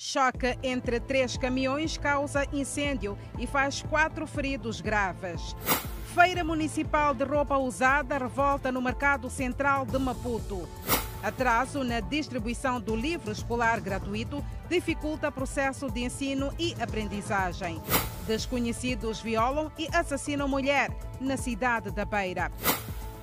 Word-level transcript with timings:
Choque 0.00 0.56
entre 0.62 1.00
três 1.00 1.36
caminhões 1.36 1.98
causa 1.98 2.46
incêndio 2.52 3.18
e 3.36 3.48
faz 3.48 3.82
quatro 3.82 4.28
feridos 4.28 4.80
graves. 4.80 5.56
Feira 6.14 6.44
Municipal 6.44 7.12
de 7.12 7.24
Roupa 7.24 7.58
Usada 7.58 8.16
revolta 8.16 8.70
no 8.70 8.80
Mercado 8.80 9.28
Central 9.28 9.84
de 9.84 9.98
Maputo. 9.98 10.68
Atraso 11.20 11.82
na 11.82 11.98
distribuição 11.98 12.80
do 12.80 12.94
livro 12.94 13.32
escolar 13.32 13.80
gratuito 13.80 14.40
dificulta 14.68 15.32
processo 15.32 15.90
de 15.90 16.04
ensino 16.04 16.54
e 16.60 16.76
aprendizagem. 16.80 17.82
Desconhecidos 18.24 19.20
violam 19.20 19.68
e 19.76 19.88
assassinam 19.92 20.46
mulher 20.46 20.92
na 21.20 21.36
cidade 21.36 21.90
da 21.90 22.04
Beira 22.04 22.52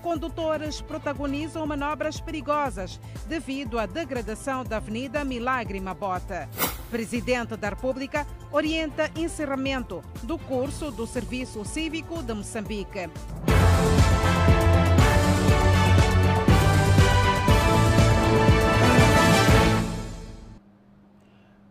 condutores 0.05 0.81
protagonizam 0.81 1.65
manobras 1.65 2.21
perigosas 2.21 2.99
devido 3.27 3.79
à 3.79 3.87
degradação 3.87 4.63
da 4.63 4.77
Avenida 4.77 5.25
Milagre 5.25 5.79
Mabota. 5.79 6.47
Presidente 6.91 7.57
da 7.57 7.69
República 7.69 8.27
orienta 8.51 9.09
encerramento 9.15 10.03
do 10.21 10.37
curso 10.37 10.91
do 10.91 11.07
Serviço 11.07 11.65
Cívico 11.65 12.21
de 12.21 12.35
Moçambique. 12.35 13.09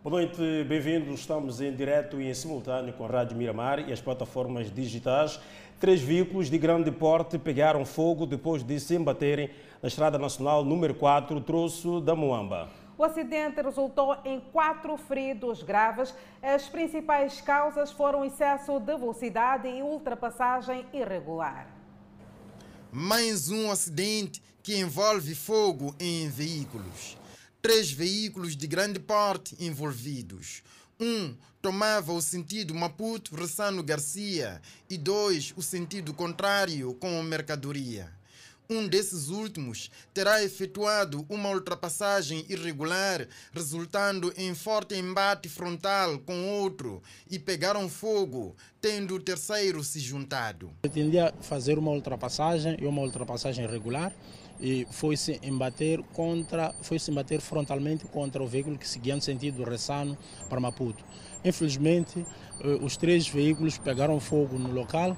Boa 0.03 0.21
noite, 0.21 0.63
bem-vindos. 0.67 1.21
Estamos 1.21 1.59
em 1.61 1.73
direto 1.73 2.21
e 2.21 2.29
em 2.29 2.33
simultâneo 2.35 2.93
com 2.93 3.05
a 3.05 3.07
Rádio 3.07 3.35
Miramar 3.35 3.79
e 3.79 3.91
as 3.91 3.99
plataformas 3.99 4.69
digitais. 4.71 5.39
Três 5.79 6.01
veículos 6.01 6.49
de 6.49 6.57
grande 6.57 6.89
porte 6.89 7.37
pegaram 7.37 7.85
fogo 7.85 8.25
depois 8.25 8.63
de 8.63 8.79
se 8.79 8.95
embaterem 8.95 9.49
na 9.81 9.87
Estrada 9.87 10.17
Nacional 10.17 10.63
número 10.63 10.95
4, 10.95 11.39
troço 11.41 11.99
da 11.99 12.15
Moamba. 12.15 12.69
O 12.97 13.03
acidente 13.03 13.61
resultou 13.61 14.15
em 14.23 14.39
quatro 14.39 14.95
feridos 14.95 15.61
graves. 15.61 16.15
As 16.41 16.69
principais 16.69 17.41
causas 17.41 17.91
foram 17.91 18.23
excesso 18.23 18.79
de 18.79 18.95
velocidade 18.97 19.67
e 19.67 19.81
ultrapassagem 19.81 20.85
irregular. 20.93 21.67
Mais 22.89 23.51
um 23.51 23.69
acidente 23.69 24.41
que 24.63 24.77
envolve 24.79 25.35
fogo 25.35 25.93
em 25.99 26.29
veículos 26.29 27.17
três 27.65 27.91
veículos 27.91 28.55
de 28.55 28.67
grande 28.67 28.99
porte 28.99 29.55
envolvidos. 29.59 30.61
Um 30.99 31.35
tomava 31.61 32.13
o 32.13 32.21
sentido 32.21 32.73
Maputo-Ressano 32.73 33.83
Garcia 33.83 34.61
e 34.89 34.97
dois 34.97 35.53
o 35.57 35.61
sentido 35.61 36.13
contrário 36.13 36.93
com 36.93 37.21
mercadoria. 37.21 38.09
Um 38.69 38.87
desses 38.87 39.27
últimos 39.27 39.91
terá 40.13 40.41
efetuado 40.41 41.25
uma 41.29 41.49
ultrapassagem 41.49 42.45
irregular, 42.49 43.27
resultando 43.51 44.33
em 44.37 44.55
forte 44.55 44.95
embate 44.95 45.49
frontal 45.49 46.17
com 46.19 46.47
outro 46.61 47.03
e 47.29 47.37
pegaram 47.37 47.87
fogo, 47.89 48.55
tendo 48.81 49.15
o 49.15 49.19
terceiro 49.19 49.83
se 49.83 49.99
juntado. 49.99 50.71
Pretendia 50.81 51.33
fazer 51.41 51.77
uma 51.77 51.91
ultrapassagem 51.91 52.77
e 52.81 52.85
uma 52.87 53.01
ultrapassagem 53.01 53.65
irregular 53.65 54.11
e 54.59 54.87
foi 54.91 55.17
se 55.17 55.39
embater 55.43 56.01
contra, 56.13 56.73
foi 56.81 56.97
se 56.99 57.11
embater 57.11 57.41
frontalmente 57.41 58.05
contra 58.05 58.41
o 58.41 58.47
veículo 58.47 58.77
que 58.77 58.87
seguia 58.87 59.15
no 59.15 59.21
sentido 59.21 59.57
do 59.57 59.69
Ressano 59.69 60.17
para 60.49 60.59
Maputo. 60.59 61.03
Infelizmente, 61.43 62.25
eh, 62.61 62.67
os 62.81 62.97
três 62.97 63.27
veículos 63.27 63.77
pegaram 63.77 64.19
fogo 64.19 64.57
no 64.57 64.71
local. 64.71 65.17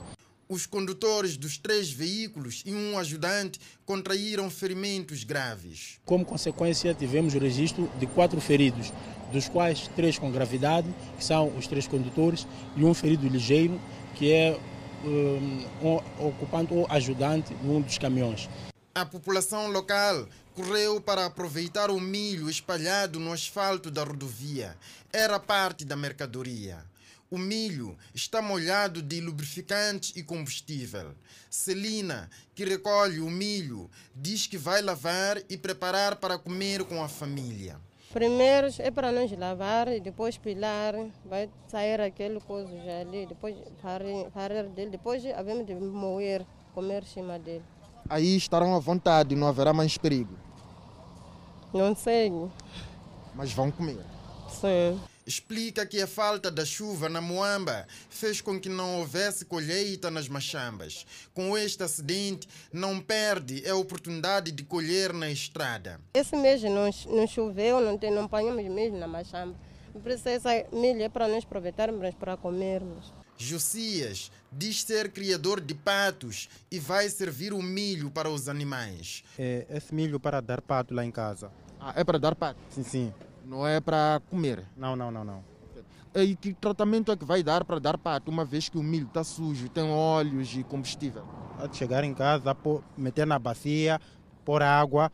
Os 0.49 0.65
condutores 0.65 1.35
dos 1.35 1.57
três 1.57 1.91
veículos 1.91 2.63
e 2.65 2.73
um 2.73 2.97
ajudante 2.97 3.59
contraíram 3.85 4.49
ferimentos 4.49 5.23
graves. 5.23 5.99
Como 6.05 6.23
consequência, 6.23 6.93
tivemos 6.93 7.33
o 7.33 7.39
registro 7.39 7.89
de 7.99 8.07
quatro 8.07 8.39
feridos, 8.39 8.93
dos 9.31 9.49
quais 9.49 9.89
três 9.95 10.17
com 10.17 10.31
gravidade, 10.31 10.87
que 11.17 11.23
são 11.23 11.49
os 11.57 11.67
três 11.67 11.85
condutores, 11.85 12.47
e 12.77 12.83
um 12.83 12.93
ferido 12.93 13.27
ligeiro, 13.27 13.79
que 14.15 14.31
é 14.31 14.57
um, 15.03 15.85
um 15.85 16.27
ocupante 16.27 16.73
ou 16.73 16.87
ajudante 16.89 17.53
de 17.53 17.67
um 17.67 17.81
dos 17.81 17.97
caminhões. 17.97 18.49
A 18.97 19.05
população 19.05 19.69
local 19.69 20.27
correu 20.55 20.99
para 20.99 21.27
aproveitar 21.27 21.91
o 21.91 21.99
milho 21.99 22.49
espalhado 22.49 23.19
no 23.19 23.31
asfalto 23.31 23.91
da 23.91 24.03
rodovia. 24.03 24.75
Era 25.13 25.39
parte 25.39 25.85
da 25.85 25.95
mercadoria. 25.95 26.83
O 27.29 27.37
milho 27.37 27.95
está 28.15 28.41
molhado 28.41 29.03
de 29.03 29.21
lubrificante 29.21 30.13
e 30.15 30.23
combustível. 30.23 31.13
Celina, 31.47 32.27
que 32.55 32.65
recolhe 32.65 33.19
o 33.19 33.29
milho, 33.29 33.87
diz 34.15 34.47
que 34.47 34.57
vai 34.57 34.81
lavar 34.81 35.43
e 35.47 35.55
preparar 35.55 36.15
para 36.15 36.39
comer 36.39 36.83
com 36.83 37.03
a 37.03 37.07
família. 37.07 37.79
Primeiro 38.11 38.67
é 38.79 38.89
para 38.89 39.11
nós 39.11 39.31
lavar 39.37 39.89
e 39.89 39.99
depois 39.99 40.39
pilar, 40.39 40.95
vai 41.23 41.51
sair 41.67 42.01
aquele 42.01 42.39
coisa 42.39 42.73
ali, 42.99 43.27
depois 43.27 43.55
fazer 44.33 44.69
dele, 44.69 44.89
depois 44.89 45.23
havemos 45.35 45.67
de 45.67 45.75
moer, 45.75 46.43
comer 46.73 47.03
em 47.03 47.05
cima 47.05 47.37
dele 47.37 47.63
aí 48.09 48.35
estarão 48.35 48.75
à 48.75 48.79
vontade, 48.79 49.35
não 49.35 49.47
haverá 49.47 49.73
mais 49.73 49.97
perigo. 49.97 50.37
Não 51.73 51.95
sei. 51.95 52.31
Mas 53.35 53.51
vão 53.51 53.69
comer. 53.69 54.03
Sim. 54.49 54.99
Explica 55.25 55.85
que 55.85 56.01
a 56.01 56.07
falta 56.07 56.49
da 56.49 56.63
chuva 56.63 57.09
na 57.09 57.19
Moamba 57.19 57.85
fez 58.09 58.39
com 58.39 58.57
que 58.57 58.69
não 58.69 58.99
houvesse 58.99 59.43
colheita 59.43 60.09
nas 60.09 60.29
machambas. 60.29 61.05
Com 61.33 61.57
este 61.57 61.83
acidente, 61.83 62.47
não 62.71 63.01
perde 63.01 63.67
a 63.69 63.75
oportunidade 63.75 64.53
de 64.53 64.63
colher 64.63 65.11
na 65.11 65.29
estrada. 65.29 65.99
Esse 66.13 66.33
mês 66.37 66.63
não, 66.63 66.89
não 67.13 67.27
choveu, 67.27 67.81
não, 67.81 67.97
tem, 67.97 68.09
não 68.09 68.23
apanhamos 68.23 68.63
milho 68.63 68.97
na 68.97 69.07
machamba. 69.07 69.53
Por 69.91 70.11
isso, 70.11 70.29
essa 70.29 70.49
milho 70.71 71.01
é 71.01 71.09
para 71.09 71.27
nós 71.27 71.43
aproveitarmos 71.43 72.15
para 72.15 72.37
comermos. 72.37 73.11
Josias 73.37 74.31
diz 74.51 74.83
ser 74.83 75.11
criador 75.11 75.61
de 75.61 75.75
patos 75.75 76.49
e 76.71 76.79
vai 76.79 77.07
servir 77.09 77.53
o 77.53 77.61
milho 77.61 78.09
para 78.09 78.29
os 78.29 78.49
animais. 78.49 79.23
É, 79.37 79.65
esse 79.69 79.93
milho 79.93 80.19
para 80.19 80.41
dar 80.41 80.61
pato 80.61 80.93
lá 80.93 81.05
em 81.05 81.11
casa. 81.11 81.51
Ah, 81.79 81.93
é 81.95 82.03
para 82.03 82.17
dar 82.17 82.35
pato? 82.35 82.59
Sim, 82.69 82.83
sim. 82.83 83.13
Não 83.45 83.65
é 83.65 83.79
para 83.79 84.21
comer? 84.29 84.65
Não, 84.75 84.95
não, 84.95 85.11
não, 85.11 85.23
não. 85.23 85.43
E 86.15 86.35
que 86.35 86.53
tratamento 86.53 87.11
é 87.11 87.15
que 87.15 87.23
vai 87.23 87.43
dar 87.43 87.63
para 87.63 87.79
dar 87.79 87.97
pato, 87.97 88.31
uma 88.31 88.43
vez 88.43 88.67
que 88.69 88.77
o 88.77 88.83
milho 88.83 89.05
está 89.05 89.23
sujo, 89.23 89.69
tem 89.69 89.83
óleos 89.83 90.55
e 90.55 90.63
combustível? 90.63 91.23
Chegar 91.73 92.03
em 92.03 92.13
casa, 92.13 92.55
meter 92.97 93.27
na 93.27 93.37
bacia, 93.37 94.01
pôr 94.43 94.63
água, 94.63 95.11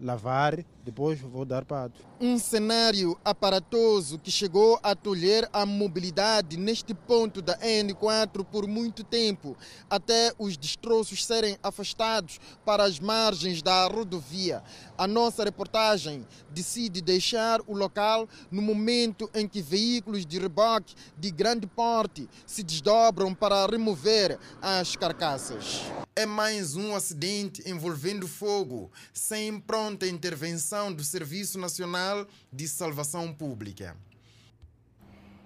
lavar 0.00 0.58
depois 0.84 1.20
vou 1.20 1.44
dar 1.44 1.64
para 1.64 1.90
Um 2.20 2.38
cenário 2.38 3.18
aparatoso 3.24 4.18
que 4.18 4.30
chegou 4.30 4.78
a 4.82 4.94
tolher 4.94 5.48
a 5.52 5.66
mobilidade 5.66 6.56
neste 6.56 6.94
ponto 6.94 7.42
da 7.42 7.58
N4 7.58 8.44
por 8.44 8.66
muito 8.66 9.04
tempo, 9.04 9.56
até 9.88 10.32
os 10.38 10.56
destroços 10.56 11.24
serem 11.24 11.58
afastados 11.62 12.38
para 12.64 12.84
as 12.84 12.98
margens 12.98 13.62
da 13.62 13.86
rodovia. 13.86 14.62
A 14.96 15.06
nossa 15.06 15.44
reportagem 15.44 16.26
decide 16.50 17.00
deixar 17.00 17.60
o 17.66 17.74
local 17.74 18.28
no 18.50 18.62
momento 18.62 19.30
em 19.34 19.46
que 19.46 19.62
veículos 19.62 20.24
de 20.24 20.38
reboque 20.38 20.94
de 21.16 21.30
grande 21.30 21.66
porte 21.66 22.28
se 22.46 22.62
desdobram 22.62 23.34
para 23.34 23.66
remover 23.66 24.38
as 24.60 24.96
carcaças. 24.96 25.80
É 26.16 26.26
mais 26.26 26.76
um 26.76 26.94
acidente 26.94 27.62
envolvendo 27.68 28.28
fogo, 28.28 28.90
sem 29.12 29.58
pronta 29.58 30.06
intervenção 30.06 30.69
do 30.70 31.02
Serviço 31.02 31.58
Nacional 31.58 32.24
de 32.52 32.68
Salvação 32.68 33.34
Pública. 33.34 33.96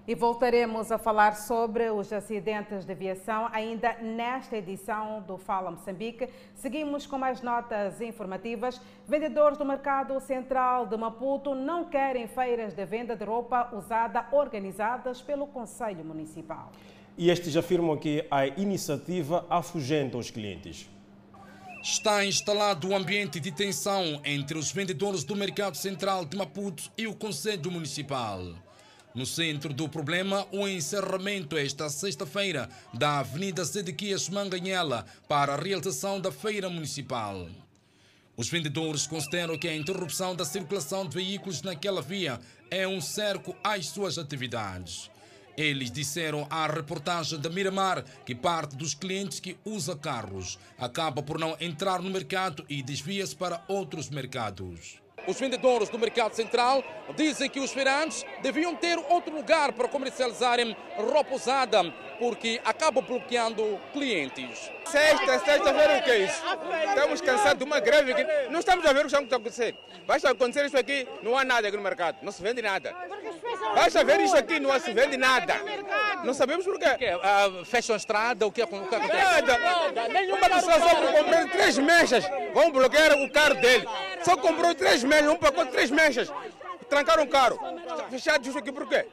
E 0.06 0.14
voltaremos 0.14 0.92
a 0.92 0.98
falar 0.98 1.34
sobre 1.34 1.88
os 1.88 2.12
acidentes 2.12 2.84
de 2.84 2.92
aviação 2.92 3.48
ainda 3.50 3.94
nesta 4.02 4.58
edição 4.58 5.22
do 5.22 5.38
Fala 5.38 5.70
Moçambique. 5.70 6.28
Seguimos 6.54 7.06
com 7.06 7.16
mais 7.16 7.40
notas 7.40 8.02
informativas. 8.02 8.78
Vendedores 9.08 9.56
do 9.56 9.64
Mercado 9.64 10.20
Central 10.20 10.86
de 10.86 10.96
Maputo 10.98 11.54
não 11.54 11.86
querem 11.86 12.28
feiras 12.28 12.74
de 12.74 12.84
venda 12.84 13.16
de 13.16 13.24
roupa 13.24 13.74
usada 13.74 14.28
organizadas 14.30 15.22
pelo 15.22 15.46
Conselho 15.46 16.04
Municipal. 16.04 16.70
E 17.16 17.30
estes 17.30 17.56
afirmam 17.56 17.96
que 17.96 18.26
a 18.30 18.46
iniciativa 18.46 19.46
afugenta 19.48 20.18
os 20.18 20.30
clientes. 20.30 20.90
Está 21.84 22.24
instalado 22.24 22.88
um 22.88 22.96
ambiente 22.96 23.38
de 23.38 23.52
tensão 23.52 24.18
entre 24.24 24.56
os 24.56 24.72
vendedores 24.72 25.22
do 25.22 25.36
Mercado 25.36 25.76
Central 25.76 26.24
de 26.24 26.34
Maputo 26.34 26.90
e 26.96 27.06
o 27.06 27.14
Conselho 27.14 27.70
Municipal. 27.70 28.54
No 29.14 29.26
centro 29.26 29.70
do 29.74 29.86
problema, 29.86 30.46
o 30.50 30.66
encerramento 30.66 31.58
esta 31.58 31.90
sexta-feira 31.90 32.70
da 32.94 33.18
Avenida 33.18 33.66
Sedequias 33.66 34.30
Manganhela 34.30 35.04
para 35.28 35.52
a 35.52 35.60
realização 35.60 36.18
da 36.18 36.32
Feira 36.32 36.70
Municipal. 36.70 37.50
Os 38.34 38.48
vendedores 38.48 39.06
consideram 39.06 39.58
que 39.58 39.68
a 39.68 39.76
interrupção 39.76 40.34
da 40.34 40.46
circulação 40.46 41.06
de 41.06 41.14
veículos 41.14 41.60
naquela 41.60 42.00
via 42.00 42.40
é 42.70 42.88
um 42.88 42.98
cerco 42.98 43.54
às 43.62 43.88
suas 43.88 44.16
atividades. 44.16 45.10
Eles 45.56 45.90
disseram 45.90 46.46
à 46.50 46.66
reportagem 46.66 47.38
da 47.40 47.48
Miramar 47.48 48.04
que 48.26 48.34
parte 48.34 48.74
dos 48.74 48.94
clientes 48.94 49.38
que 49.38 49.56
usa 49.64 49.96
carros 49.96 50.58
acaba 50.76 51.22
por 51.22 51.38
não 51.38 51.56
entrar 51.60 52.02
no 52.02 52.10
mercado 52.10 52.64
e 52.68 52.82
desvia-se 52.82 53.36
para 53.36 53.64
outros 53.68 54.10
mercados. 54.10 55.00
Os 55.26 55.38
vendedores 55.38 55.88
do 55.88 55.98
mercado 55.98 56.34
central 56.34 56.82
dizem 57.16 57.48
que 57.48 57.60
os 57.60 57.72
feirantes 57.72 58.26
deviam 58.42 58.76
ter 58.76 58.98
outro 58.98 59.34
lugar 59.34 59.72
para 59.72 59.88
comercializarem 59.88 60.76
roupa 60.96 61.34
usada, 61.34 61.82
porque 62.18 62.60
acabam 62.64 63.02
bloqueando 63.02 63.80
clientes. 63.92 64.70
Sexta, 64.84 65.38
sexta-feira, 65.38 65.98
o 65.98 66.02
que 66.02 66.10
é 66.10 66.18
isso? 66.18 66.42
Estamos 66.88 67.20
cansados 67.20 67.58
de 67.58 67.64
uma 67.64 67.80
greve 67.80 68.12
aqui. 68.12 68.26
Não 68.50 68.60
estamos 68.60 68.84
a 68.84 68.92
ver 68.92 69.00
o 69.00 69.08
que 69.08 69.14
está 69.14 69.36
a 69.36 69.38
acontecer. 69.38 69.74
Basta 70.06 70.30
acontecer 70.30 70.66
isso 70.66 70.76
aqui, 70.76 71.08
não 71.22 71.36
há 71.36 71.44
nada 71.44 71.66
aqui 71.66 71.76
no 71.76 71.82
mercado, 71.82 72.18
não 72.22 72.30
se 72.30 72.42
vende 72.42 72.60
nada. 72.60 72.94
Basta 73.74 74.04
ver 74.04 74.20
isso 74.20 74.36
aqui, 74.36 74.60
não 74.60 74.78
se 74.78 74.92
vende 74.92 75.16
nada. 75.16 75.54
Não 76.22 76.34
sabemos 76.34 76.64
por 76.64 76.78
quê. 76.78 76.86
Uh, 76.86 77.64
fecham 77.64 77.94
a 77.94 77.96
estrada, 77.96 78.46
o 78.46 78.52
que, 78.52 78.62
acontece? 78.62 79.08
Nada. 79.08 79.58
Nenhuma 80.08 80.48
pessoa 80.48 80.78
só 80.80 80.94
comprou 80.96 81.48
três 81.48 81.78
mechas, 81.78 82.24
vão 82.52 82.70
bloquear 82.70 83.12
o 83.14 83.30
carro 83.30 83.54
dele. 83.54 83.86
Só 84.22 84.36
comprou 84.36 84.74
três 84.74 85.02
mechas, 85.02 85.28
um 85.28 85.36
pacote 85.36 85.66
de 85.66 85.72
três 85.72 85.90
mechas. 85.90 86.32
Trancaram 86.88 87.24
o 87.24 87.28
carro. 87.28 87.58
Fechado 88.10 88.46
isso 88.46 88.58
aqui 88.58 88.70
por 88.70 88.86
quê? 88.86 89.06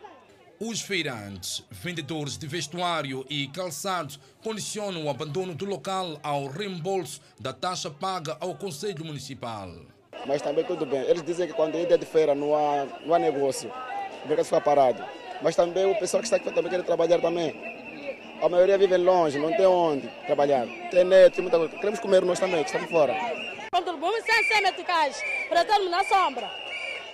Os 0.64 0.80
feirantes, 0.80 1.64
vendedores 1.72 2.38
de 2.38 2.46
vestuário 2.46 3.26
e 3.28 3.48
calçados 3.48 4.20
condicionam 4.44 5.06
o 5.06 5.10
abandono 5.10 5.56
do 5.56 5.66
local 5.66 6.20
ao 6.22 6.46
reembolso 6.46 7.20
da 7.40 7.52
taxa 7.52 7.90
paga 7.90 8.38
ao 8.40 8.54
Conselho 8.54 9.04
Municipal. 9.04 9.72
Mas 10.28 10.40
também 10.40 10.64
tudo 10.64 10.86
bem. 10.86 11.02
Eles 11.02 11.24
dizem 11.24 11.48
que 11.48 11.54
quando 11.54 11.74
é 11.80 11.86
dia 11.86 11.98
de 11.98 12.06
feira 12.06 12.36
não 12.36 12.54
há, 12.54 12.86
não 13.04 13.16
há 13.16 13.18
negócio. 13.18 13.72
O 14.24 14.28
mercado 14.28 14.46
fica 14.46 14.62
parado. 14.62 15.04
Mas 15.42 15.56
também 15.56 15.88
o 15.88 15.98
pessoal 15.98 16.22
que 16.22 16.28
está 16.28 16.38
aqui 16.38 16.52
também 16.52 16.70
quer 16.70 16.84
trabalhar 16.84 17.20
também. 17.20 17.56
A 18.40 18.48
maioria 18.48 18.78
vive 18.78 18.98
longe, 18.98 19.40
não 19.40 19.52
tem 19.58 19.66
onde 19.66 20.08
trabalhar. 20.28 20.68
Tem 20.92 21.04
neto, 21.04 21.38
tem 21.38 21.42
muita 21.42 21.58
coisa. 21.58 21.76
Queremos 21.76 22.00
comer 22.00 22.24
nós 22.24 22.40
também, 22.40 22.64
que 22.64 22.70
estamos 22.70 22.92
fora. 22.92 23.16
Contribuímos 23.74 24.24
sem 24.26 24.44
ser 24.44 24.62
meticais, 24.62 25.20
para 25.50 25.64
estarmos 25.64 25.90
na 25.90 26.04
sombra. 26.04 26.71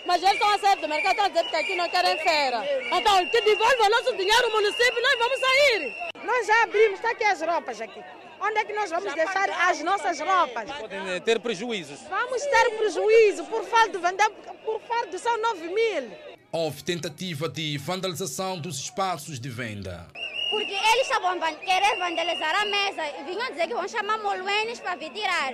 Mas 0.07 0.23
eles 0.23 0.35
estão 0.35 0.49
a 0.49 0.57
sair 0.57 0.77
do 0.77 0.87
mercado, 0.87 1.11
estão 1.11 1.25
a 1.25 1.27
dizer 1.27 1.49
que 1.49 1.55
aqui 1.57 1.75
não 1.75 1.89
querem 1.89 2.17
feira. 2.19 2.63
Então, 2.93 3.27
que 3.27 3.41
devolva 3.41 3.83
o 3.83 3.89
nosso 3.89 4.15
dinheiro 4.15 4.45
ao 4.45 4.51
município, 4.51 5.01
nós 5.01 5.19
vamos 5.19 5.39
sair. 5.39 5.95
Nós 6.23 6.47
já 6.47 6.63
abrimos, 6.63 6.93
está 6.93 7.11
aqui 7.11 7.23
as 7.25 7.41
roupas 7.41 7.81
aqui. 7.81 8.01
Onde 8.39 8.57
é 8.57 8.63
que 8.63 8.71
nós 8.71 8.89
vamos 8.89 9.13
deixar 9.13 9.49
as 9.49 9.81
nossas 9.81 10.17
roupas? 10.21 10.71
Podem 10.71 11.21
ter 11.21 11.39
prejuízos. 11.41 11.99
Vamos 12.09 12.41
ter 12.41 12.69
prejuízo 12.77 13.43
por 13.45 13.65
falta 13.65 13.89
de 13.89 13.97
vender, 13.97 14.29
por 14.63 14.79
falta 14.87 15.17
são 15.19 15.37
9 15.41 15.67
mil. 15.67 16.11
Houve 16.53 16.83
tentativa 16.83 17.49
de 17.49 17.77
vandalização 17.77 18.57
dos 18.57 18.79
espaços 18.79 19.37
de 19.37 19.49
venda. 19.49 20.07
Porque 20.49 20.71
eles 20.71 21.01
estavam 21.01 21.37
querer 21.37 21.97
vandalizar 21.99 22.55
a 22.61 22.65
mesa 22.65 23.05
e 23.19 23.23
vinham 23.25 23.51
dizer 23.51 23.67
que 23.67 23.73
vão 23.73 23.87
chamar 23.87 24.19
moluenes 24.19 24.79
para 24.79 24.95
vir 24.95 25.11
tirar. 25.11 25.53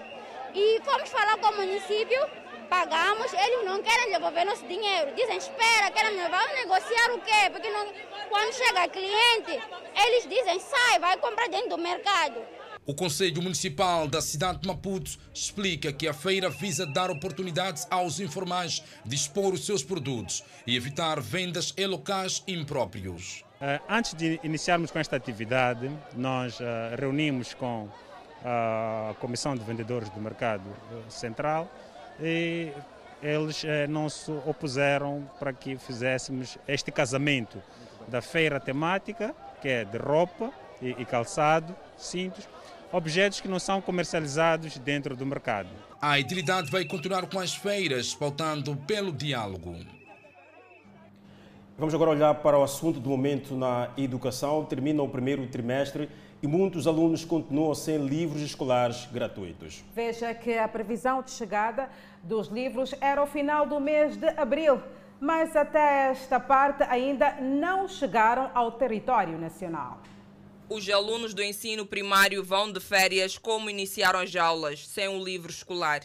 E 0.53 0.79
fomos 0.85 1.09
falar 1.09 1.37
com 1.37 1.47
o 1.47 1.57
município 1.57 2.42
pagamos, 2.73 3.31
eles 3.31 3.65
não 3.65 3.83
querem 3.83 4.11
devolver 4.11 4.47
nosso 4.47 4.65
dinheiro. 4.67 5.13
Dizem, 5.15 5.37
espera, 5.37 5.91
querem 5.91 6.17
levar, 6.17 6.43
negociar 6.55 7.13
o 7.13 7.19
quê? 7.21 7.47
Porque 7.51 7.69
não, 7.69 7.85
quando 8.29 8.51
chega 8.51 8.87
cliente, 8.87 9.61
eles 9.95 10.27
dizem, 10.27 10.59
sai, 10.59 10.97
vai 10.97 11.15
comprar 11.17 11.47
dentro 11.49 11.69
do 11.69 11.77
mercado. 11.77 12.41
O 12.83 12.95
Conselho 12.95 13.43
Municipal 13.43 14.07
da 14.07 14.21
cidade 14.21 14.61
de 14.61 14.67
Maputo 14.67 15.11
explica 15.31 15.93
que 15.93 16.07
a 16.07 16.13
feira 16.15 16.49
visa 16.49 16.83
dar 16.87 17.11
oportunidades 17.11 17.85
aos 17.91 18.19
informais 18.19 18.83
de 19.05 19.15
expor 19.15 19.53
os 19.53 19.67
seus 19.67 19.83
produtos 19.83 20.43
e 20.65 20.75
evitar 20.75 21.21
vendas 21.21 21.75
em 21.77 21.85
locais 21.85 22.43
impróprios. 22.47 23.45
Uh, 23.61 23.79
antes 23.87 24.15
de 24.15 24.39
iniciarmos 24.43 24.89
com 24.89 24.97
esta 24.97 25.15
atividade, 25.15 25.91
nós 26.15 26.59
uh, 26.59 26.63
reunimos 26.99 27.53
com 27.53 27.87
a 28.43 29.13
Comissão 29.21 29.55
de 29.55 29.63
Vendedores 29.63 30.09
do 30.09 30.19
Mercado 30.19 30.65
Central 31.07 31.71
e 32.19 32.71
eles 33.21 33.63
eh, 33.63 33.87
não 33.87 34.09
se 34.09 34.31
opuseram 34.45 35.29
para 35.39 35.53
que 35.53 35.77
fizéssemos 35.77 36.57
este 36.67 36.91
casamento 36.91 37.61
da 38.07 38.21
feira 38.21 38.59
temática, 38.59 39.33
que 39.61 39.67
é 39.67 39.85
de 39.85 39.97
roupa 39.97 40.51
e, 40.81 40.89
e 40.89 41.05
calçado, 41.05 41.75
cintos, 41.97 42.47
objetos 42.91 43.39
que 43.39 43.47
não 43.47 43.59
são 43.59 43.81
comercializados 43.81 44.77
dentro 44.77 45.15
do 45.15 45.25
mercado. 45.25 45.69
A 46.01 46.19
idilidade 46.19 46.69
vai 46.69 46.85
continuar 46.85 47.25
com 47.27 47.39
as 47.39 47.55
feiras, 47.55 48.13
pautando 48.13 48.75
pelo 48.75 49.11
diálogo. 49.11 49.75
Vamos 51.77 51.95
agora 51.95 52.11
olhar 52.11 52.35
para 52.35 52.57
o 52.57 52.63
assunto 52.63 52.99
do 52.99 53.09
momento 53.09 53.55
na 53.55 53.89
educação. 53.97 54.63
Termina 54.65 55.01
o 55.01 55.09
primeiro 55.09 55.47
trimestre 55.47 56.07
e 56.43 56.47
muitos 56.47 56.85
alunos 56.85 57.23
continuam 57.23 57.73
sem 57.73 58.05
livros 58.05 58.41
escolares 58.41 59.07
gratuitos. 59.09 59.81
Veja 59.95 60.33
que 60.33 60.57
a 60.57 60.67
previsão 60.67 61.23
de 61.23 61.31
chegada 61.31 61.89
dos 62.21 62.49
livros 62.49 62.93
era 62.99 63.23
o 63.23 63.25
final 63.25 63.65
do 63.65 63.79
mês 63.79 64.17
de 64.17 64.27
abril, 64.27 64.83
mas 65.21 65.55
até 65.55 66.11
esta 66.11 66.41
parte 66.41 66.83
ainda 66.83 67.35
não 67.39 67.87
chegaram 67.87 68.51
ao 68.53 68.73
território 68.73 69.39
nacional. 69.39 70.01
Os 70.67 70.89
alunos 70.89 71.33
do 71.33 71.41
ensino 71.41 71.85
primário 71.85 72.43
vão 72.43 72.69
de 72.69 72.81
férias 72.81 73.37
como 73.37 73.69
iniciaram 73.69 74.19
as 74.19 74.35
aulas, 74.35 74.85
sem 74.85 75.07
um 75.07 75.23
livro 75.23 75.49
escolar. 75.49 76.01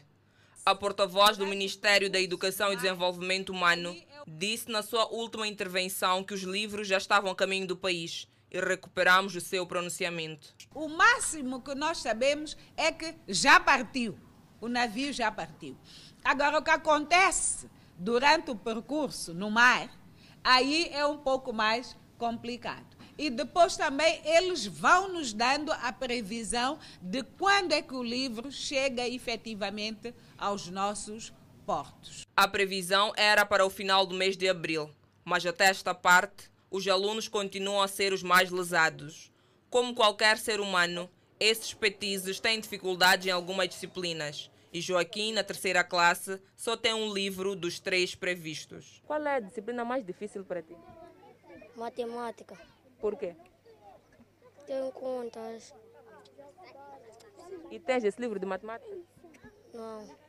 A 0.64 0.72
porta-voz 0.72 1.36
do 1.36 1.46
Ministério 1.48 2.08
da 2.08 2.20
Educação 2.20 2.72
e 2.72 2.76
Desenvolvimento 2.76 3.50
Humano 3.50 3.96
disse 4.24 4.70
na 4.70 4.82
sua 4.82 5.08
última 5.08 5.48
intervenção 5.48 6.22
que 6.22 6.34
os 6.34 6.42
livros 6.42 6.86
já 6.86 6.98
estavam 6.98 7.28
a 7.28 7.34
caminho 7.34 7.66
do 7.66 7.76
país 7.76 8.28
e 8.50 8.60
recuperamos 8.60 9.34
o 9.34 9.40
seu 9.40 9.66
pronunciamento. 9.66 10.54
O 10.74 10.88
máximo 10.88 11.60
que 11.60 11.74
nós 11.74 11.98
sabemos 11.98 12.56
é 12.76 12.90
que 12.90 13.14
já 13.26 13.60
partiu, 13.60 14.18
o 14.60 14.68
navio 14.68 15.12
já 15.12 15.30
partiu. 15.30 15.76
Agora, 16.24 16.58
o 16.58 16.62
que 16.62 16.70
acontece 16.70 17.68
durante 17.96 18.50
o 18.50 18.56
percurso 18.56 19.34
no 19.34 19.50
mar, 19.50 19.90
aí 20.42 20.88
é 20.92 21.04
um 21.04 21.18
pouco 21.18 21.52
mais 21.52 21.96
complicado. 22.16 22.96
E 23.16 23.30
depois 23.30 23.76
também 23.76 24.20
eles 24.24 24.64
vão 24.64 25.12
nos 25.12 25.32
dando 25.32 25.72
a 25.72 25.92
previsão 25.92 26.78
de 27.02 27.24
quando 27.24 27.72
é 27.72 27.82
que 27.82 27.94
o 27.94 28.02
livro 28.02 28.52
chega 28.52 29.08
efetivamente 29.08 30.14
aos 30.36 30.68
nossos 30.68 31.32
portos. 31.66 32.22
A 32.36 32.46
previsão 32.46 33.12
era 33.16 33.44
para 33.44 33.66
o 33.66 33.70
final 33.70 34.06
do 34.06 34.14
mês 34.14 34.36
de 34.36 34.48
abril, 34.48 34.90
mas 35.24 35.44
até 35.44 35.66
esta 35.66 35.92
parte 35.92 36.48
os 36.70 36.86
alunos 36.86 37.28
continuam 37.28 37.80
a 37.80 37.88
ser 37.88 38.12
os 38.12 38.22
mais 38.22 38.50
lesados. 38.50 39.32
Como 39.70 39.94
qualquer 39.94 40.38
ser 40.38 40.60
humano, 40.60 41.08
esses 41.40 41.72
petizes 41.74 42.40
têm 42.40 42.60
dificuldades 42.60 43.26
em 43.26 43.30
algumas 43.30 43.68
disciplinas. 43.68 44.50
E 44.72 44.80
Joaquim, 44.80 45.32
na 45.32 45.42
terceira 45.42 45.82
classe, 45.82 46.40
só 46.56 46.76
tem 46.76 46.92
um 46.92 47.12
livro 47.12 47.56
dos 47.56 47.80
três 47.80 48.14
previstos. 48.14 49.02
Qual 49.06 49.22
é 49.26 49.36
a 49.36 49.40
disciplina 49.40 49.84
mais 49.84 50.04
difícil 50.04 50.44
para 50.44 50.62
ti? 50.62 50.76
Matemática. 51.74 52.56
Por 53.00 53.16
quê? 53.16 53.34
Tenho 54.66 54.92
contas. 54.92 55.72
E 57.70 57.78
tens 57.78 58.04
esse 58.04 58.20
livro 58.20 58.38
de 58.38 58.44
matemática? 58.44 58.94
Não. 59.72 60.27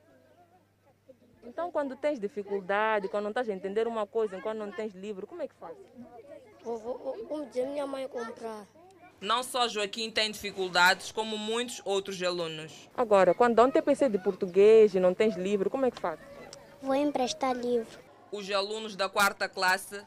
Então, 1.44 1.72
quando 1.72 1.96
tens 1.96 2.20
dificuldade, 2.20 3.08
quando 3.08 3.24
não 3.24 3.32
estás 3.32 3.50
a 3.50 3.54
entender 3.54 3.88
uma 3.88 4.06
coisa, 4.06 4.42
quando 4.42 4.60
não 4.60 4.72
tens 4.72 4.94
livro, 4.94 5.26
como 5.26 5.42
é 5.42 5.48
que 5.48 5.56
faz? 5.56 5.76
Vou, 6.64 7.46
dizer 7.48 7.68
minha 7.68 7.88
mãe 7.88 8.08
comprar. 8.08 8.66
Não 9.22 9.44
só 9.44 9.68
Joaquim 9.68 10.10
tem 10.12 10.32
dificuldades, 10.32 11.12
como 11.12 11.38
muitos 11.38 11.82
outros 11.84 12.22
alunos. 12.22 12.90
Agora, 12.96 13.34
quando 13.34 13.56
dá 13.56 13.66
um 13.66 13.72
TPC 13.72 14.10
de 14.10 14.18
português 14.18 14.94
e 14.94 15.00
não 15.00 15.14
tens 15.14 15.36
livro, 15.36 15.70
como 15.70 15.86
é 15.86 15.92
que 15.92 16.00
faz? 16.00 16.20
Vou 16.82 16.96
emprestar 16.96 17.56
livro. 17.56 18.00
Os 18.32 18.50
alunos 18.52 18.96
da 18.96 19.10
quarta 19.10 19.50
classe, 19.50 20.02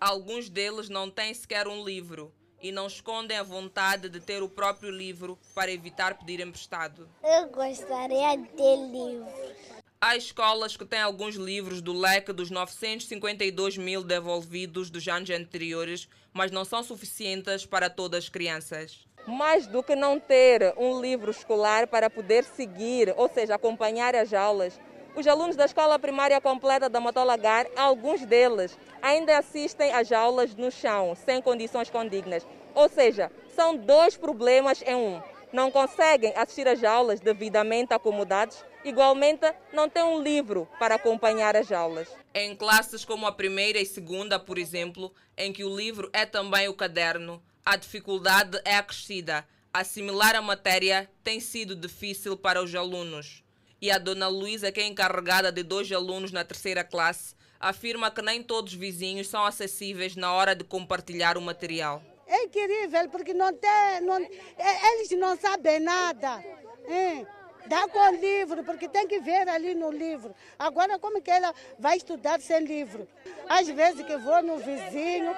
alguns 0.00 0.50
deles 0.50 0.88
não 0.88 1.10
têm 1.10 1.32
sequer 1.32 1.68
um 1.68 1.84
livro 1.84 2.32
e 2.60 2.70
não 2.70 2.86
escondem 2.86 3.38
a 3.38 3.42
vontade 3.42 4.08
de 4.08 4.20
ter 4.20 4.42
o 4.42 4.48
próprio 4.48 4.90
livro 4.90 5.38
para 5.54 5.70
evitar 5.70 6.18
pedir 6.18 6.40
emprestado. 6.40 7.08
Eu 7.22 7.48
gostaria 7.48 8.36
de 8.36 8.48
ter 8.48 8.76
livro. 8.76 9.79
Há 10.02 10.16
escolas 10.16 10.78
que 10.78 10.84
têm 10.86 11.02
alguns 11.02 11.34
livros 11.34 11.82
do 11.82 11.92
leque 11.92 12.32
dos 12.32 12.50
952 12.50 13.76
mil 13.76 14.02
devolvidos 14.02 14.88
dos 14.88 15.06
anos 15.06 15.28
anteriores, 15.28 16.08
mas 16.32 16.50
não 16.50 16.64
são 16.64 16.82
suficientes 16.82 17.66
para 17.66 17.90
todas 17.90 18.24
as 18.24 18.28
crianças. 18.30 19.06
Mais 19.26 19.66
do 19.66 19.82
que 19.82 19.94
não 19.94 20.18
ter 20.18 20.72
um 20.78 20.98
livro 20.98 21.30
escolar 21.30 21.86
para 21.86 22.08
poder 22.08 22.44
seguir, 22.44 23.12
ou 23.14 23.28
seja, 23.28 23.56
acompanhar 23.56 24.16
as 24.16 24.32
aulas, 24.32 24.80
os 25.14 25.26
alunos 25.26 25.54
da 25.54 25.66
escola 25.66 25.98
primária 25.98 26.40
completa 26.40 26.88
da 26.88 26.98
Motolagar, 26.98 27.66
alguns 27.76 28.24
deles, 28.24 28.78
ainda 29.02 29.36
assistem 29.36 29.92
às 29.92 30.10
aulas 30.10 30.54
no 30.54 30.70
chão, 30.70 31.14
sem 31.14 31.42
condições 31.42 31.90
condignas. 31.90 32.46
Ou 32.74 32.88
seja, 32.88 33.30
são 33.54 33.76
dois 33.76 34.16
problemas 34.16 34.80
em 34.80 34.94
um. 34.94 35.20
Não 35.52 35.70
conseguem 35.70 36.32
assistir 36.36 36.66
às 36.66 36.82
aulas 36.82 37.20
devidamente 37.20 37.92
acomodados 37.92 38.64
Igualmente, 38.84 39.52
não 39.72 39.88
tem 39.88 40.02
um 40.02 40.22
livro 40.22 40.68
para 40.78 40.94
acompanhar 40.94 41.54
as 41.56 41.70
aulas. 41.70 42.08
Em 42.34 42.56
classes 42.56 43.04
como 43.04 43.26
a 43.26 43.32
primeira 43.32 43.78
e 43.78 43.84
segunda, 43.84 44.38
por 44.38 44.58
exemplo, 44.58 45.12
em 45.36 45.52
que 45.52 45.64
o 45.64 45.76
livro 45.76 46.08
é 46.12 46.24
também 46.24 46.68
o 46.68 46.74
caderno, 46.74 47.42
a 47.64 47.76
dificuldade 47.76 48.60
é 48.64 48.76
acrescida. 48.76 49.46
Assimilar 49.72 50.34
a 50.34 50.42
matéria 50.42 51.10
tem 51.22 51.38
sido 51.40 51.76
difícil 51.76 52.36
para 52.36 52.62
os 52.62 52.74
alunos. 52.74 53.44
E 53.80 53.90
a 53.90 53.98
dona 53.98 54.28
Luísa, 54.28 54.72
que 54.72 54.80
é 54.80 54.86
encarregada 54.86 55.52
de 55.52 55.62
dois 55.62 55.90
alunos 55.92 56.32
na 56.32 56.44
terceira 56.44 56.82
classe, 56.82 57.34
afirma 57.58 58.10
que 58.10 58.22
nem 58.22 58.42
todos 58.42 58.72
os 58.72 58.78
vizinhos 58.78 59.28
são 59.28 59.44
acessíveis 59.44 60.16
na 60.16 60.32
hora 60.32 60.54
de 60.54 60.64
compartilhar 60.64 61.36
o 61.36 61.42
material. 61.42 62.02
É 62.26 62.44
incrível 62.44 63.08
porque 63.10 63.34
não 63.34 63.52
tem, 63.52 64.00
não, 64.02 64.18
eles 64.18 65.10
não 65.12 65.36
sabem 65.36 65.80
nada. 65.80 66.42
Hein? 66.88 67.26
Dá 67.66 67.86
com 67.88 67.98
o 67.98 68.16
livro, 68.16 68.64
porque 68.64 68.88
tem 68.88 69.06
que 69.06 69.20
ver 69.20 69.48
ali 69.48 69.74
no 69.74 69.90
livro. 69.90 70.34
Agora, 70.58 70.98
como 70.98 71.20
que 71.20 71.30
ela 71.30 71.54
vai 71.78 71.96
estudar 71.96 72.40
sem 72.40 72.64
livro? 72.64 73.06
Às 73.48 73.68
vezes 73.68 74.04
que 74.04 74.16
vou 74.16 74.42
no 74.42 74.58
vizinho 74.58 75.34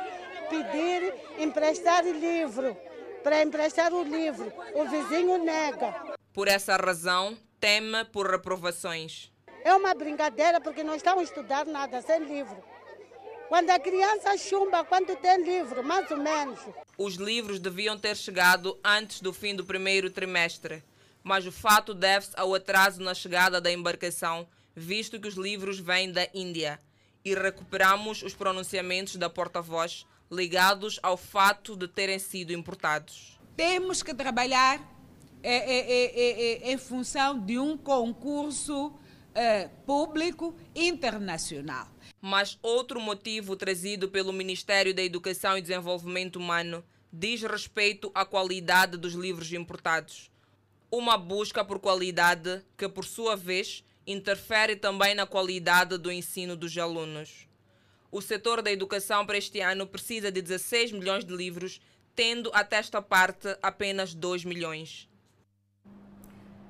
pedir 0.49 1.15
emprestar 1.39 2.05
livro, 2.05 2.77
para 3.23 3.43
emprestar 3.43 3.93
o 3.93 4.03
livro, 4.03 4.53
o 4.75 4.85
vizinho 4.85 5.43
nega. 5.43 5.95
Por 6.33 6.49
essa 6.49 6.77
razão, 6.77 7.37
teme 7.61 8.05
por 8.07 8.31
reprovações. 8.31 9.31
É 9.65 9.75
uma 9.75 9.95
brincadeira 9.95 10.61
porque 10.61 10.83
não 10.83 10.95
estão 10.95 11.19
a 11.19 11.23
estudar 11.23 11.65
nada 11.67 12.03
sem 12.03 12.25
livro. 12.25 12.63
Quando 13.49 13.71
a 13.71 13.79
criança 13.79 14.37
chumba, 14.39 14.85
quando 14.85 15.15
tem 15.17 15.43
livro, 15.43 15.85
mais 15.85 16.11
ou 16.11 16.17
menos. 16.17 16.59
Os 16.97 17.17
livros 17.17 17.59
deviam 17.59 17.99
ter 17.99 18.17
chegado 18.17 18.79
antes 18.83 19.21
do 19.21 19.33
fim 19.33 19.55
do 19.55 19.65
primeiro 19.65 20.11
trimestre 20.11 20.83
mas 21.23 21.47
o 21.47 21.53
fato 21.53 21.95
deve-se 21.95 22.33
ao 22.37 22.55
atraso 22.55 23.01
na 23.01 23.15
chegada 23.15 23.61
da 23.61 23.73
embarcação, 23.73 24.47
visto 24.75 25.21
que 25.21 25.29
os 25.29 25.35
livros 25.35 25.79
vêm 25.79 26.11
da 26.11 26.27
Índia. 26.35 26.79
E 27.25 27.35
recuperamos 27.35 28.23
os 28.23 28.35
pronunciamentos 28.35 29.17
da 29.17 29.31
porta-voz 29.31 30.07
ligados 30.31 30.99
ao 31.03 31.17
fato 31.17 31.77
de 31.77 31.87
terem 31.87 32.19
sido 32.19 32.53
importados. 32.53 33.39
Temos 33.57 34.03
que 34.03 34.15
trabalhar 34.15 34.81
é, 35.43 35.57
é, 35.57 36.69
é, 36.69 36.73
em 36.73 36.79
função 36.79 37.39
de 37.39 37.59
um 37.59 37.77
concurso 37.77 38.93
público 39.87 40.55
internacional. 40.75 41.89
Mas 42.21 42.59
outro 42.63 43.01
motivo 43.01 43.57
trazido 43.57 44.09
pelo 44.09 44.33
Ministério 44.33 44.95
da 44.95 45.03
Educação 45.03 45.57
e 45.57 45.63
Desenvolvimento 45.63 46.37
Humano 46.37 46.85
diz 47.11 47.43
respeito 47.43 48.11
à 48.15 48.27
qualidade 48.27 48.99
dos 48.99 49.15
livros 49.15 49.51
importados 49.53 50.32
uma 50.93 51.17
busca 51.17 51.65
por 51.65 51.79
qualidade 51.79 52.63
que, 52.77 52.87
por 52.87 53.07
sua 53.07 53.35
vez, 53.35 53.83
interfere 54.07 54.77
também 54.77 55.15
na 55.15 55.27
qualidade 55.27 55.97
do 55.97 56.13
ensino 56.13 56.55
dos 56.55 56.77
alunos. 56.77 57.49
O 58.11 58.21
setor 58.21 58.61
da 58.61 58.71
educação 58.71 59.25
para 59.25 59.39
este 59.39 59.59
ano 59.61 59.87
precisa 59.87 60.31
de 60.31 60.43
16 60.43 60.93
milhões 60.93 61.25
de 61.25 61.35
livros, 61.35 61.81
tendo 62.15 62.51
até 62.53 62.77
esta 62.77 63.01
parte 63.01 63.57
apenas 63.63 64.13
2 64.13 64.45
milhões. 64.45 65.09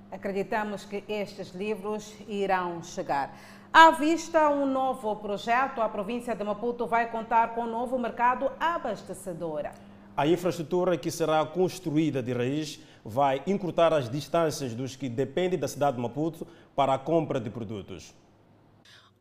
Acreditamos 0.09 0.85
que 0.85 1.03
estes 1.09 1.49
livros 1.49 2.15
irão 2.29 2.81
chegar. 2.81 3.37
À 3.73 3.91
vista 3.91 4.49
um 4.51 4.67
novo 4.67 5.17
projeto, 5.17 5.81
a 5.81 5.89
província 5.89 6.37
de 6.37 6.45
Maputo 6.45 6.87
vai 6.87 7.11
contar 7.11 7.57
com 7.57 7.63
um 7.63 7.71
novo 7.71 7.99
mercado 7.99 8.53
abastecedor. 8.61 9.71
A 10.15 10.27
infraestrutura 10.27 10.99
que 10.99 11.11
será 11.11 11.45
construída 11.47 12.23
de 12.23 12.35
raiz 12.35 12.79
vai 13.03 13.43
encurtar 13.47 13.95
as 13.95 14.11
distâncias 14.11 14.75
dos 14.75 14.95
que 14.95 15.09
dependem 15.09 15.59
da 15.59 15.67
cidade 15.67 15.97
de 15.97 16.03
Maputo 16.03 16.47
para 16.77 16.93
a 16.93 16.99
compra 16.99 17.41
de 17.41 17.49
produtos. 17.49 18.15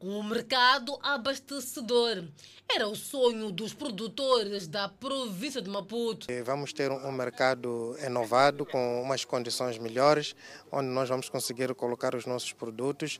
Um 0.01 0.21
mercado 0.21 0.97
abastecedor. 1.01 2.25
Era 2.69 2.87
o 2.87 2.95
sonho 2.95 3.51
dos 3.51 3.73
produtores 3.73 4.67
da 4.67 4.89
província 4.89 5.61
de 5.61 5.69
Maputo. 5.69 6.27
Vamos 6.43 6.73
ter 6.73 6.91
um 6.91 7.11
mercado 7.11 7.95
inovado 8.05 8.65
com 8.65 9.01
umas 9.01 9.23
condições 9.23 9.77
melhores, 9.77 10.35
onde 10.71 10.89
nós 10.89 11.07
vamos 11.07 11.29
conseguir 11.29 11.73
colocar 11.75 12.15
os 12.15 12.25
nossos 12.25 12.51
produtos 12.51 13.19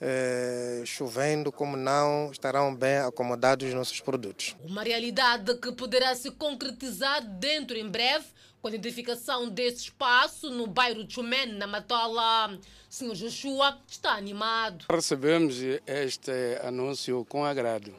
eh, 0.00 0.82
chovendo, 0.84 1.50
como 1.50 1.76
não, 1.76 2.30
estarão 2.30 2.74
bem 2.74 2.98
acomodados 2.98 3.68
os 3.68 3.74
nossos 3.74 4.00
produtos. 4.00 4.56
Uma 4.64 4.82
realidade 4.82 5.54
que 5.56 5.72
poderá 5.72 6.14
se 6.14 6.30
concretizar 6.30 7.20
dentro 7.20 7.76
em 7.76 7.88
breve 7.88 8.26
com 8.60 8.68
a 8.68 8.70
identificação 8.70 9.48
desse 9.48 9.84
espaço 9.84 10.50
no 10.50 10.66
bairro 10.66 11.08
Chumene, 11.08 11.52
na 11.52 11.66
Matola. 11.66 12.58
Senhor 12.88 13.14
Joshua 13.14 13.78
está 13.86 14.12
animado. 14.12 14.86
Recebemos 14.90 15.56
este 15.86 16.58
anúncio 16.62 17.24
com 17.26 17.44
agrado, 17.44 17.94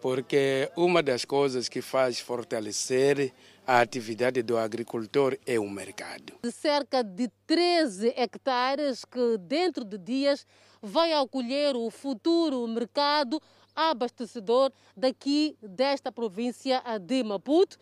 porque 0.00 0.70
uma 0.76 1.02
das 1.02 1.24
coisas 1.24 1.68
que 1.68 1.82
faz 1.82 2.20
fortalecer 2.20 3.32
a 3.66 3.80
atividade 3.80 4.42
do 4.42 4.56
agricultor 4.56 5.36
é 5.44 5.58
o 5.58 5.68
mercado. 5.68 6.34
De 6.42 6.52
cerca 6.52 7.02
de 7.02 7.28
13 7.46 8.14
hectares 8.16 9.04
que 9.04 9.36
dentro 9.38 9.84
de 9.84 9.98
dias 9.98 10.46
vai 10.82 11.12
acolher 11.12 11.76
o 11.76 11.90
futuro 11.90 12.66
mercado 12.66 13.40
abastecedor 13.74 14.72
daqui 14.96 15.56
desta 15.60 16.10
província 16.10 16.82
de 17.00 17.22
Maputo 17.22 17.78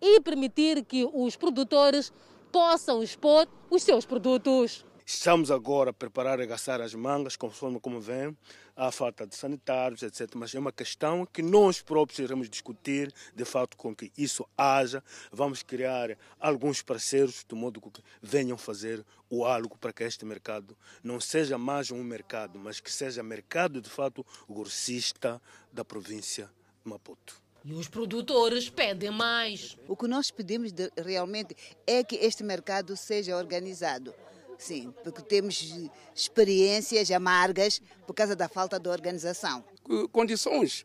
e 0.00 0.20
permitir 0.20 0.84
que 0.84 1.08
os 1.12 1.36
produtores 1.36 2.12
possam 2.52 3.02
expor 3.02 3.48
os 3.70 3.82
seus 3.82 4.04
produtos. 4.04 4.84
Estamos 5.10 5.50
agora 5.50 5.88
a 5.88 5.92
preparar 5.94 6.38
e 6.38 6.46
gastar 6.46 6.82
as 6.82 6.92
mangas, 6.92 7.34
conforme 7.34 7.80
como 7.80 7.98
vem, 7.98 8.36
a 8.76 8.92
falta 8.92 9.26
de 9.26 9.34
sanitários, 9.34 10.02
etc. 10.02 10.34
Mas 10.34 10.54
é 10.54 10.58
uma 10.58 10.70
questão 10.70 11.24
que 11.24 11.40
nós 11.40 11.80
próprios 11.80 12.18
iremos 12.18 12.46
discutir, 12.46 13.10
de 13.34 13.44
fato, 13.46 13.74
com 13.74 13.96
que 13.96 14.12
isso 14.18 14.46
haja. 14.54 15.02
Vamos 15.32 15.62
criar 15.62 16.14
alguns 16.38 16.82
parceiros, 16.82 17.42
de 17.42 17.54
modo 17.54 17.80
que 17.80 18.02
venham 18.20 18.58
fazer 18.58 19.02
o 19.30 19.46
algo 19.46 19.78
para 19.78 19.94
que 19.94 20.04
este 20.04 20.26
mercado 20.26 20.76
não 21.02 21.18
seja 21.18 21.56
mais 21.56 21.90
um 21.90 22.04
mercado, 22.04 22.58
mas 22.58 22.78
que 22.78 22.92
seja 22.92 23.22
mercado, 23.22 23.80
de 23.80 23.88
fato, 23.88 24.26
grossista 24.46 25.40
da 25.72 25.86
província 25.86 26.50
de 26.84 26.90
Maputo. 26.90 27.40
E 27.64 27.72
os 27.72 27.88
produtores 27.88 28.68
pedem 28.68 29.10
mais. 29.10 29.74
O 29.88 29.96
que 29.96 30.06
nós 30.06 30.30
pedimos 30.30 30.70
de, 30.70 30.92
realmente 30.98 31.56
é 31.86 32.04
que 32.04 32.16
este 32.16 32.44
mercado 32.44 32.94
seja 32.94 33.34
organizado 33.34 34.14
Sim, 34.58 34.92
porque 35.04 35.22
temos 35.22 35.88
experiências 36.14 37.08
amargas 37.12 37.80
por 38.06 38.12
causa 38.12 38.34
da 38.34 38.48
falta 38.48 38.78
de 38.78 38.88
organização. 38.88 39.64
Condições 40.10 40.84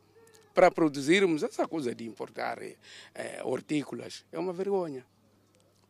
para 0.53 0.70
produzirmos 0.70 1.42
essa 1.42 1.68
coisa 1.68 1.96
de 1.96 2.06
importar 2.06 2.62
é, 2.62 2.77
hortícolas 3.44 4.24
é 4.32 4.38
uma 4.38 4.53
vergonha. 4.53 5.03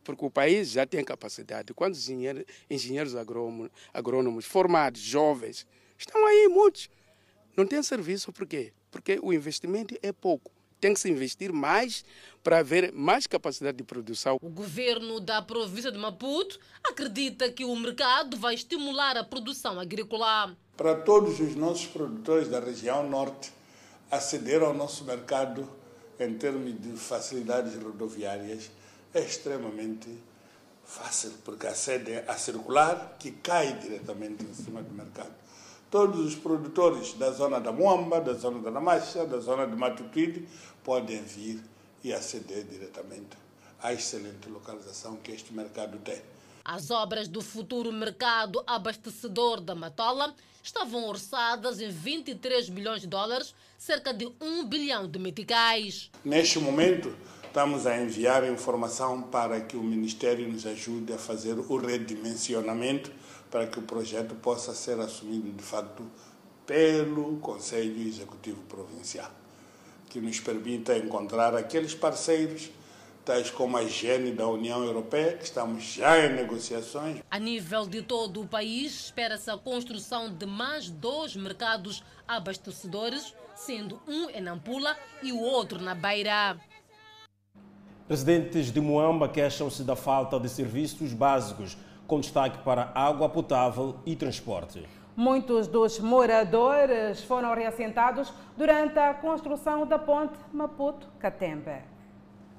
Porque 0.02 0.24
o 0.24 0.30
país 0.30 0.70
já 0.70 0.86
tem 0.86 1.04
capacidade. 1.04 1.74
Quantos 1.74 2.08
engenheiros, 2.08 2.44
engenheiros 2.68 3.14
agrônomos, 3.14 3.70
agrônomos 3.92 4.46
formados, 4.46 5.00
jovens, 5.00 5.66
estão 5.98 6.26
aí 6.26 6.48
muitos. 6.48 6.88
Não 7.56 7.66
tem 7.66 7.82
serviço 7.82 8.32
por 8.32 8.46
quê? 8.46 8.72
Porque 8.90 9.18
o 9.22 9.32
investimento 9.32 9.94
é 10.02 10.12
pouco 10.12 10.53
tem 10.84 10.92
que 10.92 11.00
se 11.00 11.10
investir 11.10 11.50
mais 11.50 12.04
para 12.42 12.58
haver 12.58 12.92
mais 12.92 13.26
capacidade 13.26 13.78
de 13.78 13.82
produção. 13.82 14.36
O 14.42 14.50
governo 14.50 15.18
da 15.18 15.40
província 15.40 15.90
de 15.90 15.96
Maputo 15.96 16.60
acredita 16.86 17.50
que 17.50 17.64
o 17.64 17.74
mercado 17.74 18.36
vai 18.36 18.54
estimular 18.54 19.16
a 19.16 19.24
produção 19.24 19.80
agrícola. 19.80 20.54
Para 20.76 20.94
todos 20.96 21.40
os 21.40 21.56
nossos 21.56 21.86
produtores 21.86 22.48
da 22.48 22.60
região 22.60 23.08
norte 23.08 23.50
aceder 24.10 24.62
ao 24.62 24.74
nosso 24.74 25.04
mercado 25.04 25.66
em 26.20 26.34
termos 26.34 26.78
de 26.78 26.90
facilidades 26.98 27.82
rodoviárias 27.82 28.70
é 29.14 29.20
extremamente 29.20 30.10
fácil, 30.84 31.32
porque 31.46 31.66
acedem 31.66 32.18
a 32.28 32.36
circular, 32.36 33.16
que 33.18 33.30
cai 33.30 33.78
diretamente 33.78 34.44
em 34.44 34.52
cima 34.52 34.82
do 34.82 34.92
mercado 34.92 35.32
todos 35.94 36.18
os 36.26 36.34
produtores 36.34 37.12
da 37.12 37.30
zona 37.30 37.60
da 37.60 37.70
Muamba, 37.70 38.20
da 38.20 38.32
zona 38.32 38.58
da 38.58 38.68
Namacha, 38.68 39.24
da 39.24 39.38
zona 39.38 39.64
de 39.64 39.76
Matuquide, 39.76 40.44
podem 40.82 41.22
vir 41.22 41.62
e 42.02 42.12
aceder 42.12 42.64
diretamente 42.64 43.36
à 43.80 43.92
excelente 43.92 44.48
localização 44.48 45.14
que 45.18 45.30
este 45.30 45.54
mercado 45.54 45.96
tem. 45.98 46.20
As 46.64 46.90
obras 46.90 47.28
do 47.28 47.40
futuro 47.40 47.92
mercado 47.92 48.60
abastecedor 48.66 49.60
da 49.60 49.76
Matola 49.76 50.34
estavam 50.64 51.04
orçadas 51.04 51.80
em 51.80 51.90
23 51.90 52.70
bilhões 52.70 53.02
de 53.02 53.06
dólares, 53.06 53.54
cerca 53.78 54.12
de 54.12 54.26
1 54.40 54.64
bilhão 54.64 55.08
de 55.08 55.20
meticais. 55.20 56.10
Neste 56.24 56.58
momento, 56.58 57.14
estamos 57.46 57.86
a 57.86 57.96
enviar 57.96 58.42
informação 58.50 59.22
para 59.22 59.60
que 59.60 59.76
o 59.76 59.82
Ministério 59.84 60.50
nos 60.50 60.66
ajude 60.66 61.12
a 61.12 61.18
fazer 61.18 61.56
o 61.56 61.76
redimensionamento 61.76 63.12
para 63.54 63.68
que 63.68 63.78
o 63.78 63.82
projeto 63.82 64.34
possa 64.34 64.74
ser 64.74 64.98
assumido 64.98 65.48
de 65.52 65.62
facto 65.62 66.02
pelo 66.66 67.36
Conselho 67.36 68.04
Executivo 68.04 68.60
Provincial, 68.62 69.30
que 70.10 70.20
nos 70.20 70.40
permita 70.40 70.98
encontrar 70.98 71.54
aqueles 71.54 71.94
parceiros 71.94 72.68
tais 73.24 73.52
como 73.52 73.76
a 73.76 73.84
higiene 73.84 74.32
da 74.32 74.48
União 74.48 74.82
Europeia, 74.82 75.36
que 75.36 75.44
estamos 75.44 75.84
já 75.84 76.26
em 76.26 76.34
negociações. 76.34 77.20
A 77.30 77.38
nível 77.38 77.86
de 77.86 78.02
todo 78.02 78.42
o 78.42 78.48
país, 78.48 79.04
espera-se 79.04 79.48
a 79.48 79.56
construção 79.56 80.34
de 80.34 80.46
mais 80.46 80.90
dois 80.90 81.36
mercados 81.36 82.02
abastecedores, 82.26 83.36
sendo 83.54 84.02
um 84.08 84.30
em 84.30 84.40
Nampula 84.40 84.96
e 85.22 85.30
o 85.30 85.38
outro 85.38 85.80
na 85.80 85.94
Beira. 85.94 86.58
Residentes 88.08 88.72
de 88.72 88.80
Moamba 88.80 89.28
queixam-se 89.28 89.84
da 89.84 89.94
falta 89.94 90.40
de 90.40 90.48
serviços 90.48 91.12
básicos 91.12 91.76
com 92.14 92.20
destaque 92.20 92.58
para 92.58 92.92
água 92.94 93.28
potável 93.28 93.96
e 94.06 94.14
transporte. 94.14 94.86
Muitos 95.16 95.66
dos 95.66 95.98
moradores 95.98 97.20
foram 97.24 97.52
reassentados 97.52 98.32
durante 98.56 98.96
a 99.00 99.14
construção 99.14 99.84
da 99.84 99.98
ponte 99.98 100.38
Maputo-Catembe. 100.52 101.82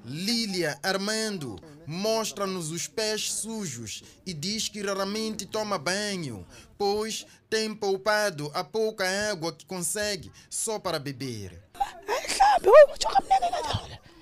Lília 0.04 0.78
Armando 0.84 1.58
mostra-nos 1.88 2.70
os 2.70 2.86
pés 2.86 3.32
sujos 3.32 4.04
e 4.26 4.34
diz 4.34 4.68
que 4.68 4.82
raramente 4.82 5.46
toma 5.46 5.78
banho, 5.78 6.46
pois 6.78 7.26
tem 7.50 7.74
poupado 7.74 8.52
a 8.54 8.62
pouca 8.62 9.06
água 9.32 9.54
que 9.54 9.66
consegue 9.66 10.34
só 10.50 10.78
para 10.78 11.00
beber. 11.00 11.64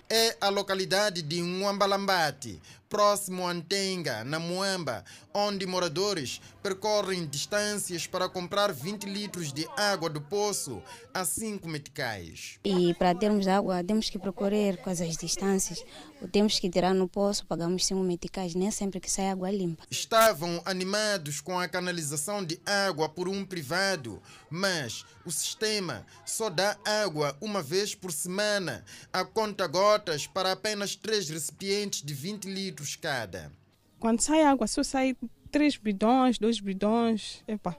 É 0.07 0.37
a 0.39 0.49
localidade 0.49 1.23
de 1.23 1.41
Nwambalambate, 1.41 2.61
próximo 2.93 3.47
a 3.47 3.51
Antenga, 3.51 4.23
na 4.23 4.37
Moamba, 4.37 5.03
onde 5.33 5.65
moradores 5.65 6.39
percorrem 6.61 7.25
distâncias 7.25 8.05
para 8.05 8.29
comprar 8.29 8.71
20 8.71 9.05
litros 9.05 9.51
de 9.51 9.67
água 9.75 10.11
do 10.11 10.21
poço 10.21 10.79
a 11.11 11.25
5 11.25 11.67
meticais. 11.67 12.59
E 12.63 12.93
para 12.93 13.15
termos 13.15 13.47
água, 13.47 13.83
temos 13.83 14.11
que 14.11 14.19
procurar 14.19 14.77
com 14.77 14.91
as 14.91 14.99
distâncias. 15.17 15.83
Ou 16.21 16.27
temos 16.27 16.59
que 16.59 16.69
tirar 16.69 16.93
no 16.93 17.09
poço, 17.09 17.47
pagamos 17.47 17.83
5 17.87 17.99
meticais, 18.01 18.53
nem 18.53 18.69
sempre 18.69 18.99
que 18.99 19.09
sai 19.09 19.31
água 19.31 19.49
limpa. 19.49 19.83
Estavam 19.89 20.61
animados 20.63 21.41
com 21.41 21.59
a 21.59 21.67
canalização 21.67 22.45
de 22.45 22.59
água 22.63 23.09
por 23.09 23.27
um 23.27 23.43
privado, 23.43 24.21
mas 24.51 25.03
o 25.25 25.31
sistema 25.31 26.05
só 26.23 26.49
dá 26.49 26.77
água 26.85 27.35
uma 27.41 27.63
vez 27.63 27.95
por 27.95 28.11
semana, 28.11 28.85
a 29.11 29.25
conta 29.25 29.65
gotas 29.65 30.27
para 30.27 30.51
apenas 30.51 30.95
três 30.95 31.27
recipientes 31.27 32.03
de 32.03 32.13
20 32.13 32.45
litros 32.45 32.82
cada. 32.95 33.51
Quando 33.99 34.21
sai 34.21 34.43
água, 34.43 34.67
só 34.67 34.83
sai 34.83 35.15
três 35.51 35.77
bidões, 35.77 36.37
dois 36.37 36.59
bidões. 36.59 37.43
Epa, 37.47 37.77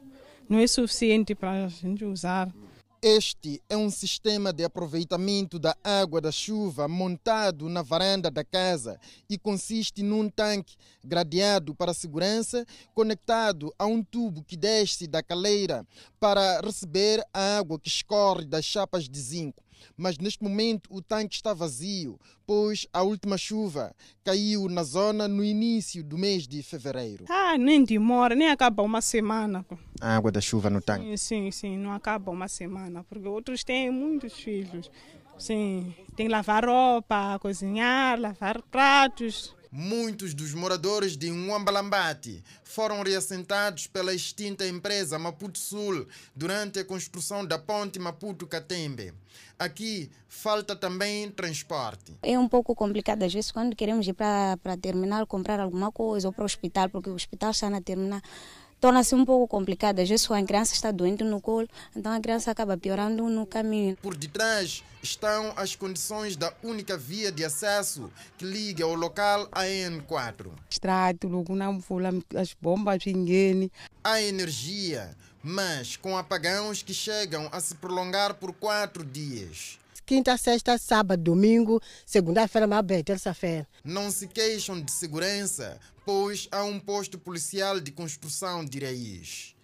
não 0.49 0.59
é 0.59 0.67
suficiente 0.67 1.35
para 1.35 1.65
a 1.65 1.69
gente 1.69 2.05
usar. 2.05 2.53
Este 3.07 3.63
é 3.69 3.77
um 3.77 3.91
sistema 3.91 4.51
de 4.51 4.65
aproveitamento 4.65 5.59
da 5.59 5.77
água 5.85 6.23
da 6.23 6.33
chuva 6.33 6.89
montado 6.89 7.69
na 7.69 7.83
varanda 7.83 8.31
da 8.31 8.43
casa 8.43 8.99
e 9.29 9.37
consiste 9.37 10.03
num 10.03 10.31
tanque 10.31 10.75
gradeado 11.05 11.75
para 11.75 11.93
segurança, 11.93 12.65
conectado 12.95 13.75
a 13.79 13.85
um 13.85 14.03
tubo 14.03 14.43
que 14.43 14.57
desce 14.57 15.07
da 15.07 15.23
caleira 15.23 15.87
para 16.19 16.63
receber 16.63 17.23
a 17.31 17.59
água 17.59 17.79
que 17.79 17.89
escorre 17.89 18.47
das 18.47 18.65
chapas 18.65 19.07
de 19.07 19.21
zinco. 19.21 19.63
Mas 19.97 20.19
neste 20.19 20.43
momento 20.43 20.89
o 20.91 21.01
tanque 21.03 21.35
está 21.35 21.53
vazio, 21.55 22.19
pois 22.47 22.87
a 22.93 23.03
última 23.03 23.39
chuva 23.39 23.95
caiu 24.23 24.69
na 24.69 24.83
zona 24.83 25.27
no 25.29 25.45
início 25.45 26.03
do 26.03 26.19
mês 26.19 26.47
de 26.47 26.63
fevereiro. 26.63 27.25
Ah, 27.29 27.57
nem 27.59 27.85
demora, 27.85 28.35
nem 28.35 28.51
acaba 28.51 28.83
uma 28.83 29.01
semana. 29.01 29.65
A 30.01 30.17
água 30.17 30.31
da 30.31 30.41
chuva 30.41 30.69
no 30.71 30.81
tanque? 30.81 31.17
Sim, 31.17 31.17
sim, 31.17 31.51
sim, 31.51 31.79
não 31.79 31.93
acaba 31.93 32.31
uma 32.31 32.49
semana, 32.49 33.05
porque 33.05 33.27
outros 33.27 33.65
têm 33.65 33.91
muitos 33.91 34.35
filhos. 34.35 34.91
Sim, 35.39 35.95
tem 36.15 36.27
que 36.27 36.33
lavar 36.33 36.65
roupa, 36.65 37.39
cozinhar, 37.41 38.19
lavar 38.21 38.63
pratos. 38.63 39.55
Muitos 39.77 40.35
dos 40.35 40.55
moradores 40.55 41.17
de 41.17 41.33
Nwambalambate 41.33 42.45
foram 42.63 43.03
reassentados 43.03 43.89
pela 43.89 44.15
extinta 44.15 44.65
empresa 44.65 45.19
Maputo 45.19 45.59
Sul 45.59 46.07
durante 46.33 46.79
a 46.79 46.85
construção 46.85 47.45
da 47.45 47.59
ponte 47.59 47.99
Maputo-Catembe. 47.99 49.13
Aqui 49.59 50.13
falta 50.29 50.77
também 50.77 51.29
transporte. 51.29 52.15
É 52.23 52.39
um 52.39 52.49
pouco 52.49 52.73
complicado 52.73 53.25
às 53.25 53.35
vezes 53.35 53.51
quando 53.51 53.75
queremos 53.75 54.07
ir 54.07 54.13
para 54.13 54.77
terminal 54.81 55.27
comprar 55.27 55.59
alguma 55.59 55.91
coisa 55.91 56.29
ou 56.29 56.33
para 56.33 56.43
o 56.43 56.47
hospital, 56.47 56.89
porque 56.89 57.11
o 57.11 57.15
hospital 57.15 57.51
está 57.51 57.69
na 57.69 57.81
terminal 57.81 58.23
torna-se 58.85 59.15
um 59.15 59.25
pouco 59.25 59.49
complicado. 59.49 60.01
Às 60.01 60.11
vezes, 60.11 60.31
a 60.31 60.43
criança 60.43 60.75
está 60.75 60.91
doente 60.91 61.25
no 61.25 61.41
colo, 61.41 61.67
então 61.97 62.13
a 62.13 62.21
criança 62.21 62.51
acaba 62.51 62.77
piorando 62.77 63.27
no 63.31 63.47
caminho. 63.47 63.97
Por 64.03 64.15
detrás 64.15 64.85
estão 65.03 65.55
as 65.57 65.75
condições 65.75 66.37
da 66.37 66.53
única 66.63 66.95
via 66.95 67.33
de 67.33 67.43
acesso 67.43 68.13
que 68.37 68.45
liga 68.45 68.87
o 68.87 68.95
local 68.95 69.49
à 69.51 69.63
N4. 69.63 70.49
Estrado, 70.69 71.31
as 72.39 72.55
bombas 72.61 73.03
vinguem. 73.03 73.71
Há 74.03 74.21
energia, 74.21 75.17
mas 75.43 75.97
com 75.97 76.19
apagões 76.19 76.83
que 76.83 76.93
chegam 76.93 77.49
a 77.53 77.61
se 77.61 77.77
prolongar 77.77 78.35
por 78.35 78.53
quatro 78.53 79.03
dias 79.03 79.79
quinta, 80.05 80.37
sexta, 80.37 80.77
sábado, 80.79 81.23
domingo, 81.23 81.81
segunda-feira, 82.07 82.67
mas 82.67 83.03
terça-feira. 83.05 83.67
Não 83.83 84.11
se 84.11 84.29
queixam 84.29 84.81
de 84.81 84.93
segurança, 84.93 85.79
pois 86.05 86.49
há 86.53 86.63
um 86.65 86.79
posto 86.79 87.19
policial 87.19 87.81
de 87.81 87.91
construção 87.91 88.65
de 88.65 88.79
raiz. 88.79 89.55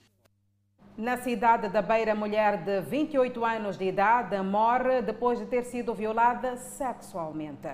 Na 0.96 1.16
cidade 1.22 1.68
da 1.68 1.80
Beira, 1.80 2.14
mulher 2.14 2.62
de 2.64 2.80
28 2.82 3.44
anos 3.44 3.78
de 3.78 3.84
idade 3.84 4.36
morre 4.42 5.00
depois 5.00 5.38
de 5.38 5.46
ter 5.46 5.64
sido 5.64 5.94
violada 5.94 6.56
sexualmente. 6.56 7.68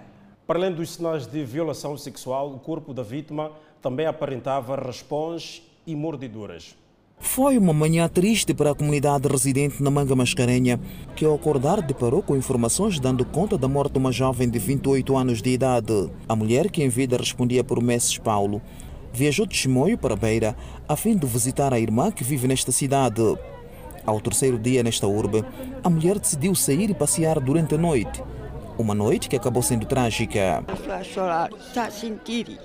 Para 0.47 0.59
além 0.61 0.73
dos 0.73 0.91
sinais 0.91 1.27
de 1.27 1.45
violação 1.45 1.97
sexual, 1.97 2.53
o 2.53 2.61
corpo 2.61 2.95
da 2.95 3.03
vítima 3.03 3.53
também 3.83 4.07
aparentava 4.07 4.77
raspões 4.77 5.63
e 5.85 5.97
mordeduras. 5.97 6.77
Foi 7.19 7.59
uma 7.59 7.73
manhã 7.73 8.09
triste 8.09 8.55
para 8.55 8.71
a 8.71 8.75
comunidade 8.75 9.29
residente 9.29 9.83
na 9.83 9.91
Manga 9.91 10.15
Mascarenha, 10.17 10.81
que 11.15 11.25
ao 11.25 11.35
acordar 11.35 11.83
deparou 11.83 12.23
com 12.23 12.37
informações 12.37 12.99
dando 12.99 13.25
conta 13.25 13.59
da 13.59 13.69
morte 13.69 13.93
de 13.93 13.99
uma 13.99 14.13
jovem 14.13 14.49
de 14.49 14.59
28 14.59 15.17
anos 15.17 15.43
de 15.43 15.51
idade. 15.51 16.11
A 16.29 16.37
mulher, 16.37 16.71
que 16.71 16.83
em 16.83 16.89
vida 16.89 17.17
respondia 17.17 17.65
por 17.65 17.83
Messes 17.83 18.17
Paulo, 18.19 18.63
viajou 19.13 19.47
de 19.47 19.57
Chimoio 19.57 19.99
para 19.99 20.17
Beira 20.17 20.57
a 20.89 20.97
fim 20.97 21.17
de 21.17 21.27
visitar 21.27 21.73
a 21.73 21.81
irmã 21.81 22.11
que 22.11 22.25
vive 22.25 22.47
nesta 22.47 22.73
cidade. 22.73 23.23
Ao 24.05 24.21
terceiro 24.21 24.59
dia 24.59 24.83
nesta 24.83 25.07
urbe, 25.07 25.45
a 25.83 25.91
mulher 25.91 26.19
decidiu 26.19 26.55
sair 26.55 26.91
e 26.91 26.95
passear 26.95 27.41
durante 27.41 27.75
a 27.75 27.79
noite. 27.79 28.23
Uma 28.79 28.95
noite 28.95 29.29
que 29.29 29.37
acabou 29.37 29.63
sendo 29.63 29.87
trágica. 29.87 30.63
A 30.89 31.03
chorar, 31.03 31.51
está 31.53 31.87
a 31.87 31.91
sentir 31.91 32.59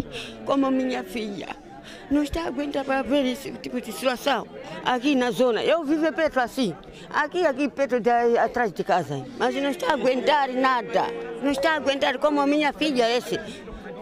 como 0.46 0.70
minha 0.70 1.04
filha 1.04 1.71
não 2.10 2.24
está 2.24 2.46
aguentando 2.46 2.86
para 2.86 3.02
ver 3.02 3.26
esse 3.26 3.52
tipo 3.54 3.80
de 3.80 3.92
situação. 3.92 4.48
Aqui 4.84 5.16
na 5.16 5.32
zona, 5.32 5.64
eu 5.64 5.84
vivo 5.84 6.12
perto 6.14 6.40
assim, 6.40 6.76
aqui, 7.10 7.46
aqui 7.46 7.70
perto 7.70 8.00
de, 8.00 8.10
atrás 8.38 8.72
de 8.72 8.84
casa, 8.84 9.26
mas 9.38 9.56
não 9.56 9.70
está 9.70 9.94
aguentar 9.94 10.50
nada. 10.50 11.06
Não 11.42 11.52
está 11.52 11.76
aguentar 11.76 12.18
como 12.18 12.42
a 12.42 12.48
minha 12.48 12.74
filha 12.74 13.10
esse. 13.10 13.40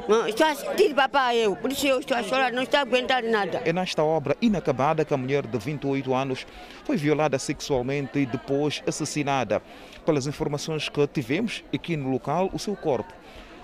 Não, 0.09 0.27
estou 0.27 0.47
a 0.47 0.55
sentir 0.55 0.95
papai 0.95 1.37
eu, 1.37 1.55
por 1.55 1.71
isso 1.71 1.85
eu 1.85 1.99
estou 1.99 2.17
a 2.17 2.23
chorar, 2.23 2.51
não 2.51 2.63
está 2.63 2.79
a 2.79 2.81
aguentar 2.81 3.21
nada. 3.21 3.61
É 3.63 3.71
nesta 3.71 4.03
obra 4.03 4.35
inacabada 4.41 5.05
que 5.05 5.13
a 5.13 5.17
mulher 5.17 5.45
de 5.45 5.55
28 5.55 6.15
anos 6.15 6.47
foi 6.83 6.97
violada 6.97 7.37
sexualmente 7.37 8.17
e 8.17 8.25
depois 8.25 8.81
assassinada. 8.87 9.61
Pelas 10.03 10.25
informações 10.25 10.89
que 10.89 11.05
tivemos 11.05 11.63
aqui 11.71 11.95
no 11.95 12.09
local, 12.09 12.49
o 12.51 12.57
seu 12.57 12.75
corpo 12.75 13.13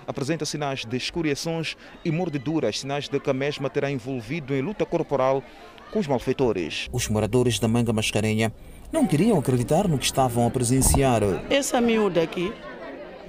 apresenta 0.06 0.44
sinais 0.44 0.84
de 0.84 0.96
escoriações 0.96 1.76
e 2.04 2.10
mordeduras, 2.10 2.80
sinais 2.80 3.08
de 3.08 3.18
que 3.18 3.30
a 3.30 3.34
mesma 3.34 3.68
terá 3.68 3.90
envolvido 3.90 4.54
em 4.54 4.60
luta 4.60 4.84
corporal 4.86 5.42
com 5.90 5.98
os 5.98 6.06
malfeitores. 6.06 6.88
Os 6.92 7.08
moradores 7.08 7.58
da 7.58 7.68
Manga 7.68 7.92
Mascarenha 7.92 8.52
não 8.92 9.06
queriam 9.06 9.38
acreditar 9.38 9.88
no 9.88 9.98
que 9.98 10.04
estavam 10.04 10.46
a 10.46 10.50
presenciar. 10.50 11.22
Essa 11.50 11.80
miúda 11.80 12.22
aqui 12.22 12.52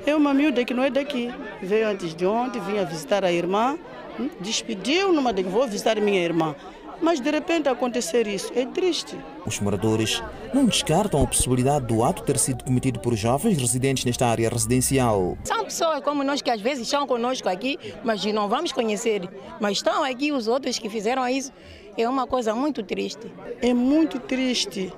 é 0.06 0.16
uma 0.16 0.34
miúda 0.34 0.64
que 0.64 0.74
não 0.74 0.84
é 0.84 0.90
daqui. 0.90 1.34
Veio 1.62 1.88
antes 1.90 2.16
de 2.16 2.26
ontem, 2.26 2.62
vinha 2.62 2.86
visitar 2.86 3.24
a 3.26 3.32
irmã, 3.32 3.78
hum, 4.20 4.30
despediu 4.40 5.12
numa 5.12 5.34
de 5.34 5.44
vou 5.44 5.68
visitar 5.68 6.00
minha 6.00 6.22
irmã. 6.22 6.56
Mas 7.02 7.20
de 7.20 7.30
repente 7.30 7.70
acontecer 7.70 8.28
isso 8.28 8.52
é 8.56 8.66
triste. 8.66 9.16
Os 9.46 9.60
moradores 9.60 10.22
não 10.54 10.66
descartam 10.66 11.22
a 11.22 11.28
possibilidade 11.28 11.86
do 11.86 12.04
ato 12.04 12.24
ter 12.24 12.38
sido 12.38 12.64
cometido 12.64 13.00
por 13.00 13.16
jovens 13.16 13.58
residentes 13.58 14.04
nesta 14.04 14.26
área 14.26 14.50
residencial. 14.50 15.38
São 15.44 15.64
pessoas 15.64 16.02
como 16.04 16.24
nós 16.24 16.42
que 16.42 16.50
às 16.50 16.60
vezes 16.60 16.84
estão 16.84 17.06
conosco 17.06 17.48
aqui, 17.48 17.78
mas 18.04 18.26
não 18.26 18.50
vamos 18.50 18.72
conhecer. 18.72 19.30
Mas 19.60 19.78
estão 19.78 20.04
aqui 20.04 20.32
os 20.32 20.48
outros 20.48 20.80
que 20.80 20.90
fizeram 20.90 21.28
isso. 21.28 21.52
É 21.96 22.08
uma 22.10 22.26
coisa 22.28 22.54
muito 22.56 22.84
triste. 22.84 23.32
É 23.62 23.74
muito 23.74 24.20
triste 24.20 24.92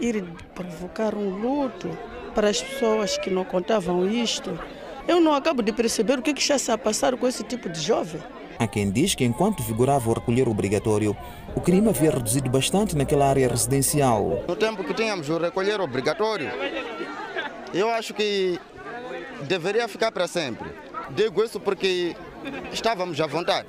ir 0.00 0.24
provocar 0.54 1.14
um 1.14 1.30
luto 1.30 1.88
para 2.34 2.50
as 2.50 2.62
pessoas 2.62 3.18
que 3.18 3.30
não 3.30 3.44
contavam 3.44 4.08
isto. 4.08 4.58
Eu 5.06 5.20
não 5.20 5.34
acabo 5.34 5.62
de 5.62 5.72
perceber 5.72 6.18
o 6.18 6.22
que, 6.22 6.34
que 6.34 6.42
está 6.42 6.74
a 6.74 6.78
passar 6.78 7.16
com 7.16 7.26
esse 7.26 7.42
tipo 7.42 7.68
de 7.68 7.80
jovem. 7.80 8.20
Há 8.58 8.66
quem 8.66 8.90
diz 8.90 9.14
que 9.14 9.24
enquanto 9.24 9.62
vigorava 9.62 10.10
o 10.10 10.12
recolher 10.12 10.48
obrigatório, 10.48 11.16
o 11.54 11.60
crime 11.60 11.88
havia 11.88 12.10
reduzido 12.10 12.50
bastante 12.50 12.96
naquela 12.96 13.28
área 13.28 13.48
residencial. 13.48 14.42
No 14.48 14.56
tempo 14.56 14.82
que 14.82 14.92
tínhamos 14.92 15.28
o 15.28 15.38
recolher 15.38 15.80
obrigatório, 15.80 16.50
eu 17.72 17.88
acho 17.90 18.12
que 18.12 18.58
deveria 19.42 19.86
ficar 19.86 20.10
para 20.10 20.26
sempre. 20.26 20.68
Digo 21.10 21.42
isso 21.44 21.60
porque 21.60 22.16
estávamos 22.72 23.20
à 23.20 23.26
vontade. 23.26 23.68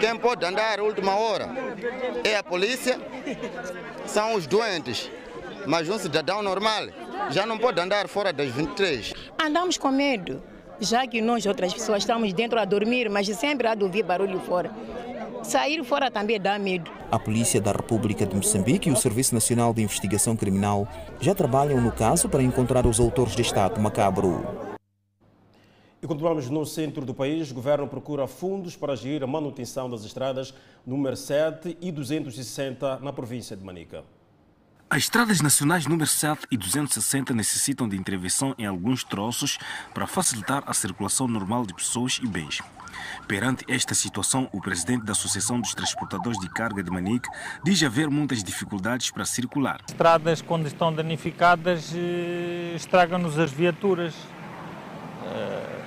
Quem 0.00 0.16
pode 0.18 0.44
andar 0.44 0.80
a 0.80 0.82
última 0.82 1.14
hora 1.14 1.48
é 2.24 2.36
a 2.36 2.42
polícia, 2.42 3.00
são 4.04 4.34
os 4.34 4.48
doentes, 4.48 5.08
mas 5.64 5.88
um 5.88 5.98
cidadão 5.98 6.42
normal 6.42 6.88
já 7.30 7.46
não 7.46 7.56
pode 7.56 7.80
andar 7.80 8.08
fora 8.08 8.32
das 8.32 8.50
23. 8.50 9.14
Andamos 9.38 9.78
com 9.78 9.90
medo 9.92 10.42
já 10.80 11.06
que 11.06 11.20
nós, 11.20 11.44
outras 11.46 11.72
pessoas, 11.72 12.02
estamos 12.02 12.32
dentro 12.32 12.58
a 12.58 12.64
dormir, 12.64 13.08
mas 13.10 13.26
sempre 13.28 13.66
há 13.66 13.74
de 13.74 13.84
ouvir 13.84 14.02
barulho 14.02 14.40
fora. 14.40 14.70
Sair 15.42 15.82
fora 15.84 16.10
também 16.10 16.40
dá 16.40 16.58
medo. 16.58 16.90
A 17.10 17.18
Polícia 17.18 17.60
da 17.60 17.72
República 17.72 18.26
de 18.26 18.34
Moçambique 18.34 18.88
e 18.88 18.92
o 18.92 18.96
Serviço 18.96 19.34
Nacional 19.34 19.72
de 19.72 19.82
Investigação 19.82 20.36
Criminal 20.36 20.86
já 21.20 21.34
trabalham 21.34 21.80
no 21.80 21.92
caso 21.92 22.28
para 22.28 22.42
encontrar 22.42 22.86
os 22.86 23.00
autores 23.00 23.34
deste 23.34 23.58
ato 23.58 23.80
macabro. 23.80 24.68
E 26.00 26.06
continuamos 26.06 26.48
no 26.48 26.64
centro 26.64 27.04
do 27.04 27.12
país. 27.12 27.50
O 27.50 27.54
governo 27.54 27.88
procura 27.88 28.26
fundos 28.26 28.76
para 28.76 28.94
gerir 28.94 29.22
a 29.24 29.26
manutenção 29.26 29.90
das 29.90 30.04
estradas 30.04 30.54
número 30.86 31.16
7 31.16 31.76
e 31.80 31.90
260 31.90 32.98
na 33.00 33.12
província 33.12 33.56
de 33.56 33.64
Manica. 33.64 34.04
As 34.90 35.02
estradas 35.02 35.42
nacionais 35.42 35.86
número 35.86 36.06
7 36.06 36.46
e 36.50 36.56
260 36.56 37.34
necessitam 37.34 37.86
de 37.86 37.94
intervenção 37.94 38.54
em 38.56 38.64
alguns 38.64 39.04
troços 39.04 39.58
para 39.92 40.06
facilitar 40.06 40.62
a 40.66 40.72
circulação 40.72 41.28
normal 41.28 41.66
de 41.66 41.74
pessoas 41.74 42.18
e 42.22 42.26
bens. 42.26 42.62
Perante 43.26 43.66
esta 43.68 43.94
situação, 43.94 44.48
o 44.50 44.62
presidente 44.62 45.04
da 45.04 45.12
Associação 45.12 45.60
dos 45.60 45.74
Transportadores 45.74 46.38
de 46.40 46.48
Carga 46.48 46.82
de 46.82 46.90
Manique 46.90 47.28
diz 47.62 47.82
haver 47.82 48.08
muitas 48.08 48.42
dificuldades 48.42 49.10
para 49.10 49.26
circular. 49.26 49.82
Estradas, 49.86 50.40
quando 50.40 50.66
estão 50.66 50.90
danificadas, 50.90 51.92
eh, 51.94 52.72
estragam-nos 52.74 53.38
as 53.38 53.52
viaturas 53.52 54.14
eh, 55.22 55.77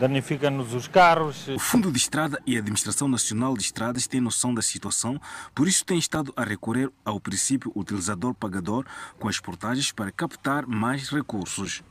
danifica-nos 0.00 0.72
os 0.72 0.88
carros. 0.88 1.46
O 1.48 1.58
Fundo 1.58 1.92
de 1.92 1.98
Estrada 1.98 2.40
e 2.46 2.56
a 2.56 2.58
Administração 2.58 3.06
Nacional 3.06 3.54
de 3.54 3.62
Estradas 3.62 4.06
têm 4.06 4.20
noção 4.20 4.54
da 4.54 4.62
situação, 4.62 5.20
por 5.54 5.68
isso 5.68 5.84
tem 5.84 5.98
estado 5.98 6.32
a 6.34 6.42
recorrer 6.42 6.90
ao 7.04 7.20
princípio 7.20 7.70
utilizador-pagador 7.76 8.86
com 9.18 9.28
as 9.28 9.38
portagens 9.38 9.92
para 9.92 10.10
captar 10.10 10.66
mais 10.66 11.10
recursos. 11.10 11.82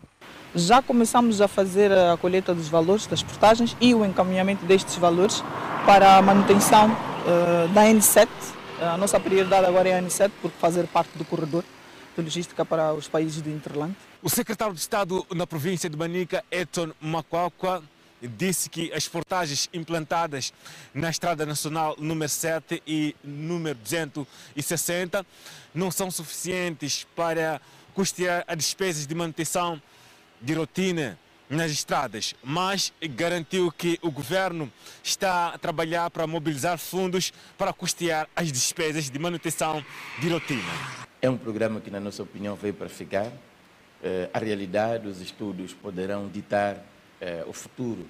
Já 0.56 0.82
começamos 0.82 1.40
a 1.40 1.48
fazer 1.48 1.92
a 1.92 2.18
colheita 2.18 2.56
dos 2.56 2.68
valores 2.68 3.06
das 3.06 3.22
portagens 3.22 3.78
e 3.80 3.94
o 3.94 4.04
encaminhamento 4.04 4.66
destes 4.66 4.96
valores 4.96 5.44
para 5.86 6.18
a 6.18 6.22
manutenção 6.22 6.90
uh, 6.92 7.68
da 7.74 7.84
N7. 7.84 8.28
A 8.82 8.98
nossa 8.98 9.20
prioridade 9.20 9.68
agora 9.68 9.88
é 9.88 10.00
a 10.00 10.02
N7, 10.02 10.32
porque 10.42 10.58
fazer 10.60 10.88
parte 10.88 11.16
do 11.16 11.24
corredor 11.24 11.64
de 12.16 12.24
logística 12.24 12.66
para 12.66 12.92
os 12.94 13.08
países 13.08 13.42
do 13.42 13.50
Interland. 13.50 13.96
O 14.22 14.30
secretário 14.30 14.74
de 14.74 14.80
Estado 14.80 15.26
na 15.34 15.46
província 15.46 15.90
de 15.90 15.96
Manica, 15.96 16.44
Edson 16.52 16.92
Macuacua, 17.00 17.84
disse 18.22 18.70
que 18.70 18.92
as 18.94 19.08
portagens 19.08 19.70
implantadas 19.74 20.54
na 20.94 21.10
Estrada 21.10 21.46
Nacional 21.46 21.96
número 21.98 22.30
7 22.30 22.82
e 22.86 23.16
número 23.24 23.78
260 23.80 25.26
não 25.74 25.92
são 25.92 26.10
suficientes 26.12 27.08
para 27.16 27.62
custear 27.94 28.44
as 28.48 28.58
despesas 28.58 29.06
de 29.08 29.16
manutenção 29.16 29.82
de 30.42 30.54
rotina 30.54 31.18
nas 31.50 31.72
estradas, 31.72 32.36
mas 32.44 32.94
garantiu 33.16 33.72
que 33.72 33.98
o 34.04 34.12
governo 34.12 34.72
está 35.04 35.50
a 35.50 35.58
trabalhar 35.58 36.10
para 36.12 36.28
mobilizar 36.28 36.78
fundos 36.78 37.34
para 37.58 37.74
custear 37.74 38.30
as 38.36 38.52
despesas 38.52 39.10
de 39.10 39.18
manutenção 39.18 39.84
de 40.20 40.30
rotina. 40.30 40.62
É 41.22 41.30
um 41.30 41.38
programa 41.38 41.82
que, 41.82 41.90
na 41.90 42.00
nossa 42.00 42.22
opinião, 42.22 42.56
veio 42.56 42.74
para 42.74 42.88
ficar. 42.88 43.32
Eh, 44.02 44.30
a 44.32 44.40
realidade, 44.40 45.08
os 45.08 45.20
estudos 45.20 45.74
poderão 45.74 46.30
ditar 46.30 46.78
eh, 47.22 47.44
o 47.48 47.54
futuro, 47.54 48.08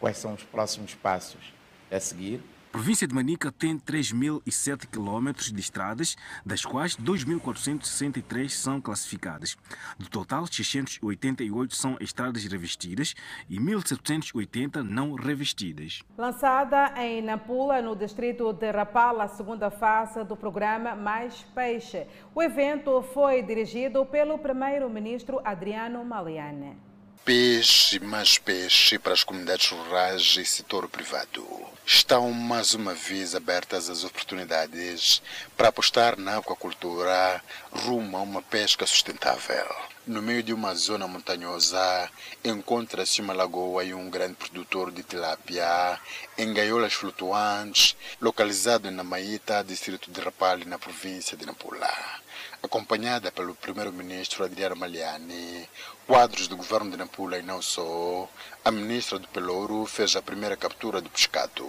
quais 0.00 0.16
são 0.18 0.34
os 0.34 0.44
próximos 0.44 0.94
passos 0.94 1.52
a 1.90 2.00
seguir. 2.00 2.42
A 2.68 2.78
província 2.78 3.08
de 3.08 3.14
Manica 3.14 3.50
tem 3.50 3.78
3.007 3.78 4.86
quilómetros 4.86 5.50
de 5.50 5.58
estradas, 5.58 6.14
das 6.44 6.62
quais 6.62 6.94
2.463 6.94 8.50
são 8.50 8.82
classificadas. 8.82 9.56
Do 9.98 10.10
total, 10.10 10.46
688 10.46 11.74
são 11.74 11.96
estradas 12.00 12.44
revestidas 12.44 13.14
e 13.48 13.58
1.780 13.58 14.82
não 14.82 15.14
revestidas. 15.14 16.02
Lançada 16.18 16.92
em 16.98 17.22
Nampula, 17.22 17.80
no 17.80 17.96
distrito 17.96 18.52
de 18.52 18.70
Rapala, 18.70 19.24
a 19.24 19.28
segunda 19.28 19.70
fase 19.70 20.22
do 20.24 20.36
programa 20.36 20.94
Mais 20.94 21.46
Peixe. 21.54 22.06
O 22.34 22.42
evento 22.42 23.00
foi 23.14 23.40
dirigido 23.40 24.04
pelo 24.04 24.38
primeiro-ministro 24.38 25.40
Adriano 25.42 26.04
Maliane 26.04 26.85
peixe, 27.26 27.98
mais 27.98 28.38
peixe 28.38 29.00
para 29.00 29.12
as 29.12 29.24
comunidades 29.24 29.68
rurais 29.68 30.36
e 30.38 30.46
setor 30.46 30.88
privado. 30.88 31.44
Estão 31.84 32.30
mais 32.30 32.72
uma 32.72 32.94
vez 32.94 33.34
abertas 33.34 33.90
as 33.90 34.04
oportunidades 34.04 35.20
para 35.56 35.70
apostar 35.70 36.16
na 36.16 36.36
aquacultura 36.38 37.42
rumo 37.72 38.16
a 38.16 38.22
uma 38.22 38.40
pesca 38.42 38.86
sustentável. 38.86 39.66
No 40.06 40.22
meio 40.22 40.40
de 40.40 40.52
uma 40.52 40.72
zona 40.76 41.08
montanhosa, 41.08 42.08
encontra-se 42.44 43.20
uma 43.20 43.32
lagoa 43.32 43.82
e 43.82 43.92
um 43.92 44.08
grande 44.08 44.34
produtor 44.34 44.92
de 44.92 45.02
tilápia 45.02 45.98
em 46.38 46.54
gaiolas 46.54 46.92
flutuantes, 46.92 47.96
localizado 48.20 48.88
na 48.92 49.02
Maíta, 49.02 49.64
distrito 49.64 50.12
de 50.12 50.20
Rapalli, 50.20 50.64
na 50.64 50.78
província 50.78 51.36
de 51.36 51.44
Nampula. 51.44 51.92
Acompanhada 52.62 53.32
pelo 53.32 53.54
primeiro-ministro 53.54 54.44
Adriano 54.44 54.76
Maliani, 54.76 55.68
quadros 56.06 56.46
do 56.46 56.56
governo 56.56 56.90
de 56.90 56.96
Nampula 56.96 57.38
e 57.38 57.42
não 57.42 57.60
só, 57.60 58.28
a 58.64 58.70
ministra 58.70 59.18
do 59.18 59.26
Pelouro 59.28 59.84
fez 59.86 60.14
a 60.14 60.22
primeira 60.22 60.56
captura 60.56 61.00
do 61.00 61.10
pescado. 61.10 61.66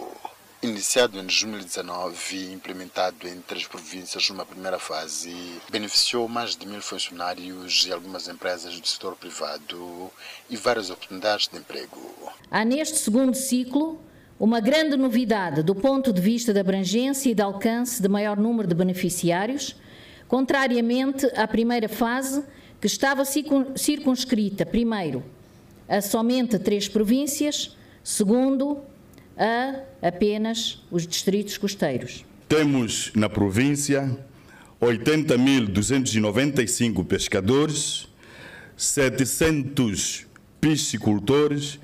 Iniciado 0.62 1.18
em 1.20 1.24
2019 1.24 2.36
e 2.36 2.54
implementado 2.54 3.28
em 3.28 3.42
três 3.42 3.68
províncias 3.68 4.30
numa 4.30 4.46
primeira 4.46 4.80
fase, 4.80 5.34
beneficiou 5.70 6.28
mais 6.28 6.56
de 6.56 6.68
mil 6.68 6.82
funcionários 6.82 7.86
e 7.88 7.92
algumas 7.92 8.28
empresas 8.28 8.80
do 8.80 8.88
setor 8.88 9.16
privado 9.16 10.12
e 10.50 10.56
várias 10.56 10.90
oportunidades 10.90 11.48
de 11.48 11.58
emprego. 11.58 12.32
Há 12.50 12.66
neste 12.66 12.98
segundo 12.98 13.36
ciclo 13.36 14.02
uma 14.40 14.60
grande 14.60 14.96
novidade 14.96 15.64
do 15.64 15.74
ponto 15.74 16.14
de 16.14 16.22
vista 16.22 16.54
da 16.54 16.62
abrangência 16.62 17.30
e 17.30 17.36
de 17.36 17.42
alcance 17.42 18.02
de 18.02 18.08
maior 18.08 18.38
número 18.38 18.68
de 18.68 18.76
beneficiários, 18.76 19.76
contrariamente 20.28 21.26
à 21.36 21.48
primeira 21.48 21.88
fase, 21.88 22.44
que 22.80 22.88
estava 22.88 23.26
circunscrita, 23.26 24.66
primeiro, 24.66 25.24
a 25.88 26.02
somente 26.02 26.58
três 26.60 26.88
províncias, 26.88 27.76
segundo, 28.04 28.80
a 29.38 29.82
apenas 30.02 30.84
os 30.92 31.08
distritos 31.08 31.58
costeiros. 31.58 32.26
Temos 32.48 33.12
na 33.16 33.30
província 33.30 34.16
80.295 34.82 37.06
pescadores, 37.06 38.08
700 38.76 40.26
piscicultores 40.62 41.80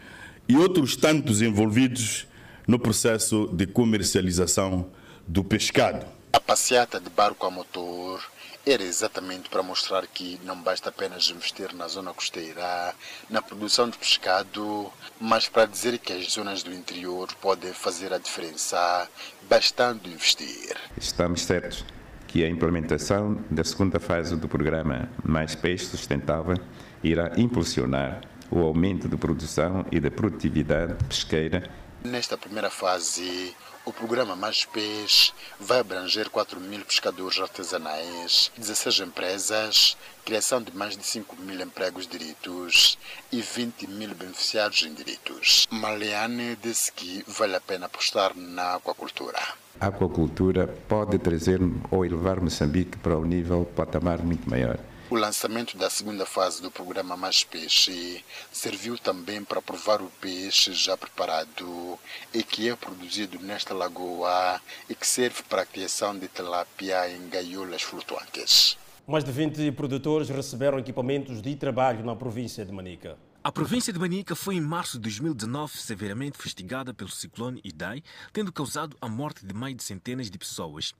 e 0.47 0.55
outros 0.55 0.95
tantos 0.95 1.41
envolvidos 1.41 2.27
no 2.67 2.77
processo 2.79 3.49
de 3.53 3.65
comercialização 3.65 4.87
do 5.27 5.43
pescado. 5.43 6.05
A 6.31 6.39
passeata 6.39 6.97
de 6.99 7.09
barco 7.09 7.45
a 7.45 7.51
motor 7.51 8.23
era 8.65 8.83
exatamente 8.83 9.49
para 9.49 9.61
mostrar 9.61 10.07
que 10.07 10.39
não 10.43 10.55
basta 10.55 10.89
apenas 10.89 11.29
investir 11.29 11.73
na 11.73 11.87
zona 11.87 12.13
costeira, 12.13 12.95
na 13.29 13.41
produção 13.41 13.89
de 13.89 13.97
pescado, 13.97 14.91
mas 15.19 15.49
para 15.49 15.65
dizer 15.65 15.97
que 15.97 16.13
as 16.13 16.31
zonas 16.31 16.63
do 16.63 16.73
interior 16.73 17.27
podem 17.41 17.73
fazer 17.73 18.13
a 18.13 18.17
diferença, 18.17 19.09
bastando 19.49 20.07
investir. 20.07 20.77
Estamos 20.97 21.41
certos 21.41 21.85
que 22.27 22.43
a 22.43 22.49
implementação 22.49 23.43
da 23.51 23.63
segunda 23.63 23.99
fase 23.99 24.35
do 24.35 24.47
programa 24.47 25.09
Mais 25.23 25.53
Peixe 25.53 25.85
Sustentável 25.85 26.57
irá 27.03 27.33
impulsionar 27.37 28.21
o 28.49 28.59
aumento 28.59 29.09
de 29.09 29.17
produção 29.17 29.85
e 29.91 29.99
da 29.99 30.09
produtividade 30.09 30.95
pesqueira. 31.05 31.69
Nesta 32.03 32.37
primeira 32.37 32.69
fase, 32.69 33.55
o 33.85 33.91
programa 33.91 34.35
Mais 34.35 34.65
Peixe 34.65 35.33
vai 35.59 35.79
abranger 35.79 36.29
4 36.29 36.59
mil 36.59 36.83
pescadores 36.85 37.39
artesanais, 37.39 38.51
16 38.57 38.99
empresas, 39.01 39.97
criação 40.23 40.61
de 40.61 40.75
mais 40.75 40.95
de 40.95 41.03
5 41.05 41.35
mil 41.35 41.59
empregos 41.59 42.07
direitos 42.07 42.97
e 43.31 43.41
20 43.41 43.87
mil 43.87 44.15
beneficiários 44.15 44.83
em 44.83 44.93
direitos. 44.93 45.67
Maliane 45.69 46.55
disse 46.61 46.91
que 46.91 47.23
vale 47.27 47.55
a 47.55 47.61
pena 47.61 47.87
apostar 47.87 48.31
na 48.35 48.75
aquacultura. 48.75 49.39
A 49.79 49.87
aquacultura 49.87 50.67
pode 50.87 51.17
trazer 51.17 51.59
ou 51.91 52.05
elevar 52.05 52.39
Moçambique 52.39 52.97
para 52.99 53.17
um 53.17 53.25
nível 53.25 53.65
patamar 53.75 54.23
muito 54.23 54.49
maior. 54.49 54.77
O 55.13 55.15
lançamento 55.15 55.77
da 55.77 55.91
segunda 55.91 56.25
fase 56.25 56.59
do 56.59 56.71
programa 56.71 57.15
Mais 57.15 57.43
Peixe 57.43 58.25
serviu 58.51 58.97
também 58.97 59.43
para 59.43 59.61
provar 59.61 60.01
o 60.01 60.09
peixe 60.19 60.73
já 60.73 60.97
preparado 60.97 61.99
e 62.33 62.41
que 62.41 62.67
é 62.67 62.75
produzido 62.75 63.37
nesta 63.39 63.75
lagoa 63.75 64.59
e 64.89 64.95
que 64.95 65.05
serve 65.05 65.43
para 65.47 65.61
a 65.61 65.65
criação 65.67 66.17
de 66.17 66.27
tilapia 66.27 67.07
em 67.11 67.29
gaiolas 67.29 67.83
flutuantes. 67.83 68.75
Mais 69.05 69.23
de 69.23 69.31
20 69.31 69.71
produtores 69.73 70.29
receberam 70.29 70.79
equipamentos 70.79 71.43
de 71.43 71.55
trabalho 71.55 72.03
na 72.03 72.15
província 72.15 72.65
de 72.65 72.71
Manica. 72.71 73.15
A 73.45 73.51
província 73.51 73.91
de 73.91 73.99
Manica 73.99 74.37
foi 74.37 74.55
em 74.55 74.61
março 74.61 74.93
de 74.93 75.01
2019 75.01 75.77
severamente 75.77 76.37
fustigada 76.37 76.93
pelo 76.93 77.09
ciclone 77.09 77.59
Idai, 77.61 78.01
tendo 78.31 78.53
causado 78.53 78.95
a 79.01 79.09
morte 79.09 79.45
de 79.45 79.53
mais 79.53 79.75
de 79.75 79.83
centenas 79.83 80.31
de 80.31 80.37
pessoas, 80.37 80.93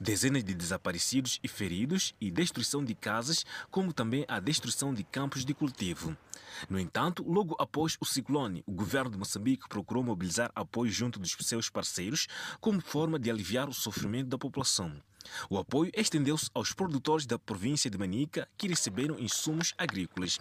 dezenas 0.00 0.44
de 0.44 0.54
desaparecidos 0.54 1.40
e 1.42 1.48
feridos 1.48 2.14
e 2.20 2.30
destruição 2.30 2.84
de 2.84 2.94
casas, 2.94 3.44
como 3.68 3.92
também 3.92 4.24
a 4.28 4.38
destruição 4.38 4.94
de 4.94 5.02
campos 5.02 5.44
de 5.44 5.52
cultivo. 5.52 6.16
No 6.70 6.78
entanto, 6.78 7.24
logo 7.28 7.56
após 7.58 7.96
o 8.00 8.04
ciclone, 8.04 8.62
o 8.64 8.70
governo 8.70 9.10
de 9.10 9.18
Moçambique 9.18 9.68
procurou 9.68 10.04
mobilizar 10.04 10.52
apoio 10.54 10.92
junto 10.92 11.18
dos 11.18 11.34
seus 11.40 11.68
parceiros 11.68 12.28
como 12.60 12.80
forma 12.80 13.18
de 13.18 13.28
aliviar 13.28 13.68
o 13.68 13.74
sofrimento 13.74 14.28
da 14.28 14.38
população. 14.38 15.02
O 15.50 15.58
apoio 15.58 15.90
estendeu-se 15.96 16.48
aos 16.54 16.72
produtores 16.72 17.26
da 17.26 17.40
província 17.40 17.90
de 17.90 17.98
Manica 17.98 18.48
que 18.56 18.68
receberam 18.68 19.18
insumos 19.18 19.74
agrícolas 19.76 20.38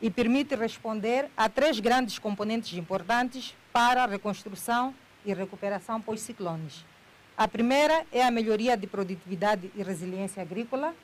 e 0.00 0.10
permite 0.10 0.54
responder 0.54 1.28
a 1.36 1.48
três 1.48 1.80
grandes 1.80 2.18
componentes 2.18 2.76
importantes 2.76 3.54
para 3.72 4.04
a 4.04 4.06
reconstrução 4.06 4.94
e 5.24 5.34
recuperação 5.34 6.00
pós-ciclones. 6.00 6.84
A 7.36 7.46
primeira 7.46 8.06
é 8.12 8.24
a 8.24 8.30
melhoria 8.30 8.76
de 8.76 8.86
produtividade 8.86 9.70
e 9.74 9.82
resiliência 9.82 10.42
agrícola, 10.42 10.94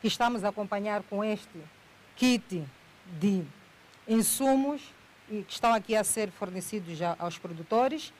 que 0.00 0.08
estamos 0.08 0.44
a 0.44 0.48
acompanhar 0.48 1.02
com 1.04 1.22
este 1.22 1.58
kit 2.16 2.64
de 3.18 3.42
insumos 4.08 4.82
que 5.28 5.44
estão 5.48 5.72
aqui 5.72 5.94
a 5.94 6.02
ser 6.02 6.30
fornecidos 6.30 6.98
aos 7.18 7.38
produtores 7.38 8.12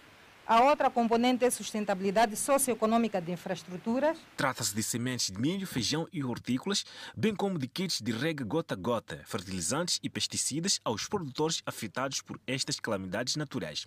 a 0.51 0.63
outra 0.63 0.91
componente 0.91 1.45
é 1.45 1.51
sustentabilidade 1.51 2.35
socioeconômica 2.35 3.21
de 3.21 3.31
infraestruturas. 3.31 4.19
Trata-se 4.37 4.75
de 4.75 4.83
sementes 4.83 5.31
de 5.31 5.41
milho, 5.41 5.65
feijão 5.65 6.09
e 6.13 6.25
hortícolas, 6.25 6.85
bem 7.17 7.37
como 7.37 7.57
de 7.57 7.69
kits 7.69 8.01
de 8.01 8.11
rega 8.11 8.45
gota 8.45 8.75
a 8.75 8.77
gota, 8.77 9.23
fertilizantes 9.29 10.01
e 10.03 10.11
pesticidas 10.11 10.81
aos 10.85 11.07
produtores 11.07 11.63
afetados 11.65 12.21
por 12.21 12.41
estas 12.49 12.81
calamidades 12.81 13.37
naturais. 13.37 13.87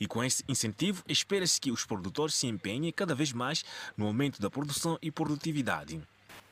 E 0.00 0.06
com 0.06 0.24
esse 0.24 0.42
incentivo, 0.48 1.04
espera-se 1.06 1.60
que 1.60 1.70
os 1.70 1.84
produtores 1.84 2.36
se 2.36 2.46
empenhem 2.46 2.90
cada 2.90 3.14
vez 3.14 3.30
mais 3.30 3.62
no 3.94 4.06
aumento 4.06 4.40
da 4.40 4.48
produção 4.48 4.98
e 5.02 5.10
produtividade. 5.10 6.00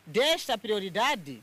Desta 0.05 0.59
prioridade, 0.59 1.42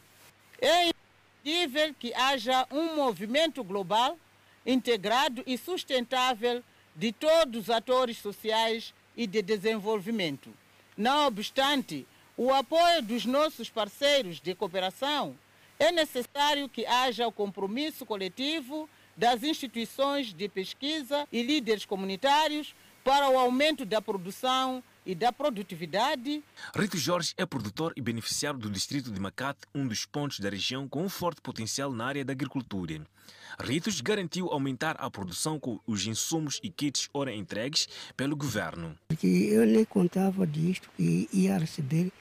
é 0.61 0.89
imprescindível 0.89 1.95
que 1.97 2.13
haja 2.13 2.67
um 2.69 2.95
movimento 2.95 3.63
global, 3.63 4.19
integrado 4.63 5.43
e 5.47 5.57
sustentável 5.57 6.63
de 6.95 7.11
todos 7.11 7.63
os 7.63 7.69
atores 7.69 8.17
sociais 8.17 8.93
e 9.15 9.25
de 9.25 9.41
desenvolvimento. 9.41 10.53
Não 10.97 11.27
obstante 11.27 12.05
o 12.37 12.51
apoio 12.53 13.01
dos 13.01 13.25
nossos 13.25 13.69
parceiros 13.69 14.39
de 14.39 14.55
cooperação, 14.55 15.37
é 15.79 15.91
necessário 15.91 16.69
que 16.69 16.85
haja 16.85 17.27
o 17.27 17.31
compromisso 17.31 18.05
coletivo 18.05 18.89
das 19.15 19.43
instituições 19.43 20.33
de 20.33 20.47
pesquisa 20.49 21.27
e 21.31 21.43
líderes 21.43 21.85
comunitários 21.85 22.73
para 23.03 23.29
o 23.29 23.37
aumento 23.37 23.85
da 23.85 24.01
produção 24.01 24.83
e 25.05 25.13
da 25.13 25.31
produtividade. 25.31 26.43
Rito 26.75 26.97
Jorge 26.97 27.33
é 27.37 27.45
produtor 27.45 27.93
e 27.95 28.01
beneficiário 28.01 28.59
do 28.59 28.69
distrito 28.69 29.11
de 29.11 29.19
Macate, 29.19 29.61
um 29.73 29.87
dos 29.87 30.05
pontos 30.05 30.39
da 30.39 30.49
região 30.49 30.87
com 30.87 31.03
um 31.03 31.09
forte 31.09 31.41
potencial 31.41 31.91
na 31.91 32.05
área 32.05 32.25
da 32.25 32.33
agricultura. 32.33 33.01
Ritos 33.59 34.01
garantiu 34.01 34.49
aumentar 34.49 34.95
a 34.99 35.09
produção 35.09 35.59
com 35.59 35.79
os 35.85 36.05
insumos 36.07 36.59
e 36.63 36.69
kits 36.69 37.09
ora 37.13 37.33
entregues 37.33 37.87
pelo 38.17 38.35
governo. 38.35 38.97
Porque 39.07 39.27
eu 39.27 39.65
nem 39.65 39.85
contava 39.85 40.45
disto 40.47 40.89
que 40.97 41.29
ia 41.31 41.57
receber 41.57 42.11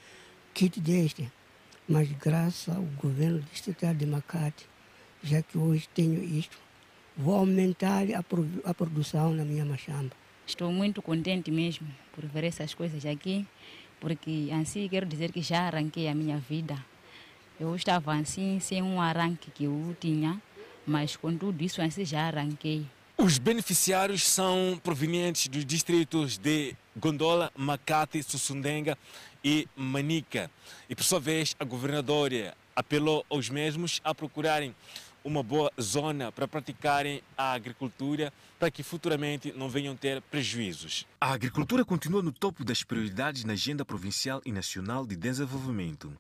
kit 0.53 0.79
deste, 0.81 1.31
mas 1.89 2.11
graças 2.13 2.75
ao 2.75 2.83
governo 2.83 3.41
distrital 3.53 3.95
de 3.95 4.07
Macate, 4.07 4.67
já 5.23 5.43
que 5.43 5.57
hoje 5.57 5.89
tenho 5.95 6.23
isto, 6.23 6.57
vou 7.17 7.37
aumentar 7.37 8.05
a, 8.15 8.25
a 8.71 8.75
produção 8.75 9.33
na 9.33 9.45
minha 9.45 9.65
machamba. 9.65 10.22
Estou 10.53 10.71
muito 10.71 11.01
contente 11.01 11.51
mesmo 11.51 11.89
por 12.15 12.27
ver 12.27 12.45
essas 12.45 12.75
coisas 12.75 13.07
aqui, 13.07 13.47
porque 13.99 14.51
assim 14.61 14.87
quero 14.87 15.07
dizer 15.07 15.33
que 15.33 15.41
já 15.41 15.61
arranquei 15.67 16.09
a 16.09 16.15
minha 16.15 16.37
vida. 16.37 16.77
Eu 17.59 17.75
estava 17.75 18.15
assim, 18.15 18.61
sem 18.61 18.83
um 18.83 19.01
arranque 19.01 19.51
que 19.51 19.65
eu 19.65 19.97
tinha, 19.99 20.39
mas 20.87 21.17
com 21.17 21.35
tudo 21.35 21.65
isso 21.65 21.81
assim 21.81 22.05
já 22.05 22.27
arranquei. 22.27 22.85
Os 23.17 23.39
beneficiários 23.39 24.29
são 24.29 24.79
provenientes 24.85 25.49
dos 25.49 25.65
distritos 25.65 26.37
de 26.37 26.77
Gondola, 26.95 27.51
Macate, 27.57 28.23
Sussundenga 28.23 28.99
e 29.43 29.67
Manica. 29.75 30.51
E 30.87 30.95
por 30.95 31.03
sua 31.03 31.19
vez, 31.19 31.57
a 31.59 31.65
governadora 31.65 32.55
apelou 32.77 33.25
aos 33.31 33.49
mesmos 33.49 34.03
a 34.05 34.15
procurarem 34.15 34.75
uma 35.25 35.43
boa 35.43 35.71
zona 35.81 36.31
para 36.33 36.49
praticarem 36.49 37.23
a 37.37 37.53
agricultura 37.53 38.33
para 38.59 38.71
que 38.71 38.85
futuramente 38.85 39.53
não 39.57 39.69
venham 39.69 39.97
ter 39.97 40.23
prejuízos. 40.23 41.05
A 41.21 41.33
agricultura 41.33 41.85
continua 41.85 42.23
no 42.23 42.31
topo 42.31 42.65
das 42.65 42.85
prioridades 42.85 43.45
na 43.45 43.55
agenda 43.55 43.85
provincial 43.85 44.41
e 44.47 44.53
nacional 44.53 45.05
de 45.05 45.17
desenvolvimento. 45.17 46.13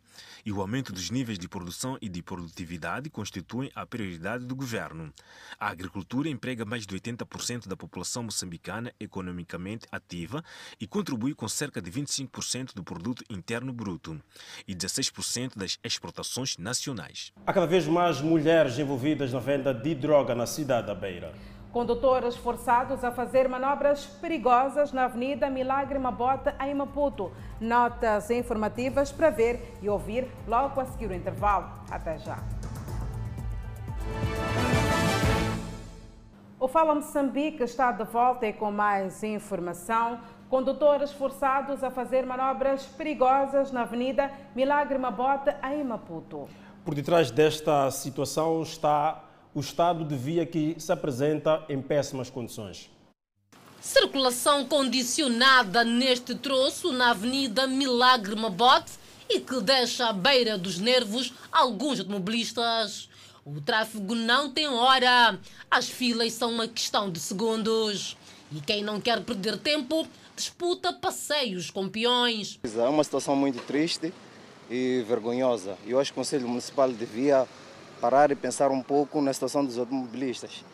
E 0.44 0.52
o 0.52 0.60
aumento 0.60 0.92
dos 0.92 1.08
níveis 1.08 1.38
de 1.38 1.48
produção 1.48 1.96
e 2.02 2.08
de 2.08 2.20
produtividade 2.20 3.08
constituem 3.08 3.70
a 3.76 3.86
prioridade 3.86 4.44
do 4.44 4.56
governo. 4.56 5.12
A 5.58 5.68
agricultura 5.68 6.28
emprega 6.28 6.64
mais 6.64 6.84
de 6.84 6.94
80% 6.96 7.68
da 7.68 7.76
população 7.76 8.24
moçambicana 8.24 8.92
economicamente 8.98 9.86
ativa 9.92 10.44
e 10.80 10.86
contribui 10.86 11.34
com 11.34 11.48
cerca 11.48 11.80
de 11.80 11.92
25% 11.92 12.74
do 12.74 12.82
produto 12.82 13.24
interno 13.30 13.72
bruto 13.72 14.20
e 14.66 14.74
16% 14.74 15.56
das 15.56 15.78
exportações 15.84 16.58
nacionais. 16.58 17.32
Há 17.46 17.52
cada 17.52 17.66
vez 17.66 17.86
mais 17.86 18.20
mulheres 18.20 18.78
envolvidas 18.78 18.91
na 19.32 19.38
venda 19.38 19.72
de 19.72 19.94
droga 19.94 20.34
na 20.34 20.46
cidade 20.46 20.86
da 20.86 20.94
Beira. 20.94 21.32
Condutores 21.72 22.36
forçados 22.36 23.02
a 23.02 23.10
fazer 23.10 23.48
manobras 23.48 24.04
perigosas 24.04 24.92
na 24.92 25.04
Avenida 25.04 25.48
Milagre 25.48 25.98
Mabota, 25.98 26.54
em 26.60 26.74
Maputo. 26.74 27.32
Notas 27.58 28.30
informativas 28.30 29.10
para 29.10 29.30
ver 29.30 29.78
e 29.80 29.88
ouvir 29.88 30.28
logo 30.46 30.78
a 30.78 30.84
seguir 30.84 31.08
o 31.10 31.14
intervalo. 31.14 31.70
Até 31.90 32.18
já. 32.18 32.38
O 36.60 36.68
Fala 36.68 36.94
Moçambique 36.94 37.62
está 37.62 37.90
de 37.90 38.04
volta 38.04 38.46
e 38.46 38.52
com 38.52 38.70
mais 38.70 39.22
informação. 39.22 40.20
Condutores 40.50 41.10
forçados 41.10 41.82
a 41.82 41.90
fazer 41.90 42.26
manobras 42.26 42.84
perigosas 42.84 43.72
na 43.72 43.82
Avenida 43.82 44.30
Milagre 44.54 44.98
Mabota, 44.98 45.56
em 45.72 45.82
Maputo. 45.82 46.46
Por 46.84 46.96
detrás 46.96 47.30
desta 47.30 47.88
situação 47.92 48.60
está 48.60 49.24
o 49.54 49.60
estado 49.60 50.04
de 50.04 50.16
via 50.16 50.44
que 50.44 50.74
se 50.78 50.90
apresenta 50.90 51.64
em 51.68 51.80
péssimas 51.80 52.28
condições. 52.28 52.90
Circulação 53.80 54.66
condicionada 54.66 55.84
neste 55.84 56.34
troço 56.34 56.92
na 56.92 57.10
Avenida 57.10 57.68
Milagre 57.68 58.34
Mabote 58.34 58.92
e 59.28 59.38
que 59.38 59.60
deixa 59.60 60.08
à 60.08 60.12
beira 60.12 60.58
dos 60.58 60.78
nervos 60.78 61.32
alguns 61.52 62.00
automobilistas. 62.00 63.08
O 63.44 63.60
tráfego 63.60 64.16
não 64.16 64.50
tem 64.50 64.66
hora, 64.66 65.38
as 65.70 65.88
filas 65.88 66.32
são 66.32 66.50
uma 66.50 66.66
questão 66.66 67.10
de 67.10 67.20
segundos. 67.20 68.16
E 68.50 68.60
quem 68.60 68.82
não 68.82 69.00
quer 69.00 69.22
perder 69.22 69.56
tempo 69.56 70.06
disputa 70.34 70.92
passeios 70.92 71.70
com 71.70 71.88
peões. 71.88 72.58
É 72.64 72.88
uma 72.88 73.04
situação 73.04 73.36
muito 73.36 73.60
triste 73.62 74.12
e 74.72 75.02
vergonhosa. 75.02 75.76
Eu 75.86 76.00
acho 76.00 76.10
que 76.12 76.18
o 76.18 76.22
Conselho 76.22 76.48
Municipal 76.48 76.90
devia 76.90 77.46
parar 78.00 78.30
e 78.30 78.34
pensar 78.34 78.70
um 78.70 78.82
pouco 78.82 79.20
na 79.20 79.32
situação 79.32 79.64
dos 79.64 79.78
automobilistas. 79.78 80.64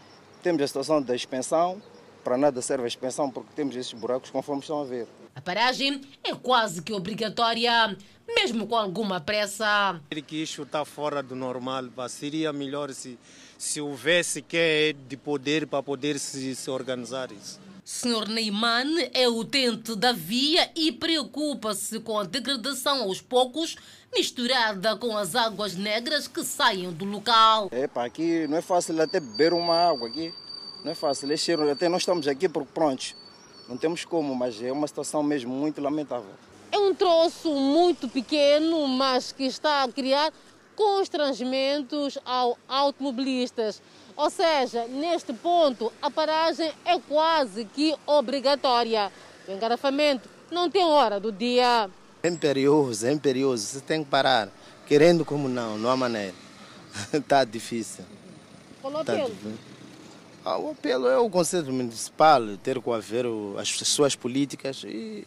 Temos 0.40 0.62
a 0.62 0.66
situação 0.68 1.02
da 1.02 1.16
expensão, 1.16 1.82
para 2.22 2.38
nada 2.38 2.62
serve 2.62 2.84
a 2.84 2.86
expensão 2.86 3.28
porque 3.28 3.50
temos 3.56 3.74
esses 3.74 3.92
buracos 3.92 4.30
conforme 4.30 4.62
estão 4.62 4.80
a 4.80 4.84
ver. 4.84 5.08
A 5.34 5.40
paragem 5.40 6.00
é 6.22 6.32
quase 6.34 6.80
que 6.80 6.92
obrigatória, 6.92 7.96
mesmo 8.36 8.68
com 8.68 8.76
alguma 8.76 9.20
pressa. 9.20 10.00
Que 10.26 10.42
isso 10.42 10.62
está 10.62 10.84
fora 10.84 11.20
do 11.22 11.34
normal, 11.34 11.84
seria 12.08 12.52
melhor 12.52 12.92
se, 12.92 13.18
se 13.58 13.80
houvesse 13.80 14.42
que 14.42 14.56
é 14.56 14.92
de 15.08 15.16
poder 15.16 15.66
para 15.66 15.82
poder 15.82 16.18
se, 16.20 16.54
se 16.54 16.70
organizar 16.70 17.32
isso. 17.32 17.60
Senhor 17.90 18.28
Neyman 18.28 19.08
é 19.14 19.26
utente 19.26 19.96
da 19.96 20.12
via 20.12 20.70
e 20.76 20.92
preocupa-se 20.92 21.98
com 22.00 22.18
a 22.18 22.22
degradação 22.24 23.00
aos 23.00 23.22
poucos 23.22 23.76
misturada 24.14 24.94
com 24.96 25.16
as 25.16 25.34
águas 25.34 25.74
negras 25.74 26.28
que 26.28 26.44
saem 26.44 26.92
do 26.92 27.06
local. 27.06 27.70
É, 27.72 27.86
para 27.86 28.04
aqui 28.04 28.46
não 28.46 28.58
é 28.58 28.60
fácil 28.60 29.00
até 29.00 29.18
beber 29.18 29.54
uma 29.54 29.74
água 29.74 30.06
aqui. 30.06 30.34
Não 30.84 30.92
é 30.92 30.94
fácil, 30.94 31.32
é 31.32 31.36
cheiro. 31.38 31.70
Até 31.70 31.88
nós 31.88 32.02
estamos 32.02 32.28
aqui 32.28 32.46
porque 32.46 32.70
pronto, 32.74 33.16
não 33.66 33.78
temos 33.78 34.04
como, 34.04 34.34
mas 34.34 34.62
é 34.62 34.70
uma 34.70 34.86
situação 34.86 35.22
mesmo 35.22 35.54
muito 35.54 35.80
lamentável. 35.80 36.34
É 36.70 36.78
um 36.78 36.94
troço 36.94 37.50
muito 37.54 38.06
pequeno, 38.06 38.86
mas 38.86 39.32
que 39.32 39.44
está 39.44 39.84
a 39.84 39.88
criar 39.90 40.30
constrangimentos 40.76 42.18
aos 42.22 42.54
automobilistas. 42.68 43.80
Ou 44.18 44.28
seja, 44.30 44.84
neste 44.88 45.32
ponto, 45.32 45.92
a 46.02 46.10
paragem 46.10 46.72
é 46.84 46.98
quase 46.98 47.64
que 47.64 47.94
obrigatória. 48.04 49.12
O 49.46 49.52
engarrafamento 49.52 50.28
não 50.50 50.68
tem 50.68 50.84
hora 50.84 51.20
do 51.20 51.30
dia. 51.30 51.88
É 52.20 52.28
imperioso, 52.28 53.06
é 53.06 53.12
imperioso. 53.12 53.64
Você 53.64 53.80
tem 53.80 54.02
que 54.02 54.10
parar. 54.10 54.48
Querendo 54.88 55.24
como 55.24 55.48
não, 55.48 55.78
não 55.78 55.88
há 55.88 55.96
maneira. 55.96 56.34
Está 57.12 57.44
difícil. 57.46 58.04
Qual 58.82 58.92
o 58.92 59.04
Tá 59.04 59.12
apelo? 59.12 59.36
Ah, 60.44 60.58
o 60.58 60.72
apelo 60.72 61.06
é 61.06 61.16
o 61.16 61.30
Conselho 61.30 61.72
Municipal 61.72 62.40
ter 62.60 62.82
que 62.82 62.90
haver 62.90 63.24
o- 63.24 63.56
as 63.56 63.68
suas 63.68 64.16
políticas 64.16 64.82
e 64.84 65.24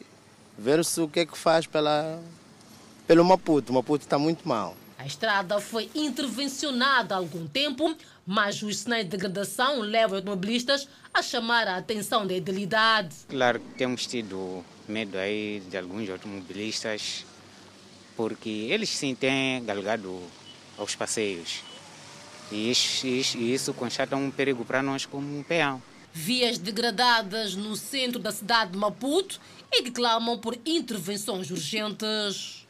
ver 0.57 0.83
se 0.83 0.99
o 0.99 1.07
que 1.07 1.21
é 1.21 1.25
que 1.25 1.37
faz 1.37 1.65
pela, 1.65 2.19
pelo 3.07 3.23
Maputo. 3.23 3.71
O 3.71 3.75
Maputo 3.75 4.03
está 4.03 4.19
muito 4.19 4.45
mal. 4.45 4.75
A 4.97 5.05
estrada 5.05 5.59
foi 5.61 5.89
intervencionada 5.95 7.15
há 7.15 7.17
algum 7.17 7.47
tempo, 7.47 7.95
mas 8.25 8.61
os 8.61 8.79
sinais 8.79 9.05
de 9.05 9.11
degradação 9.11 9.79
levam 9.79 10.17
os 10.17 10.21
automobilistas 10.21 10.87
a 11.13 11.21
chamar 11.21 11.67
a 11.67 11.77
atenção 11.77 12.25
da 12.25 12.33
idilidade. 12.33 13.15
Claro 13.29 13.59
que 13.59 13.73
temos 13.75 14.05
tido 14.05 14.63
medo 14.87 15.17
aí 15.17 15.61
de 15.69 15.77
alguns 15.77 16.09
automobilistas, 16.09 17.25
porque 18.15 18.49
eles 18.49 18.89
sim 18.89 19.15
têm 19.15 19.63
galgado 19.63 20.21
aos 20.77 20.95
passeios. 20.95 21.63
E 22.51 22.69
isso, 22.69 23.07
isso, 23.07 23.37
isso 23.37 23.73
constata 23.73 24.15
um 24.15 24.29
perigo 24.29 24.65
para 24.65 24.83
nós 24.83 25.05
como 25.05 25.43
peão. 25.43 25.81
Vias 26.13 26.57
degradadas 26.57 27.55
no 27.55 27.75
centro 27.77 28.19
da 28.19 28.31
cidade 28.31 28.71
de 28.71 28.77
Maputo 28.77 29.39
e 29.71 29.83
que 29.83 29.91
clamam 29.91 30.37
por 30.37 30.57
intervenções 30.65 31.49
urgentes. 31.49 32.67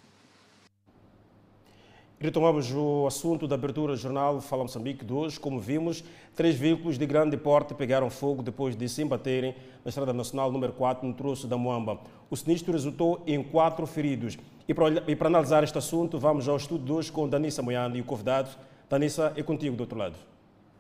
Retomamos 2.22 2.72
o 2.72 3.08
assunto 3.08 3.48
da 3.48 3.56
abertura 3.56 3.94
do 3.94 3.98
jornal 3.98 4.40
Fala 4.42 4.62
Moçambique 4.62 5.04
de 5.04 5.12
hoje. 5.12 5.40
Como 5.40 5.60
vimos, 5.60 6.04
três 6.36 6.56
veículos 6.56 6.96
de 6.96 7.04
grande 7.08 7.36
porte 7.36 7.74
pegaram 7.74 8.12
fogo 8.12 8.44
depois 8.44 8.76
de 8.76 8.88
se 8.88 9.02
embaterem 9.02 9.56
na 9.84 9.90
Estrada 9.90 10.14
Nacional 10.14 10.52
número 10.52 10.72
4, 10.72 11.08
no 11.08 11.16
troço 11.16 11.48
da 11.48 11.58
Moamba. 11.58 12.00
O 12.30 12.38
sinistro 12.38 12.74
resultou 12.74 13.24
em 13.26 13.42
quatro 13.42 13.88
feridos. 13.88 14.38
E 14.68 14.74
para, 14.74 15.04
e 15.08 15.16
para 15.16 15.30
analisar 15.30 15.64
este 15.64 15.80
assunto, 15.80 16.20
vamos 16.20 16.48
ao 16.48 16.58
estudo 16.58 16.86
de 16.86 16.92
hoje 16.92 17.12
com 17.12 17.28
Danissa 17.28 17.64
Moiano 17.64 17.98
e 17.98 18.02
o 18.02 18.04
convidado. 18.04 18.52
Danissa, 18.88 19.34
é 19.36 19.42
contigo 19.42 19.76
do 19.76 19.82
outro 19.82 19.98
lado. 19.98 20.31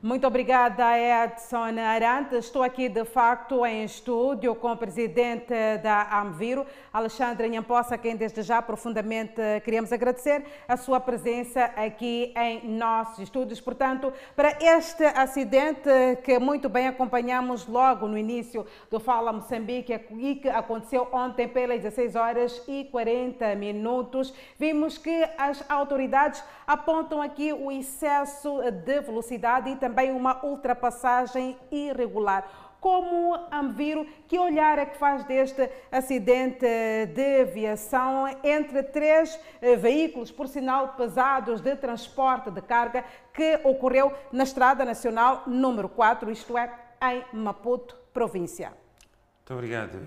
Muito 0.03 0.25
obrigada, 0.25 0.97
Edson 0.97 1.79
Arante. 1.79 2.35
Estou 2.35 2.63
aqui, 2.63 2.89
de 2.89 3.05
facto, 3.05 3.63
em 3.63 3.85
estúdio 3.85 4.55
com 4.55 4.71
o 4.71 4.75
presidente 4.75 5.53
da 5.83 6.19
Amviro, 6.19 6.65
Alexandre 6.91 7.47
a 7.55 7.97
quem 7.99 8.15
desde 8.15 8.41
já 8.41 8.63
profundamente 8.63 9.39
queremos 9.63 9.93
agradecer 9.93 10.43
a 10.67 10.75
sua 10.75 10.99
presença 10.99 11.65
aqui 11.75 12.33
em 12.35 12.67
nossos 12.67 13.19
estúdios. 13.19 13.61
Portanto, 13.61 14.11
para 14.35 14.57
este 14.59 15.03
acidente 15.03 15.87
que 16.23 16.39
muito 16.39 16.67
bem 16.67 16.87
acompanhamos 16.87 17.67
logo 17.67 18.07
no 18.07 18.17
início 18.17 18.65
do 18.89 18.99
Fala 18.99 19.31
Moçambique 19.31 19.93
e 20.17 20.33
que 20.33 20.49
aconteceu 20.49 21.09
ontem 21.11 21.47
pelas 21.47 21.79
16 21.79 22.15
horas 22.15 22.63
e 22.67 22.85
40 22.85 23.53
minutos, 23.53 24.33
vimos 24.57 24.97
que 24.97 25.29
as 25.37 25.63
autoridades 25.69 26.43
apontam 26.65 27.21
aqui 27.21 27.53
o 27.53 27.71
excesso 27.71 28.63
de 28.83 28.99
velocidade 29.01 29.69
e 29.69 29.75
também 29.75 29.90
uma 30.11 30.43
ultrapassagem 30.45 31.57
irregular. 31.71 32.47
Como 32.79 33.35
Amviro, 33.51 34.07
que 34.27 34.39
olhar 34.39 34.79
é 34.79 34.87
que 34.87 34.97
faz 34.97 35.23
deste 35.25 35.69
acidente 35.91 36.65
de 37.13 37.41
aviação 37.41 38.25
entre 38.43 38.81
três 38.81 39.39
eh, 39.61 39.75
veículos, 39.75 40.31
por 40.31 40.47
sinal 40.47 40.95
pesados 40.95 41.61
de 41.61 41.75
transporte 41.75 42.49
de 42.49 42.59
carga, 42.59 43.05
que 43.31 43.59
ocorreu 43.63 44.11
na 44.31 44.43
Estrada 44.43 44.83
Nacional 44.83 45.43
número 45.45 45.87
4, 45.87 46.31
isto 46.31 46.57
é, 46.57 46.73
em 47.03 47.23
Maputo, 47.37 47.95
província? 48.11 48.69
Muito 48.71 49.53
obrigado, 49.53 49.99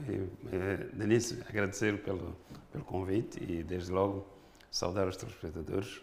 eh, 0.53 0.77
Denise. 0.94 1.44
Agradecer 1.49 2.03
pelo, 2.03 2.37
pelo 2.73 2.85
convite 2.85 3.38
e, 3.40 3.62
desde 3.62 3.92
logo, 3.92 4.27
saudar 4.68 5.07
os 5.07 5.16
telespectadores. 5.16 6.01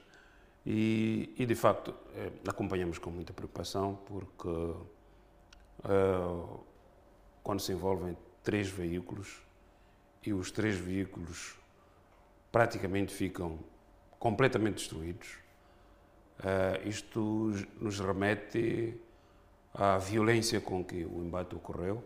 E, 0.66 1.34
e 1.38 1.46
de 1.46 1.56
facto, 1.56 1.94
eh, 2.16 2.32
acompanhamos 2.48 2.98
com 2.98 3.10
muita 3.10 3.34
preocupação, 3.34 4.00
porque 4.06 4.76
eh, 5.84 6.60
quando 7.42 7.60
se 7.60 7.72
envolvem 7.72 8.16
três 8.44 8.70
veículos 8.70 9.42
e 10.24 10.34
os 10.34 10.52
três 10.52 10.76
veículos 10.76 11.58
praticamente 12.52 13.14
ficam 13.14 13.60
completamente 14.20 14.76
destruídos, 14.76 15.38
eh, 16.44 16.82
isto 16.86 17.52
nos 17.80 18.00
remete 18.00 19.00
à 19.74 19.98
violência 19.98 20.62
com 20.62 20.84
que 20.84 21.06
o 21.06 21.24
embate 21.24 21.56
ocorreu 21.56 22.04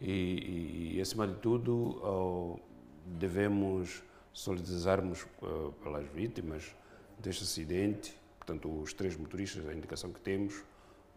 e, 0.00 0.94
e, 0.96 1.00
acima 1.00 1.26
de 1.26 1.34
tudo, 1.34 2.60
devemos 3.04 4.02
solidarizarmos 4.32 5.26
eh, 5.42 5.70
pelas 5.82 6.06
vítimas 6.08 6.74
deste 7.18 7.44
acidente, 7.44 8.14
portanto, 8.38 8.70
os 8.80 8.92
três 8.92 9.16
motoristas, 9.16 9.66
a 9.66 9.72
indicação 9.74 10.12
que 10.12 10.20
temos, 10.20 10.62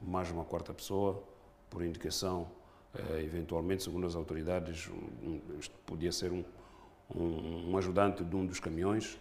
mais 0.01 0.29
uma 0.31 0.43
quarta 0.43 0.73
pessoa, 0.73 1.21
por 1.69 1.83
indicação, 1.83 2.47
eh, 2.93 3.21
eventualmente, 3.23 3.83
segundo 3.83 4.07
as 4.07 4.15
autoridades, 4.15 4.89
isto 5.59 5.75
podia 5.85 6.11
ser 6.11 6.31
um, 6.31 6.43
um, 7.15 7.71
um 7.71 7.77
ajudante 7.77 8.23
de 8.23 8.35
um 8.35 8.45
dos 8.45 8.59
caminhões. 8.59 9.17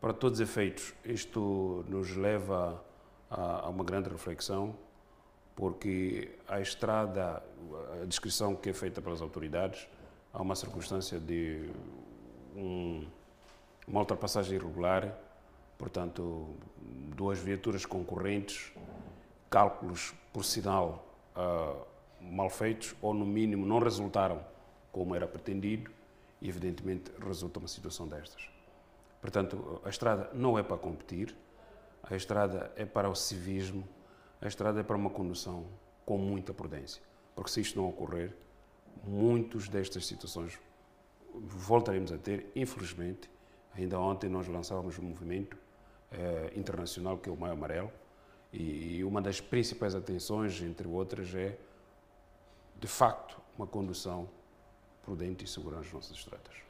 Para 0.00 0.12
todos 0.12 0.40
os 0.40 0.48
efeitos, 0.48 0.94
isto 1.04 1.84
nos 1.88 2.16
leva 2.16 2.82
a, 3.30 3.66
a 3.66 3.68
uma 3.68 3.84
grande 3.84 4.08
reflexão, 4.08 4.74
porque 5.54 6.30
a 6.48 6.60
estrada, 6.60 7.42
a 8.02 8.04
descrição 8.04 8.54
que 8.54 8.68
é 8.70 8.72
feita 8.72 9.00
pelas 9.00 9.22
autoridades, 9.22 9.88
há 10.32 10.42
uma 10.42 10.54
circunstância 10.54 11.18
de 11.18 11.70
um- 12.54 13.06
uma 13.86 14.00
ultrapassagem 14.00 14.56
irregular, 14.56 15.16
portanto, 15.78 16.48
duas 17.14 17.38
viaturas 17.38 17.84
concorrentes, 17.84 18.72
cálculos 19.50 20.14
por 20.32 20.44
sinal 20.44 21.06
ah, 21.34 21.76
mal 22.20 22.50
feitos 22.50 22.94
ou, 23.00 23.14
no 23.14 23.26
mínimo, 23.26 23.66
não 23.66 23.78
resultaram 23.78 24.44
como 24.90 25.14
era 25.14 25.26
pretendido 25.26 25.90
e, 26.40 26.48
evidentemente, 26.48 27.12
resulta 27.20 27.58
uma 27.58 27.68
situação 27.68 28.08
destas. 28.08 28.48
Portanto, 29.20 29.80
a 29.84 29.88
estrada 29.88 30.30
não 30.32 30.58
é 30.58 30.62
para 30.62 30.76
competir, 30.76 31.34
a 32.02 32.14
estrada 32.14 32.72
é 32.76 32.84
para 32.84 33.08
o 33.08 33.14
civismo, 33.14 33.86
a 34.40 34.46
estrada 34.46 34.80
é 34.80 34.82
para 34.82 34.96
uma 34.96 35.10
condução 35.10 35.66
com 36.04 36.16
muita 36.16 36.54
prudência. 36.54 37.02
Porque 37.34 37.50
se 37.50 37.60
isto 37.60 37.78
não 37.78 37.88
ocorrer, 37.88 38.34
muitas 39.04 39.68
destas 39.68 40.06
situações 40.06 40.58
voltaremos 41.34 42.12
a 42.12 42.18
ter, 42.18 42.50
infelizmente. 42.54 43.28
Ainda 43.74 43.98
ontem 43.98 44.30
nós 44.30 44.48
lançávamos 44.48 44.98
um 44.98 45.02
movimento 45.02 45.56
eh, 46.16 46.52
internacional 46.56 47.18
que 47.18 47.28
é 47.28 47.32
o 47.32 47.36
Maio 47.36 47.52
Amarelo 47.52 47.92
e, 48.52 48.96
e 48.96 49.04
uma 49.04 49.20
das 49.20 49.40
principais 49.40 49.94
atenções, 49.94 50.60
entre 50.62 50.88
outras, 50.88 51.34
é, 51.34 51.58
de 52.80 52.86
facto, 52.88 53.40
uma 53.56 53.66
condução 53.66 54.28
prudente 55.02 55.44
e 55.44 55.48
segura 55.48 55.76
nas 55.76 55.92
nossas 55.92 56.16
estradas. 56.16 56.65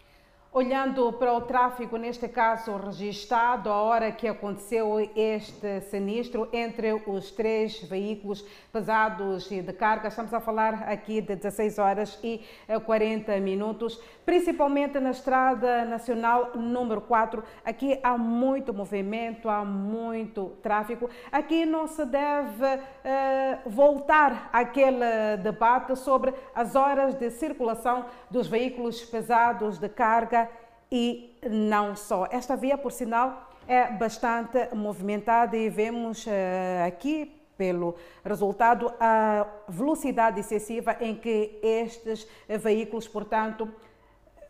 Olhando 0.58 1.12
para 1.12 1.34
o 1.34 1.42
tráfego, 1.42 1.98
neste 1.98 2.28
caso 2.28 2.78
registado, 2.78 3.68
a 3.68 3.82
hora 3.82 4.10
que 4.10 4.26
aconteceu 4.26 4.98
este 5.14 5.82
sinistro 5.82 6.48
entre 6.50 6.94
os 7.06 7.30
três 7.30 7.82
veículos 7.82 8.42
pesados 8.72 9.50
e 9.50 9.60
de 9.60 9.74
carga, 9.74 10.08
estamos 10.08 10.32
a 10.32 10.40
falar 10.40 10.84
aqui 10.88 11.20
de 11.20 11.36
16 11.36 11.78
horas 11.78 12.18
e 12.24 12.40
40 12.86 13.38
minutos, 13.38 14.00
principalmente 14.24 14.98
na 14.98 15.10
Estrada 15.10 15.84
Nacional 15.84 16.52
número 16.54 17.02
4. 17.02 17.44
Aqui 17.62 18.00
há 18.02 18.16
muito 18.16 18.72
movimento, 18.72 19.50
há 19.50 19.62
muito 19.62 20.56
tráfego. 20.62 21.10
Aqui 21.30 21.66
não 21.66 21.86
se 21.86 22.06
deve 22.06 22.80
eh, 23.04 23.58
voltar 23.66 24.48
àquele 24.50 25.36
debate 25.42 25.94
sobre 25.96 26.32
as 26.54 26.74
horas 26.74 27.14
de 27.14 27.30
circulação 27.30 28.06
dos 28.30 28.48
veículos 28.48 29.04
pesados 29.04 29.76
de 29.76 29.90
carga 29.90 30.45
e 30.90 31.36
não 31.48 31.96
só. 31.96 32.26
Esta 32.30 32.56
via, 32.56 32.78
por 32.78 32.92
sinal, 32.92 33.50
é 33.66 33.90
bastante 33.90 34.74
movimentada 34.74 35.56
e 35.56 35.68
vemos 35.68 36.26
eh, 36.26 36.84
aqui 36.86 37.32
pelo 37.56 37.96
resultado 38.24 38.92
a 39.00 39.46
velocidade 39.68 40.40
excessiva 40.40 40.96
em 41.00 41.14
que 41.14 41.58
estes 41.62 42.28
veículos, 42.48 43.08
portanto, 43.08 43.68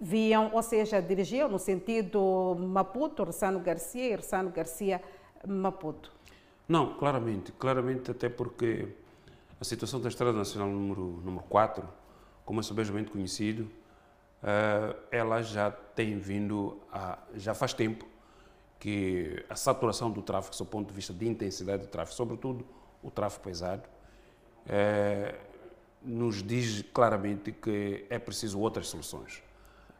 viam, 0.01 0.51
ou 0.53 0.63
seja, 0.63 1.01
dirigiam 1.01 1.49
no 1.49 1.59
sentido 1.59 2.57
Maputo, 2.59 3.25
Ressano 3.25 3.61
Garcia 3.61 4.13
e 4.13 4.17
Ressano 4.17 4.51
Garcia, 4.51 5.01
Maputo. 5.47 6.13
Não, 6.69 6.95
claramente, 6.95 7.53
claramente 7.53 8.11
até 8.11 8.29
porque 8.29 8.89
a 9.61 9.65
situação 9.65 10.01
da 10.01 10.09
Estrada 10.09 10.37
Nacional 10.37 10.69
número, 10.69 11.21
número 11.25 11.45
4, 11.49 11.89
como 12.45 12.61
é 12.61 12.63
subejamente 12.63 13.11
conhecido, 13.11 13.69
ela 15.11 15.43
já 15.43 15.71
tem 15.71 16.19
vindo, 16.19 16.79
a, 16.93 17.19
já 17.35 17.55
faz 17.55 17.75
tempo 17.75 18.07
que 18.79 19.45
a 19.49 19.57
saturação 19.57 20.11
do 20.11 20.23
tráfego, 20.23 20.57
do 20.57 20.65
ponto 20.67 20.89
de 20.89 20.95
vista 20.95 21.13
de 21.13 21.27
intensidade 21.27 21.83
do 21.83 21.89
tráfego, 21.89 22.17
sobretudo 22.17 22.65
o 23.03 23.11
tráfego 23.11 23.45
pesado, 23.45 23.83
eh, 24.69 25.35
nos 26.03 26.43
diz 26.43 26.83
claramente 26.93 27.51
que 27.51 28.07
é 28.09 28.19
preciso 28.19 28.61
outras 28.61 28.89
soluções. 28.89 29.43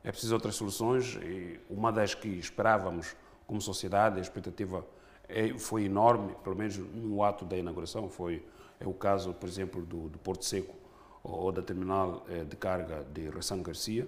É 0.05 0.13
preciso 0.13 0.35
outras 0.35 0.55
soluções 0.55 1.19
e 1.23 1.59
uma 1.69 1.91
das 1.91 2.15
que 2.15 2.29
esperávamos 2.29 3.17
como 3.47 3.61
sociedade, 3.61 4.19
a 4.19 4.23
expectativa 4.23 4.87
é, 5.29 5.59
foi 5.59 5.85
enorme, 5.85 6.35
pelo 6.45 6.55
menos 6.55 6.77
no 6.79 7.23
ato 7.23 7.45
da 7.45 7.57
inauguração, 7.57 8.09
foi 8.09 8.45
é 8.79 8.87
o 8.87 8.93
caso, 8.93 9.33
por 9.33 9.49
exemplo, 9.49 9.83
do, 9.83 10.09
do 10.09 10.19
Porto 10.19 10.45
Seco 10.45 10.75
ou, 11.23 11.51
da 11.51 11.63
terminal 11.63 12.25
é, 12.29 12.45
de 12.45 12.57
carga 12.57 13.05
de 13.13 13.29
Ressão 13.31 13.63
Garcia. 13.63 14.07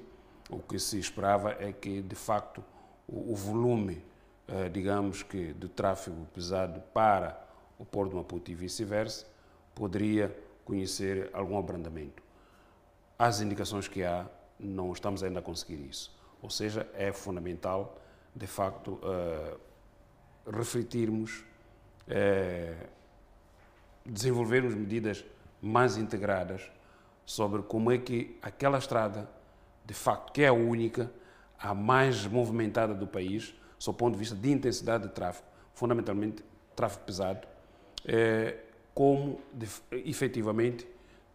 O 0.49 0.59
que 0.59 0.79
se 0.79 0.99
esperava 0.99 1.53
é 1.53 1.73
que, 1.73 2.01
de 2.01 2.15
facto, 2.15 2.65
o, 3.07 3.35
volume, 3.35 4.03
é, 4.47 4.69
digamos 4.69 5.23
que, 5.23 5.53
de 5.53 5.69
tráfego 5.69 6.27
pesado 6.35 6.81
para 6.93 7.39
o 7.79 7.85
Porto 7.85 8.11
de 8.11 8.17
Maputo 8.17 8.51
e 8.51 8.55
vice-versa, 8.55 9.27
poderia 9.75 10.35
conhecer 10.65 11.31
algum 11.33 11.59
abrandamento. 11.59 12.23
As 13.19 13.41
indicações 13.41 13.89
que 13.89 14.03
há, 14.03 14.27
não 14.59 14.93
estamos 14.93 15.23
ainda 15.23 15.41
a 15.41 15.43
conseguir 15.43 15.81
isso. 15.89 16.17
Ou 16.43 16.51
seja, 16.51 16.89
é 16.95 17.13
fundamental, 17.13 17.99
de 18.35 18.47
facto, 18.47 19.01
uh, 19.03 19.59
refletirmos, 20.51 21.45
uh, 22.09 22.89
desenvolvermos 24.05 24.75
medidas 24.75 25.25
mais 25.61 25.97
integradas 25.97 26.71
sobre 27.25 27.63
como 27.63 27.91
é 27.91 27.99
que 27.99 28.39
aquela 28.41 28.79
estrada, 28.79 29.29
de 29.89 29.95
facto, 29.95 30.35
que 30.35 30.43
é 30.43 30.49
a 30.49 30.53
única, 30.53 31.11
a 31.59 31.73
mais 31.73 32.27
movimentada 32.27 32.93
do 32.93 33.07
país, 33.07 33.55
sob 33.79 33.97
o 33.97 33.99
ponto 33.99 34.13
de 34.13 34.19
vista 34.19 34.37
de 34.37 34.51
intensidade 34.51 35.09
de 35.09 35.15
tráfego, 35.15 35.47
fundamentalmente 35.73 36.45
tráfego 36.77 37.07
pesado, 37.07 37.49
é, 38.05 38.59
como 38.95 39.41
de, 39.51 39.67
efetivamente 40.05 40.87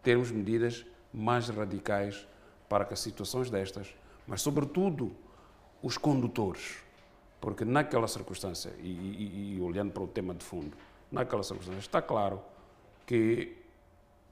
termos 0.04 0.30
medidas 0.30 0.86
mais 1.12 1.48
radicais 1.48 2.28
para 2.68 2.84
que 2.84 2.94
situações 2.94 3.50
destas, 3.50 3.92
mas 4.24 4.40
sobretudo 4.40 5.10
os 5.82 5.98
condutores, 5.98 6.76
porque 7.40 7.64
naquela 7.64 8.06
circunstância, 8.06 8.72
e, 8.78 8.86
e, 8.86 9.56
e 9.56 9.60
olhando 9.60 9.90
para 9.90 10.02
o 10.04 10.06
tema 10.06 10.32
de 10.32 10.44
fundo, 10.44 10.76
naquela 11.10 11.42
circunstância 11.42 11.80
está 11.80 12.00
claro 12.00 12.40
que 13.04 13.56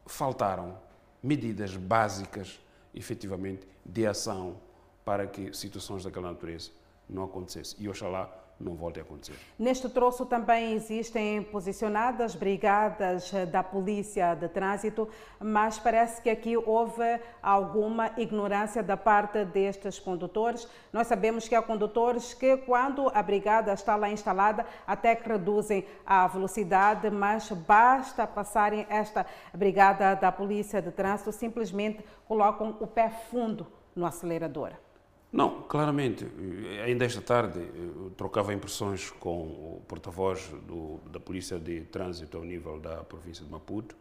faltaram 0.06 0.78
medidas 1.20 1.76
básicas, 1.76 2.60
efetivamente, 2.94 3.66
de 3.84 4.06
ação 4.06 4.56
para 5.04 5.26
que 5.26 5.52
situações 5.52 6.04
daquela 6.04 6.30
natureza 6.30 6.70
não 7.08 7.24
acontecessem. 7.24 7.76
E 7.82 7.88
oxalá 7.88 8.30
não 8.62 8.74
volte 8.74 9.00
a 9.00 9.02
acontecer. 9.02 9.34
Neste 9.58 9.88
troço 9.88 10.24
também 10.24 10.72
existem 10.72 11.42
posicionadas 11.42 12.34
brigadas 12.34 13.32
da 13.50 13.62
Polícia 13.62 14.34
de 14.34 14.48
Trânsito, 14.48 15.08
mas 15.40 15.78
parece 15.78 16.22
que 16.22 16.30
aqui 16.30 16.56
houve 16.56 17.20
alguma 17.42 18.12
ignorância 18.16 18.82
da 18.82 18.96
parte 18.96 19.44
destes 19.44 19.98
condutores. 19.98 20.68
Nós 20.92 21.06
sabemos 21.06 21.48
que 21.48 21.54
há 21.54 21.62
condutores 21.62 22.34
que, 22.34 22.56
quando 22.58 23.10
a 23.14 23.22
brigada 23.22 23.72
está 23.72 23.96
lá 23.96 24.08
instalada, 24.08 24.64
até 24.86 25.14
que 25.14 25.28
reduzem 25.28 25.84
a 26.06 26.26
velocidade, 26.26 27.10
mas 27.10 27.50
basta 27.50 28.26
passarem 28.26 28.86
esta 28.88 29.26
brigada 29.52 30.14
da 30.14 30.30
Polícia 30.30 30.80
de 30.80 30.90
Trânsito, 30.90 31.32
simplesmente 31.32 32.04
colocam 32.26 32.76
o 32.80 32.86
pé 32.86 33.08
fundo 33.08 33.66
no 33.94 34.06
acelerador. 34.06 34.72
Não, 35.32 35.62
claramente. 35.62 36.26
Ainda 36.84 37.06
esta 37.06 37.22
tarde 37.22 37.58
eu 37.74 38.12
trocava 38.16 38.52
impressões 38.52 39.10
com 39.10 39.42
o 39.42 39.82
porta-voz 39.88 40.52
da 41.10 41.18
Polícia 41.18 41.58
de 41.58 41.80
Trânsito 41.86 42.36
ao 42.36 42.44
nível 42.44 42.78
da 42.78 43.02
província 43.02 43.42
de 43.42 43.50
Maputo 43.50 43.96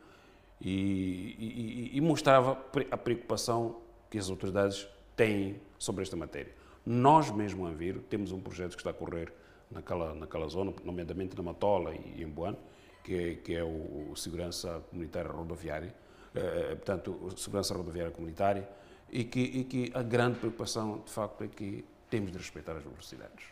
e, 0.60 1.36
e, 1.40 1.98
e, 1.98 2.02
mostrava 2.02 2.52
a 2.92 2.98
preocupação 2.98 3.78
que 4.10 4.18
as 4.18 4.30
autoridades 4.30 4.86
têm 5.16 5.56
sobre 5.80 6.04
esta 6.04 6.18
matéria. 6.18 6.54
Nós 6.86 7.32
mesmo, 7.32 7.66
a 7.66 7.72
Vir, 7.72 8.00
temos 8.10 8.34
um 8.34 8.42
projeto 8.42 8.72
que 8.72 8.82
está 8.82 8.90
a 8.90 8.94
correr 8.94 9.32
naquela, 9.72 10.14
naquela 10.14 10.48
zona, 10.50 10.74
nomeadamente 10.84 11.36
na 11.38 11.44
Matola 11.44 11.96
e 11.96 12.22
em 12.22 12.28
Boane, 12.28 12.58
que 13.04 13.36
que 13.38 13.56
é 13.56 13.64
o, 13.64 14.10
o 14.12 14.16
Segurança 14.18 14.84
Comunitária 14.90 15.32
Rodoviária, 15.32 15.96
eh, 16.36 16.76
portanto, 16.76 17.30
Segurança 17.38 17.74
Rodoviária 17.74 18.12
Comunitária, 18.12 18.68
e 19.12 19.24
que, 19.24 19.40
e 19.40 19.64
que 19.66 19.92
a 19.94 20.02
grande 20.02 20.40
preocupação, 20.40 21.02
de 21.06 21.12
facto, 21.12 21.44
é 21.44 21.48
que 21.48 21.84
temos 22.10 22.32
de 22.32 22.38
respeitar 22.38 22.74
as 22.74 22.84
velocidades. 22.84 23.46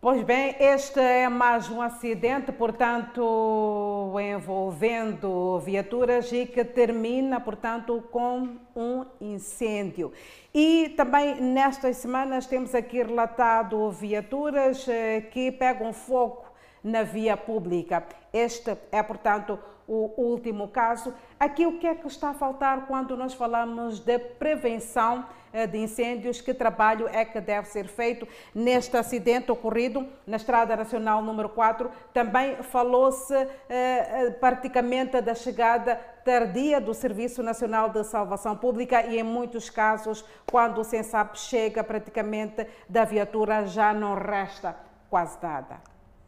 Pois 0.00 0.22
bem, 0.22 0.54
este 0.60 1.00
é 1.00 1.30
mais 1.30 1.70
um 1.70 1.80
acidente, 1.80 2.52
portanto, 2.52 4.14
envolvendo 4.20 5.58
viaturas 5.60 6.30
e 6.30 6.44
que 6.44 6.62
termina, 6.62 7.40
portanto, 7.40 8.04
com 8.10 8.58
um 8.76 9.06
incêndio. 9.18 10.12
E 10.52 10.92
também 10.94 11.40
nestas 11.40 11.96
semanas 11.96 12.46
temos 12.46 12.74
aqui 12.74 13.02
relatado 13.02 13.90
viaturas 13.92 14.86
eh, 14.86 15.22
que 15.22 15.50
pegam 15.50 15.90
fogo 15.94 16.44
na 16.82 17.02
via 17.02 17.34
pública. 17.34 18.06
Este 18.30 18.76
é, 18.92 19.02
portanto, 19.02 19.58
o 19.86 20.12
último 20.16 20.68
caso. 20.68 21.12
Aqui 21.38 21.66
o 21.66 21.78
que 21.78 21.86
é 21.86 21.94
que 21.94 22.06
está 22.06 22.30
a 22.30 22.34
faltar 22.34 22.86
quando 22.86 23.16
nós 23.16 23.34
falamos 23.34 24.00
de 24.00 24.18
prevenção 24.18 25.26
eh, 25.52 25.66
de 25.66 25.78
incêndios? 25.78 26.40
Que 26.40 26.54
trabalho 26.54 27.08
é 27.08 27.24
que 27.24 27.40
deve 27.40 27.68
ser 27.68 27.86
feito 27.86 28.26
neste 28.54 28.96
acidente 28.96 29.52
ocorrido 29.52 30.06
na 30.26 30.36
Estrada 30.36 30.74
Nacional 30.76 31.22
número 31.22 31.48
4? 31.48 31.90
Também 32.12 32.56
falou-se 32.62 33.34
eh, 33.34 33.48
eh, 33.68 34.30
praticamente 34.40 35.20
da 35.20 35.34
chegada 35.34 35.96
tardia 36.24 36.80
do 36.80 36.94
Serviço 36.94 37.42
Nacional 37.42 37.90
de 37.90 38.02
Salvação 38.04 38.56
Pública 38.56 39.04
e 39.06 39.18
em 39.18 39.22
muitos 39.22 39.68
casos, 39.68 40.24
quando 40.50 40.80
o 40.80 40.84
SENSAP 40.84 41.38
chega 41.38 41.84
praticamente 41.84 42.66
da 42.88 43.04
viatura 43.04 43.66
já 43.66 43.92
não 43.92 44.14
resta 44.14 44.74
quase 45.10 45.36
nada. 45.42 45.80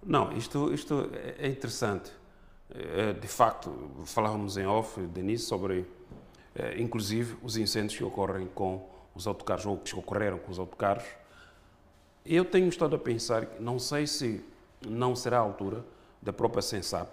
Não, 0.03 0.31
isto, 0.33 0.73
isto 0.73 1.11
é 1.39 1.49
interessante. 1.49 2.13
É, 2.75 3.13
de 3.13 3.29
facto, 3.29 3.73
falávamos 4.05 4.57
em 4.57 4.67
off, 4.67 5.01
Denise, 5.01 5.45
sobre 5.45 5.87
é, 6.55 6.81
inclusive 6.81 7.37
os 7.43 7.57
incêndios 7.57 7.97
que 7.97 8.05
ocorrem 8.05 8.49
com 8.55 8.89
os 9.15 9.27
autocarros 9.27 9.67
ou 9.67 9.79
que 9.79 9.95
ocorreram 9.95 10.39
com 10.39 10.51
os 10.51 10.59
autocarros. 10.59 11.07
Eu 12.25 12.45
tenho 12.45 12.69
estado 12.69 12.97
a 12.97 12.99
pensar, 12.99 13.47
não 13.61 13.79
sei 13.79 14.07
se 14.07 14.45
não 14.87 15.15
será 15.15 15.39
a 15.39 15.41
altura 15.41 15.85
da 16.21 16.33
própria 16.33 16.63
Sensap 16.63 17.09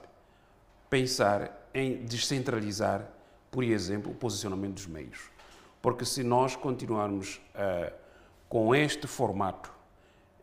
pensar 0.90 1.70
em 1.74 2.06
descentralizar, 2.06 3.08
por 3.50 3.64
exemplo, 3.64 4.12
o 4.12 4.16
posicionamento 4.16 4.76
dos 4.76 4.88
meios. 4.88 5.30
Porque 5.82 6.06
se 6.06 6.24
nós 6.24 6.56
continuarmos 6.56 7.42
uh, 7.56 7.94
com 8.48 8.76
este 8.76 9.08
formato 9.08 9.72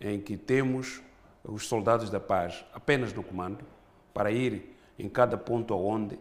em 0.01 0.21
que 0.21 0.37
temos 0.37 1.01
os 1.45 1.67
soldados 1.67 2.11
da 2.11 2.21
paz 2.21 2.65
apenas 2.73 3.13
no 3.13 3.23
comando, 3.23 3.65
para 4.13 4.31
ir 4.31 4.77
em 5.01 5.09
cada 5.09 5.36
ponto 5.36 5.72
aonde, 5.74 6.18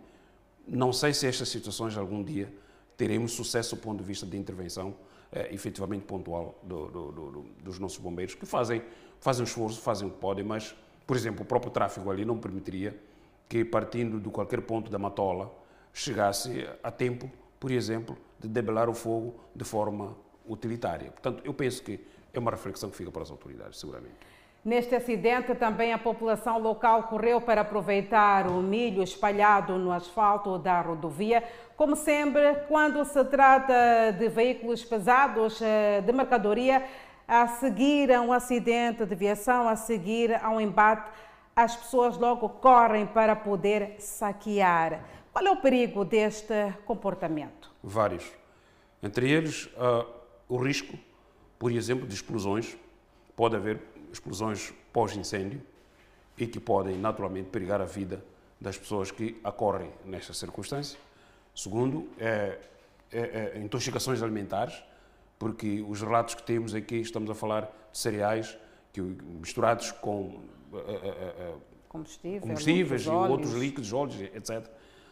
não 0.67 0.93
sei 0.93 1.13
se 1.13 1.27
estas 1.27 1.49
situações 1.49 1.97
algum 1.97 2.23
dia 2.23 2.53
teremos 2.95 3.31
sucesso 3.31 3.75
do 3.75 3.81
ponto 3.81 3.99
de 3.99 4.03
vista 4.03 4.25
de 4.25 4.37
intervenção 4.37 4.95
eh, 5.31 5.53
efetivamente 5.53 6.05
pontual 6.05 6.59
do, 6.63 6.87
do, 6.87 7.11
do, 7.11 7.45
dos 7.63 7.79
nossos 7.79 7.97
bombeiros, 7.97 8.35
que 8.35 8.45
fazem, 8.45 8.81
fazem 9.19 9.43
esforço, 9.43 9.81
fazem 9.81 10.07
o 10.07 10.11
que 10.11 10.17
podem, 10.17 10.43
mas, 10.43 10.75
por 11.05 11.15
exemplo, 11.15 11.43
o 11.43 11.45
próprio 11.45 11.71
tráfego 11.71 12.09
ali 12.11 12.25
não 12.25 12.37
permitiria 12.37 12.99
que, 13.47 13.63
partindo 13.63 14.19
de 14.19 14.29
qualquer 14.29 14.61
ponto 14.61 14.91
da 14.91 14.99
Matola, 14.99 15.53
chegasse 15.93 16.67
a 16.83 16.91
tempo, 16.91 17.29
por 17.59 17.71
exemplo, 17.71 18.17
de 18.39 18.47
debelar 18.47 18.89
o 18.89 18.93
fogo 18.93 19.35
de 19.55 19.63
forma 19.63 20.15
utilitária. 20.47 21.11
Portanto, 21.11 21.41
eu 21.45 21.53
penso 21.53 21.83
que 21.83 21.99
é 22.33 22.39
uma 22.39 22.51
reflexão 22.51 22.89
que 22.89 22.97
fica 22.97 23.11
para 23.11 23.23
as 23.23 23.31
autoridades, 23.31 23.79
seguramente. 23.79 24.15
Neste 24.63 24.93
acidente, 24.93 25.55
também 25.55 25.93
a 25.93 25.97
população 25.97 26.59
local 26.59 27.03
correu 27.03 27.39
para 27.39 27.61
aproveitar 27.61 28.47
o 28.47 28.61
milho 28.61 29.01
espalhado 29.01 29.77
no 29.77 29.91
asfalto 29.91 30.57
da 30.57 30.81
rodovia. 30.81 31.43
Como 31.77 31.95
sempre, 31.95 32.55
quando 32.67 33.03
se 33.05 33.23
trata 33.25 34.11
de 34.17 34.27
veículos 34.27 34.83
pesados 34.83 35.61
eh, 35.61 36.01
de 36.01 36.11
mercadoria, 36.11 36.85
a 37.25 37.47
seguir 37.47 38.11
a 38.11 38.21
um 38.21 38.33
acidente 38.33 39.05
de 39.05 39.15
viação, 39.15 39.69
a 39.69 39.77
seguir 39.77 40.35
a 40.43 40.49
um 40.49 40.59
embate, 40.59 41.09
as 41.55 41.75
pessoas 41.75 42.17
logo 42.17 42.49
correm 42.49 43.05
para 43.05 43.35
poder 43.35 43.95
saquear. 43.99 45.05
Qual 45.31 45.45
é 45.45 45.51
o 45.51 45.57
perigo 45.57 46.03
deste 46.03 46.73
comportamento? 46.85 47.71
Vários. 47.81 48.29
Entre 49.01 49.31
eles, 49.31 49.65
uh, 49.67 50.05
o 50.49 50.57
risco, 50.57 50.97
por 51.57 51.71
exemplo, 51.71 52.05
de 52.05 52.13
explosões. 52.13 52.75
Pode 53.35 53.55
haver 53.55 53.79
explosões 54.11 54.73
pós-incêndio 54.91 55.61
e 56.37 56.47
que 56.47 56.59
podem 56.59 56.97
naturalmente 56.97 57.49
perigar 57.49 57.81
a 57.81 57.85
vida 57.85 58.23
das 58.59 58.77
pessoas 58.77 59.11
que 59.11 59.39
ocorrem 59.43 59.91
nestas 60.05 60.37
circunstâncias. 60.37 60.97
Segundo, 61.55 62.07
é, 62.17 62.59
é, 63.11 63.53
é, 63.55 63.59
intoxicações 63.59 64.21
alimentares, 64.21 64.83
porque 65.37 65.83
os 65.87 66.01
relatos 66.01 66.35
que 66.35 66.43
temos 66.43 66.73
aqui 66.73 66.97
estamos 66.97 67.29
a 67.29 67.35
falar 67.35 67.61
de 67.91 67.97
cereais 67.97 68.57
que, 68.93 69.01
misturados 69.01 69.91
com 69.91 70.41
é, 70.73 70.77
é, 70.77 71.09
é, 71.09 71.55
Combustível, 71.89 72.41
combustíveis 72.41 73.03
e 73.03 73.09
outros 73.09 73.53
líquidos, 73.53 73.91
óleos, 73.91 74.21
etc. 74.21 74.69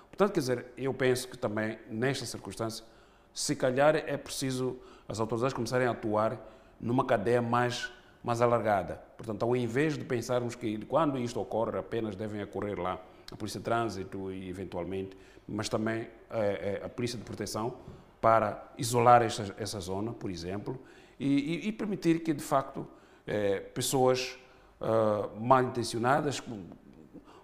Portanto, 0.09 0.31
quer 0.31 0.39
dizer, 0.39 0.65
eu 0.77 0.93
penso 0.93 1.27
que 1.27 1.35
também 1.35 1.79
nesta 1.89 2.23
circunstância, 2.23 2.85
se 3.33 3.55
calhar 3.55 3.95
é 3.95 4.15
preciso 4.15 4.77
as 5.07 5.19
autoridades 5.19 5.55
começarem 5.55 5.87
a 5.87 5.91
atuar 5.91 6.39
numa 6.79 7.03
cadeia 7.03 7.41
mais 7.41 7.91
mais 8.23 8.41
alargada. 8.41 9.01
Portanto, 9.17 9.43
ao 9.43 9.55
invés 9.55 9.97
de 9.97 10.03
pensarmos 10.03 10.55
que 10.55 10.85
quando 10.85 11.17
isto 11.17 11.39
ocorre, 11.39 11.77
apenas 11.77 12.15
devem 12.15 12.43
ocorrer 12.43 12.79
lá 12.79 12.99
a 13.31 13.35
Polícia 13.35 13.59
de 13.59 13.63
Trânsito 13.63 14.31
e, 14.31 14.49
eventualmente, 14.49 15.17
mas 15.47 15.69
também 15.69 16.07
é, 16.29 16.79
é, 16.81 16.85
a 16.85 16.89
Polícia 16.89 17.17
de 17.17 17.23
Proteção 17.23 17.75
para 18.19 18.71
isolar 18.77 19.21
essa, 19.21 19.79
zona, 19.79 20.11
por 20.11 20.29
exemplo, 20.29 20.79
e, 21.19 21.27
e, 21.27 21.67
e 21.67 21.71
permitir 21.71 22.21
que, 22.21 22.33
de 22.33 22.43
facto, 22.43 22.87
é, 23.25 23.59
pessoas 23.59 24.37
uh, 24.81 25.39
mal 25.39 25.63
intencionadas, 25.63 26.39
com, 26.39 26.65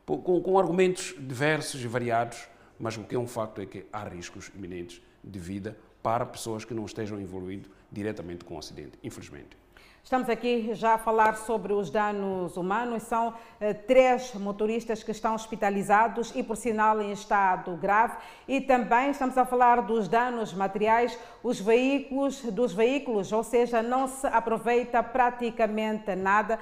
com, 0.05 0.41
com, 0.41 0.59
argumentos 0.59 1.15
diversos 1.19 1.81
e 1.83 1.87
variados, 1.87 2.47
mas 2.79 2.97
o 2.97 3.03
que 3.03 3.15
é 3.15 3.19
um 3.19 3.27
facto 3.27 3.61
é 3.61 3.65
que 3.65 3.85
há 3.91 4.03
riscos 4.07 4.51
iminentes 4.55 5.01
de 5.23 5.39
vida 5.39 5.77
para 6.01 6.25
pessoas 6.25 6.65
que 6.65 6.73
não 6.73 6.85
estejam 6.85 7.19
envolvidas 7.19 7.69
diretamente 7.91 8.43
com 8.43 8.55
o 8.55 8.59
acidente, 8.59 8.97
infelizmente. 9.03 9.62
Estamos 10.03 10.29
aqui 10.29 10.73
já 10.73 10.95
a 10.95 10.97
falar 10.97 11.37
sobre 11.37 11.71
os 11.71 11.89
danos 11.89 12.57
humanos. 12.57 13.03
São 13.03 13.33
eh, 13.57 13.73
três 13.73 14.33
motoristas 14.33 15.01
que 15.01 15.11
estão 15.11 15.33
hospitalizados 15.33 16.33
e, 16.35 16.43
por 16.43 16.57
sinal, 16.57 17.01
em 17.01 17.13
estado 17.13 17.73
grave. 17.77 18.17
E 18.45 18.59
também 18.59 19.11
estamos 19.11 19.37
a 19.37 19.45
falar 19.45 19.81
dos 19.81 20.09
danos 20.09 20.53
materiais, 20.53 21.17
os 21.41 21.57
veículos, 21.57 22.41
dos 22.41 22.73
veículos, 22.73 23.31
ou 23.31 23.45
seja, 23.45 23.81
não 23.81 24.05
se 24.09 24.27
aproveita 24.27 25.01
praticamente 25.01 26.13
nada. 26.15 26.59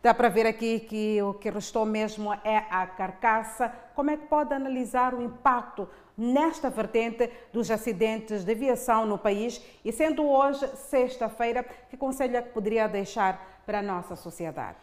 Dá 0.00 0.14
para 0.14 0.28
ver 0.28 0.46
aqui 0.46 0.78
que 0.78 1.20
o 1.20 1.34
que 1.34 1.50
restou 1.50 1.84
mesmo 1.84 2.32
é 2.44 2.58
a 2.70 2.86
carcaça. 2.86 3.72
Como 3.96 4.10
é 4.10 4.16
que 4.16 4.26
pode 4.26 4.54
analisar 4.54 5.14
o 5.14 5.22
impacto 5.22 5.88
nesta 6.16 6.70
vertente 6.70 7.30
dos 7.52 7.70
acidentes 7.70 8.44
de 8.44 8.52
aviação 8.52 9.04
no 9.06 9.18
país 9.18 9.60
e 9.84 9.92
sendo 9.92 10.24
hoje 10.24 10.66
sexta-feira, 10.76 11.64
que 11.90 11.96
conselho 11.96 12.36
é 12.36 12.42
que 12.42 12.50
poderia 12.50 12.86
deixar 12.88 13.62
para 13.66 13.80
a 13.80 13.82
nossa 13.82 14.14
sociedade? 14.16 14.78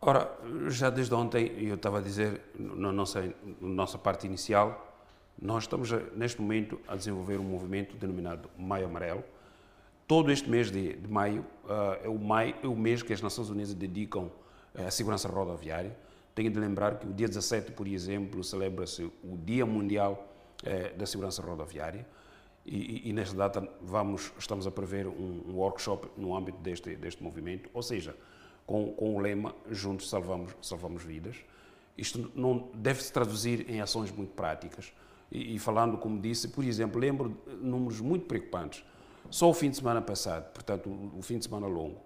Ora, 0.00 0.30
já 0.68 0.90
desde 0.90 1.12
ontem, 1.14 1.52
eu 1.58 1.74
estava 1.74 1.98
a 1.98 2.00
dizer, 2.00 2.40
na 2.56 2.92
nossa, 2.92 3.22
na 3.60 3.68
nossa 3.68 3.98
parte 3.98 4.26
inicial, 4.26 4.86
nós 5.40 5.64
estamos 5.64 5.90
neste 6.14 6.40
momento 6.40 6.80
a 6.86 6.94
desenvolver 6.94 7.38
um 7.38 7.44
movimento 7.44 7.96
denominado 7.96 8.48
Maio 8.56 8.86
Amarelo. 8.86 9.24
Todo 10.06 10.30
este 10.30 10.48
mês 10.48 10.70
de, 10.70 10.94
de 10.94 11.08
maio, 11.08 11.44
uh, 11.64 12.04
é, 12.04 12.08
o 12.08 12.18
maio 12.18 12.54
é 12.62 12.66
o 12.66 12.76
mês 12.76 13.02
que 13.02 13.12
as 13.12 13.20
Nações 13.20 13.50
Unidas 13.50 13.74
dedicam 13.74 14.30
à 14.74 14.90
segurança 14.90 15.28
rodoviária 15.28 15.94
tenho 16.38 16.52
de 16.52 16.60
lembrar 16.60 17.00
que 17.00 17.06
o 17.08 17.12
dia 17.12 17.26
17, 17.26 17.72
por 17.72 17.88
exemplo, 17.88 18.44
celebra-se 18.44 19.02
o 19.02 19.36
Dia 19.36 19.66
Mundial 19.66 20.32
eh, 20.62 20.92
da 20.96 21.04
Segurança 21.04 21.42
Rodoviária 21.42 22.06
e, 22.64 23.10
e, 23.10 23.12
nesta 23.12 23.36
data 23.36 23.68
vamos, 23.82 24.32
estamos 24.38 24.64
a 24.64 24.70
prever 24.70 25.08
um, 25.08 25.42
um, 25.48 25.56
workshop 25.56 26.08
no 26.16 26.36
âmbito 26.36 26.58
deste, 26.58 26.94
deste 26.94 27.24
movimento, 27.24 27.68
ou 27.74 27.82
seja, 27.82 28.14
com, 28.64 28.92
com 28.92 29.16
o 29.16 29.18
lema 29.18 29.52
Juntos 29.68 30.08
Salvamos, 30.08 30.54
salvamos 30.62 31.02
Vidas. 31.02 31.34
Isto 31.96 32.30
não 32.36 32.70
deve 32.72 33.02
se 33.02 33.12
traduzir 33.12 33.68
em 33.68 33.80
ações 33.80 34.12
muito 34.12 34.32
práticas. 34.34 34.92
E, 35.32 35.56
e, 35.56 35.58
falando, 35.58 35.98
como 35.98 36.20
disse, 36.20 36.46
por 36.46 36.64
exemplo, 36.64 37.00
lembro 37.00 37.36
números 37.60 38.00
muito 38.00 38.26
preocupantes. 38.26 38.84
Só 39.28 39.50
o 39.50 39.54
fim 39.54 39.70
de 39.70 39.76
semana 39.78 40.00
passado, 40.00 40.52
portanto, 40.52 40.88
o, 40.88 41.18
o 41.18 41.22
fim 41.22 41.38
de 41.38 41.46
semana 41.46 41.66
longo, 41.66 42.00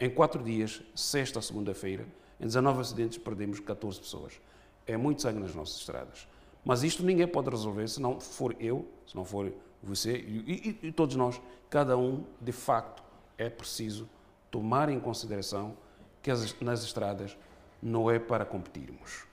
em 0.00 0.10
quatro 0.10 0.42
dias, 0.42 0.82
sexta 0.92 1.38
a 1.38 1.42
segunda-feira, 1.42 2.04
em 2.40 2.44
19 2.44 2.80
acidentes 2.80 3.18
perdemos 3.18 3.60
14 3.60 3.98
pessoas. 4.00 4.40
É 4.86 4.96
muito 4.96 5.22
sangue 5.22 5.40
nas 5.40 5.54
nossas 5.54 5.78
estradas. 5.78 6.28
Mas 6.64 6.82
isto 6.82 7.02
ninguém 7.02 7.26
pode 7.26 7.48
resolver 7.48 7.86
se 7.88 8.00
não 8.00 8.20
for 8.20 8.54
eu, 8.58 8.88
se 9.06 9.14
não 9.14 9.24
for 9.24 9.52
você 9.82 10.16
e, 10.16 10.76
e, 10.82 10.88
e 10.88 10.92
todos 10.92 11.16
nós. 11.16 11.40
Cada 11.70 11.96
um, 11.96 12.24
de 12.40 12.52
facto, 12.52 13.02
é 13.38 13.48
preciso 13.48 14.08
tomar 14.50 14.88
em 14.88 14.98
consideração 14.98 15.76
que 16.22 16.30
as, 16.30 16.58
nas 16.60 16.82
estradas 16.82 17.36
não 17.82 18.10
é 18.10 18.18
para 18.18 18.44
competirmos. 18.44 19.24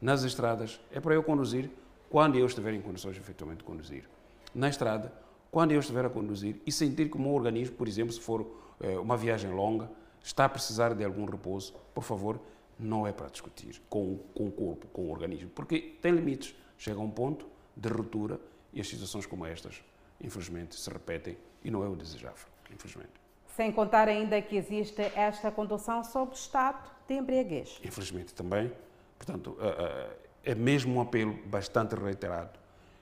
Nas 0.00 0.22
estradas 0.22 0.80
é 0.92 1.00
para 1.00 1.14
eu 1.14 1.22
conduzir 1.22 1.70
quando 2.10 2.36
eu 2.36 2.46
estiver 2.46 2.72
em 2.74 2.80
condições 2.80 3.16
efetivamente 3.16 3.58
de 3.58 3.64
conduzir. 3.64 4.08
Na 4.54 4.68
estrada, 4.68 5.12
quando 5.50 5.72
eu 5.72 5.80
estiver 5.80 6.04
a 6.04 6.10
conduzir 6.10 6.60
e 6.66 6.70
sentir 6.70 7.10
que 7.10 7.16
o 7.16 7.20
meu 7.20 7.32
organismo, 7.32 7.76
por 7.76 7.88
exemplo, 7.88 8.12
se 8.12 8.20
for 8.20 8.46
é, 8.80 8.98
uma 8.98 9.16
viagem 9.16 9.50
longa, 9.50 9.90
está 10.26 10.44
a 10.44 10.48
precisar 10.48 10.92
de 10.92 11.04
algum 11.04 11.24
repouso, 11.24 11.72
por 11.94 12.02
favor, 12.02 12.40
não 12.76 13.06
é 13.06 13.12
para 13.12 13.28
discutir 13.28 13.80
com, 13.88 14.18
com 14.34 14.48
o 14.48 14.50
corpo, 14.50 14.88
com 14.88 15.02
o 15.02 15.10
organismo, 15.10 15.48
porque 15.50 15.96
tem 16.02 16.12
limites. 16.12 16.54
Chega 16.76 16.98
a 16.98 17.02
um 17.02 17.10
ponto 17.10 17.46
de 17.76 17.88
ruptura 17.88 18.38
e 18.72 18.80
as 18.80 18.88
situações 18.88 19.24
como 19.24 19.46
estas, 19.46 19.82
infelizmente, 20.20 20.74
se 20.74 20.90
repetem 20.90 21.38
e 21.64 21.70
não 21.70 21.84
é 21.84 21.88
o 21.88 21.94
desejável, 21.94 22.46
infelizmente. 22.70 23.12
Sem 23.54 23.70
contar 23.72 24.08
ainda 24.08 24.42
que 24.42 24.56
existe 24.56 25.00
esta 25.14 25.50
condução 25.50 26.02
sob 26.02 26.34
estado 26.34 26.90
de 27.08 27.14
embriaguez. 27.14 27.80
Infelizmente 27.82 28.34
também. 28.34 28.70
Portanto, 29.16 29.56
eh, 29.60 30.10
eh, 30.44 30.50
é 30.50 30.54
mesmo 30.54 30.96
um 30.96 31.00
apelo 31.00 31.34
bastante 31.46 31.94
reiterado 31.94 32.58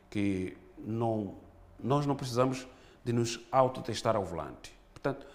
que 0.08 0.56
não, 0.78 1.34
nós 1.82 2.06
não 2.06 2.14
precisamos 2.14 2.68
de 3.02 3.12
nos 3.12 3.40
autotestar 3.50 4.14
ao 4.14 4.24
volante. 4.24 4.72
Portanto, 4.92 5.26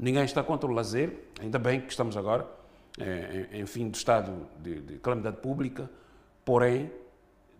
Ninguém 0.00 0.24
está 0.24 0.42
contra 0.42 0.66
o 0.66 0.72
lazer, 0.72 1.14
ainda 1.38 1.58
bem 1.58 1.78
que 1.78 1.90
estamos 1.90 2.16
agora 2.16 2.48
é, 2.98 3.48
em, 3.52 3.60
em 3.60 3.66
fim 3.66 3.90
de 3.90 3.98
estado 3.98 4.48
de, 4.58 4.80
de, 4.80 4.98
calamidade 4.98 5.36
pública, 5.36 5.90
porém 6.42 6.90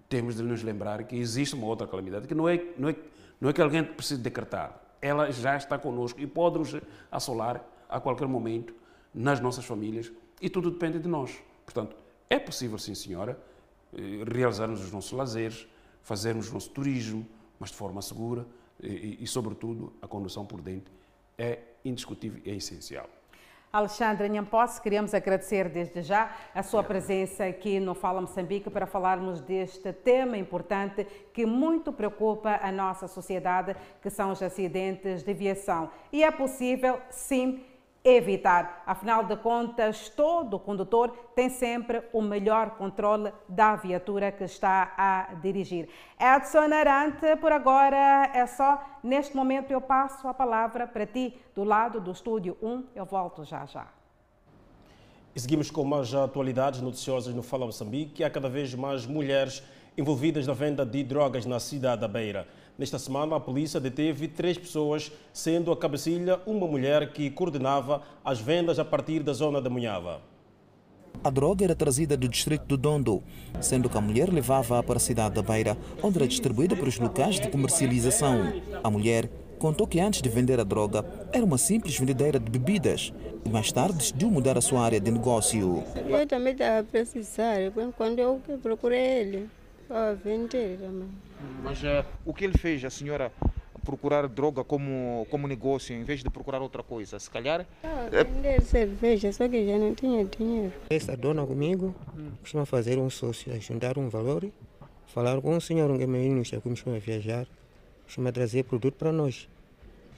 temos 0.09 0.37
de 0.37 0.43
nos 0.43 0.63
lembrar 0.63 1.05
que 1.05 1.17
existe 1.17 1.55
uma 1.55 1.67
outra 1.67 1.87
calamidade 1.87 2.27
que 2.27 2.35
não 2.35 2.49
é, 2.49 2.65
não 2.79 2.89
é, 2.89 2.97
não 3.39 3.51
é 3.51 3.53
que 3.53 3.61
alguém 3.61 3.85
precise 3.85 4.23
decretar, 4.23 4.81
ela 5.03 5.31
já 5.31 5.55
está 5.55 5.79
conosco 5.79 6.19
e 6.19 6.27
pode 6.27 6.59
nos 6.59 6.75
assolar 7.13 7.63
a 7.87 8.01
qualquer 8.01 8.27
momento 8.27 8.75
nas 9.13 9.39
nossas 9.39 9.67
famílias 9.67 10.11
e 10.41 10.49
tudo 10.49 10.71
depende 10.71 10.99
de 10.99 11.09
nós. 11.09 11.37
Portanto, 11.67 11.95
é 12.31 12.39
possível, 12.39 12.79
sim 12.79 12.95
senhora, 12.95 13.39
eh, 13.93 14.25
realizarmos 14.27 14.83
os 14.83 14.91
nossos 14.91 15.13
lazeres, 15.13 15.69
fazermos 16.03 16.49
o 16.49 16.55
nosso 16.55 16.71
turismo, 16.71 17.27
mas 17.59 17.69
de 17.69 17.77
forma 17.77 18.01
segura 18.01 18.47
e, 18.83 18.89
e, 18.89 19.25
e 19.25 19.27
sobretudo, 19.27 19.93
a 20.01 20.09
condução 20.09 20.47
por 20.47 20.63
dentro 20.63 20.91
é 21.37 21.70
indiscutível 21.85 22.41
e 22.45 22.51
é 22.51 22.55
essencial. 22.55 23.09
Alexandre 23.73 24.29
Nhamposse, 24.29 24.83
queremos 24.83 25.15
agradecer 25.15 25.69
desde 25.69 26.03
já 26.03 26.35
a 26.53 26.61
sua 26.61 26.83
presença 26.83 27.45
aqui 27.45 27.79
no 27.79 27.95
Fala 27.95 28.21
Moçambique 28.21 28.69
para 28.69 28.85
falarmos 28.85 29.41
deste 29.41 29.93
tema 29.93 30.37
importante 30.37 31.07
que 31.33 31.47
muito 31.47 31.93
preocupa 31.93 32.59
a 32.61 32.73
nossa 32.73 33.07
sociedade, 33.07 33.77
que 34.03 34.11
são 34.11 34.33
os 34.33 34.43
acidentes 34.43 35.23
de 35.23 35.31
aviação. 35.31 35.89
E 36.13 36.25
é 36.25 36.33
possível, 36.33 37.01
sim, 37.11 37.63
evitar. 38.05 38.83
Afinal 38.87 39.25
de 39.25 39.37
contas, 39.37 40.09
todo 40.09 40.59
condutor 40.59 41.11
tem 41.35 41.49
sempre 41.49 42.03
o 42.13 42.23
melhor 42.23 42.71
controle 42.71 43.33
da 43.49 43.77
viatura 43.77 44.33
que 44.33 44.45
está 44.45 44.95
a 44.97 45.35
dirigir. 45.35 45.89
Edson 46.19 46.73
Arante, 46.73 47.37
por 47.37 47.53
agora 47.53 48.31
é 48.35 48.47
só. 48.47 48.83
Neste 49.03 49.37
momento 49.37 49.71
eu 49.71 49.81
passo 49.81 50.27
a 50.27 50.35
palavra 50.35 50.87
para 50.87 51.07
ti, 51.07 51.39
do 51.55 51.65
lado 51.65 52.01
do 52.01 52.11
estúdio 52.11 52.57
1. 52.63 52.85
Eu 52.95 53.05
volto 53.05 53.45
já 53.45 53.67
já. 53.67 53.87
E 55.35 55.39
seguimos 55.39 55.71
com 55.71 55.85
mais 55.85 56.13
atualidades 56.13 56.81
noticiosas 56.81 57.35
no 57.35 57.43
Fala 57.43 57.67
Moçambique. 57.67 58.25
Há 58.25 58.31
cada 58.31 58.49
vez 58.49 58.75
mais 58.75 59.07
mulheres 59.07 59.63
envolvidas 59.97 60.47
na 60.47 60.55
venda 60.55 60.85
de 60.85 61.05
drogas 61.05 61.47
na 61.47 61.61
cidade 61.61 62.01
da 62.01 62.09
Beira. 62.09 62.49
Nesta 62.81 62.99
semana, 62.99 63.37
a 63.37 63.41
polícia 63.41 63.79
deteve 63.79 64.27
três 64.27 64.57
pessoas, 64.57 65.13
sendo 65.35 65.71
a 65.71 65.77
cabecilha 65.77 66.41
uma 66.47 66.67
mulher 66.67 67.13
que 67.13 67.29
coordenava 67.29 68.01
as 68.25 68.41
vendas 68.41 68.79
a 68.79 68.85
partir 68.87 69.23
da 69.23 69.35
zona 69.35 69.61
da 69.61 69.69
Munhava. 69.69 70.23
A 71.23 71.29
droga 71.29 71.63
era 71.63 71.75
trazida 71.75 72.17
do 72.17 72.27
distrito 72.27 72.65
do 72.65 72.79
Dondo, 72.79 73.23
sendo 73.61 73.91
que 73.91 73.99
a 73.99 74.01
mulher 74.01 74.33
levava-a 74.33 74.83
para 74.83 74.97
a 74.97 74.99
cidade 74.99 75.35
da 75.35 75.43
Beira, 75.43 75.77
onde 76.03 76.17
era 76.17 76.27
distribuída 76.27 76.75
para 76.75 76.89
os 76.89 76.99
locais 76.99 77.39
de 77.39 77.51
comercialização. 77.51 78.51
A 78.83 78.91
mulher 78.91 79.31
contou 79.59 79.87
que 79.87 80.01
antes 80.01 80.23
de 80.23 80.31
vender 80.31 80.59
a 80.59 80.65
droga 80.65 81.05
era 81.35 81.45
uma 81.45 81.59
simples 81.59 81.99
vendedeira 81.99 82.41
de 82.41 82.51
bebidas 82.51 83.13
e 83.45 83.51
mais 83.51 83.71
tarde 83.71 83.99
decidiu 83.99 84.31
mudar 84.31 84.57
a 84.57 84.63
sua 84.63 84.81
área 84.81 84.99
de 84.99 85.11
negócio. 85.11 85.85
Eu 85.95 86.27
também 86.27 86.55
estava 86.55 86.79
a 86.81 86.83
precisar, 86.85 87.59
quando 87.99 88.21
eu 88.21 88.41
procurei 88.63 89.21
ele, 89.21 89.51
para 89.91 90.15
vender 90.15 90.79
também. 90.79 91.09
Mas 91.65 91.83
uh, 91.83 92.07
o 92.25 92.33
que 92.33 92.45
ele 92.45 92.57
fez, 92.57 92.85
a 92.85 92.91
senhora 92.91 93.33
procurar 93.85 94.29
droga 94.29 94.63
como, 94.63 95.27
como 95.29 95.49
negócio 95.49 95.93
em 95.97 96.05
vez 96.05 96.23
de 96.23 96.31
procurar 96.31 96.63
outra 96.63 96.81
coisa? 96.81 97.19
Se 97.19 97.29
calhar. 97.29 97.67
Ah, 97.83 98.09
vender 98.09 98.63
cerveja, 98.63 99.33
só 99.33 99.49
que 99.49 99.67
já 99.67 99.77
não 99.77 99.93
tinha 99.93 100.25
dinheiro. 100.25 100.73
Essa 100.89 101.17
dona 101.17 101.45
comigo 101.45 101.93
costuma 102.41 102.65
fazer 102.65 102.99
um 102.99 103.11
sócio, 103.11 103.53
juntar 103.61 103.99
um 103.99 104.09
valor, 104.09 104.49
falar 105.09 105.41
com 105.41 105.57
o 105.57 105.61
senhor 105.61 105.99
que 105.99 106.07
me 106.07 106.41
que 106.45 106.61
costuma 106.61 106.99
viajar, 107.01 107.49
costuma 108.05 108.31
trazer 108.31 108.63
produto 108.63 108.95
para 108.95 109.11
nós. 109.11 109.49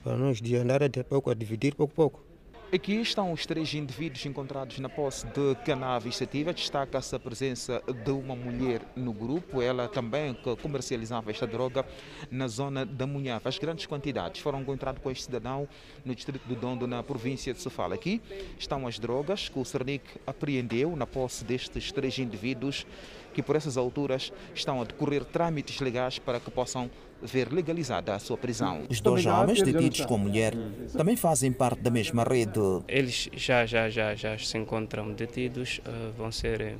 Para 0.03 0.15
nós 0.17 0.39
de 0.39 0.55
andar 0.55 0.83
até 0.83 1.01
pouco, 1.01 1.31
a 1.31 1.33
dividir 1.33 1.73
pouco 1.73 1.93
a 1.93 1.95
pouco. 1.95 2.32
Aqui 2.73 2.93
estão 2.93 3.31
os 3.31 3.45
três 3.45 3.71
indivíduos 3.75 4.25
encontrados 4.25 4.79
na 4.79 4.89
posse 4.89 5.27
de 5.27 5.53
cannabis 5.63 6.17
sativa. 6.17 6.51
Destaca-se 6.51 7.15
a 7.15 7.19
presença 7.19 7.83
de 8.03 8.09
uma 8.09 8.35
mulher 8.35 8.81
no 8.95 9.13
grupo, 9.13 9.61
ela 9.61 9.87
também 9.87 10.35
comercializava 10.59 11.29
esta 11.29 11.45
droga 11.45 11.85
na 12.31 12.47
zona 12.47 12.83
da 12.83 13.05
Munhava. 13.05 13.47
As 13.47 13.59
grandes 13.59 13.85
quantidades 13.85 14.41
foram 14.41 14.61
encontradas 14.61 14.99
com 15.03 15.11
este 15.11 15.25
cidadão 15.25 15.69
no 16.03 16.15
distrito 16.15 16.47
do 16.47 16.55
Dondo, 16.55 16.87
na 16.87 17.03
província 17.03 17.53
de 17.53 17.61
Sofala. 17.61 17.93
Aqui 17.93 18.19
estão 18.57 18.87
as 18.87 18.97
drogas 18.97 19.49
que 19.49 19.59
o 19.59 19.63
Cernic 19.63 20.05
apreendeu 20.25 20.95
na 20.95 21.05
posse 21.05 21.45
destes 21.45 21.91
três 21.91 22.17
indivíduos 22.17 22.87
que 23.33 23.41
por 23.41 23.55
essas 23.55 23.77
alturas 23.77 24.31
estão 24.53 24.81
a 24.81 24.83
decorrer 24.83 25.25
trâmites 25.25 25.79
legais 25.79 26.19
para 26.19 26.39
que 26.39 26.51
possam 26.51 26.89
ver 27.21 27.51
legalizada 27.51 28.13
a 28.13 28.19
sua 28.19 28.37
prisão. 28.37 28.83
Os 28.89 28.99
dois 28.99 29.25
homens 29.25 29.61
detidos 29.61 30.05
com 30.05 30.15
a 30.15 30.17
mulher 30.17 30.53
também 30.95 31.15
fazem 31.15 31.51
parte 31.51 31.81
da 31.81 31.89
mesma 31.89 32.23
rede. 32.23 32.59
Eles 32.87 33.29
já 33.33 33.65
já 33.65 33.89
já 33.89 34.13
já 34.13 34.37
se 34.37 34.57
encontram 34.57 35.11
detidos, 35.13 35.79
uh, 35.79 36.11
vão 36.17 36.31
ser 36.31 36.75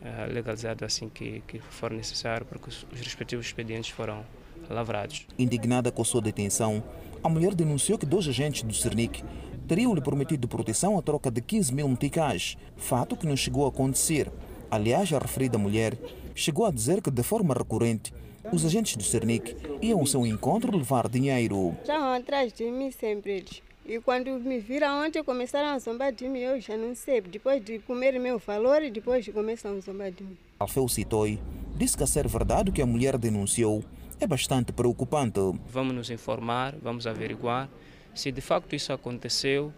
uh, 0.00 0.32
legalizados 0.32 0.82
assim 0.82 1.08
que, 1.08 1.42
que 1.46 1.58
for 1.58 1.90
necessário, 1.90 2.46
porque 2.46 2.68
os, 2.68 2.86
os 2.92 3.00
respectivos 3.00 3.46
expedientes 3.46 3.90
foram 3.90 4.24
lavrados. 4.68 5.26
Indignada 5.38 5.90
com 5.90 6.02
a 6.02 6.04
sua 6.04 6.20
detenção, 6.22 6.82
a 7.22 7.28
mulher 7.28 7.54
denunciou 7.54 7.98
que 7.98 8.06
dois 8.06 8.26
agentes 8.28 8.62
do 8.62 8.72
Cernic 8.72 9.22
teriam-lhe 9.66 10.00
prometido 10.00 10.48
proteção 10.48 10.98
a 10.98 11.02
troca 11.02 11.30
de 11.30 11.40
15 11.40 11.74
mil 11.74 11.88
meticais, 11.88 12.56
fato 12.76 13.16
que 13.16 13.26
não 13.26 13.36
chegou 13.36 13.66
a 13.66 13.68
acontecer. 13.68 14.30
Aliás, 14.70 15.12
a 15.12 15.18
referida 15.18 15.58
mulher 15.58 15.98
chegou 16.34 16.64
a 16.64 16.70
dizer 16.70 17.02
que, 17.02 17.10
de 17.10 17.22
forma 17.22 17.54
recorrente, 17.54 18.12
os 18.52 18.64
agentes 18.64 18.96
do 18.96 19.02
Cernic 19.02 19.56
iam 19.82 20.00
ao 20.00 20.06
seu 20.06 20.26
encontro 20.26 20.76
levar 20.76 21.08
dinheiro. 21.08 21.74
Estavam 21.80 22.12
atrás 22.12 22.52
de 22.52 22.70
mim 22.70 22.90
sempre 22.90 23.32
eles. 23.32 23.62
E 23.84 23.98
quando 24.00 24.30
me 24.38 24.58
viram 24.58 25.04
ontem, 25.04 25.24
começaram 25.24 25.70
a 25.70 25.78
zombar 25.78 26.12
de 26.12 26.28
mim. 26.28 26.38
Eu 26.38 26.60
já 26.60 26.76
não 26.76 26.94
sei. 26.94 27.20
Depois 27.20 27.64
de 27.64 27.80
comer 27.80 28.18
meu 28.20 28.38
valor, 28.38 28.80
depois 28.90 29.26
começam 29.28 29.76
a 29.76 29.80
zombar 29.80 30.12
de 30.12 30.22
mim. 30.22 30.36
Alfeu 30.58 30.86
Citoi 30.88 31.40
disse 31.76 31.96
que, 31.96 32.04
a 32.04 32.06
ser 32.06 32.28
verdade 32.28 32.70
o 32.70 32.72
que 32.72 32.82
a 32.82 32.86
mulher 32.86 33.18
denunciou, 33.18 33.82
é 34.20 34.26
bastante 34.26 34.72
preocupante. 34.72 35.40
Vamos 35.66 35.94
nos 35.94 36.10
informar, 36.10 36.76
vamos 36.80 37.06
averiguar 37.06 37.68
se 38.14 38.30
de 38.30 38.40
facto 38.40 38.74
isso 38.74 38.92
aconteceu 38.92 39.72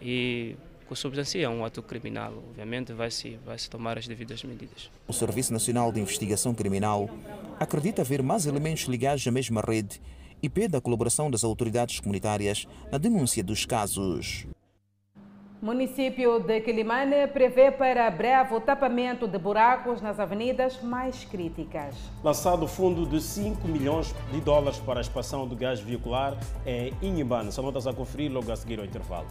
e 0.00 0.56
consubstancia 0.86 1.50
um 1.50 1.64
ato 1.64 1.82
criminal. 1.82 2.32
Obviamente 2.48 2.92
vai-se 2.92 3.38
vai 3.44 3.58
-se 3.58 3.68
tomar 3.68 3.98
as 3.98 4.06
devidas 4.06 4.42
medidas. 4.44 4.90
O 5.06 5.12
Serviço 5.12 5.52
Nacional 5.52 5.92
de 5.92 6.00
Investigação 6.00 6.54
Criminal 6.54 7.10
acredita 7.58 8.02
haver 8.02 8.22
mais 8.22 8.46
elementos 8.46 8.84
ligados 8.84 9.26
à 9.26 9.30
mesma 9.30 9.60
rede 9.60 10.00
e 10.42 10.48
pede 10.48 10.76
a 10.76 10.80
colaboração 10.80 11.30
das 11.30 11.44
autoridades 11.44 12.00
comunitárias 12.00 12.66
na 12.90 12.98
denúncia 12.98 13.42
dos 13.42 13.64
casos. 13.64 14.46
Município 15.60 16.38
de 16.38 16.60
Quilimane 16.60 17.26
prevê 17.28 17.72
para 17.72 18.10
breve 18.10 18.54
o 18.54 18.60
tapamento 18.60 19.26
de 19.26 19.38
buracos 19.38 20.02
nas 20.02 20.20
avenidas 20.20 20.82
mais 20.82 21.24
críticas. 21.24 21.96
Lançado 22.22 22.68
fundo 22.68 23.06
de 23.06 23.20
5 23.20 23.66
milhões 23.66 24.14
de 24.30 24.40
dólares 24.40 24.78
para 24.78 25.00
a 25.00 25.02
expansão 25.02 25.48
do 25.48 25.56
gás 25.56 25.80
veicular 25.80 26.36
em 26.66 26.92
Inhibane. 27.00 27.50
São 27.50 27.64
notas 27.64 27.86
a 27.86 27.92
conferir 27.92 28.30
logo 28.30 28.52
a 28.52 28.56
seguir 28.56 28.78
ao 28.78 28.84
intervalo. 28.84 29.26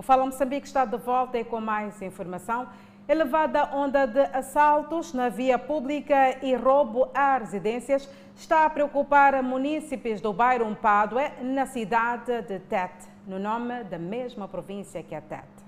O 0.00 0.02
Fala 0.02 0.24
Moçambique 0.24 0.66
está 0.66 0.86
de 0.86 0.96
volta 0.96 1.38
e 1.38 1.44
com 1.44 1.60
mais 1.60 2.00
informação. 2.00 2.66
Elevada 3.06 3.68
onda 3.70 4.06
de 4.06 4.22
assaltos 4.34 5.12
na 5.12 5.28
via 5.28 5.58
pública 5.58 6.42
e 6.42 6.54
roubo 6.54 7.10
a 7.12 7.36
residências 7.36 8.08
está 8.34 8.64
a 8.64 8.70
preocupar 8.70 9.42
munícipes 9.42 10.22
do 10.22 10.32
bairro 10.32 10.74
Padue, 10.74 11.30
na 11.42 11.66
cidade 11.66 12.40
de 12.40 12.60
Tete, 12.60 13.06
no 13.26 13.38
nome 13.38 13.84
da 13.84 13.98
mesma 13.98 14.48
província 14.48 15.02
que 15.02 15.14
a 15.14 15.20
Tete. 15.20 15.59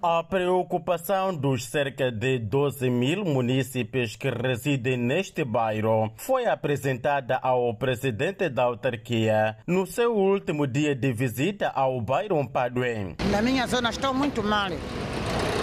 A 0.00 0.22
preocupação 0.22 1.34
dos 1.34 1.64
cerca 1.64 2.12
de 2.12 2.38
12 2.38 2.88
mil 2.88 3.24
munícipes 3.24 4.14
que 4.14 4.30
residem 4.30 4.96
neste 4.96 5.44
bairro 5.44 6.12
foi 6.16 6.46
apresentada 6.46 7.36
ao 7.42 7.74
presidente 7.74 8.48
da 8.48 8.62
autarquia 8.62 9.56
no 9.66 9.88
seu 9.88 10.14
último 10.14 10.68
dia 10.68 10.94
de 10.94 11.12
visita 11.12 11.72
ao 11.74 12.00
bairro 12.00 12.48
Padue. 12.48 13.16
Na 13.32 13.42
minha 13.42 13.66
zona 13.66 13.90
estou 13.90 14.14
muito 14.14 14.40
mal. 14.40 14.70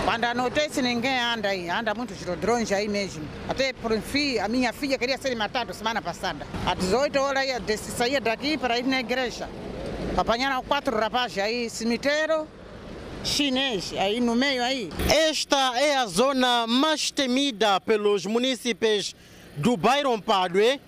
Quando 0.03 0.25
anoitece 0.25 0.81
ninguém 0.81 1.17
anda 1.17 1.47
aí, 1.47 1.69
anda 1.69 1.95
muitos 1.95 2.23
ladrões 2.25 2.69
aí 2.73 2.89
mesmo. 2.89 3.25
Até 3.47 3.71
por 3.71 3.97
fim, 4.01 4.37
a 4.39 4.49
minha 4.49 4.73
filha 4.73 4.97
queria 4.97 5.17
ser 5.17 5.33
matada 5.35 5.71
semana 5.73 6.01
passada. 6.01 6.45
Às 6.65 6.77
18 6.79 7.17
horas 7.19 7.45
eu 7.47 7.77
saía 7.77 8.19
daqui 8.19 8.57
para 8.57 8.77
ir 8.77 8.83
na 8.83 8.99
igreja. 8.99 9.47
Apanharam 10.17 10.61
quatro 10.61 10.97
rapazes 10.97 11.37
aí, 11.37 11.69
cemitério, 11.69 12.45
chinês 13.25 13.91
aí 13.97 14.21
no 14.21 14.35
meio 14.35 14.63
aí. 14.63 14.89
Esta 15.09 15.77
é 15.79 15.97
a 15.97 16.05
zona 16.05 16.67
mais 16.67 17.09
temida 17.09 17.81
pelos 17.81 18.25
munícipes 18.25 19.15
do 19.57 19.75
bairro 19.75 20.21
Padue. 20.21 20.79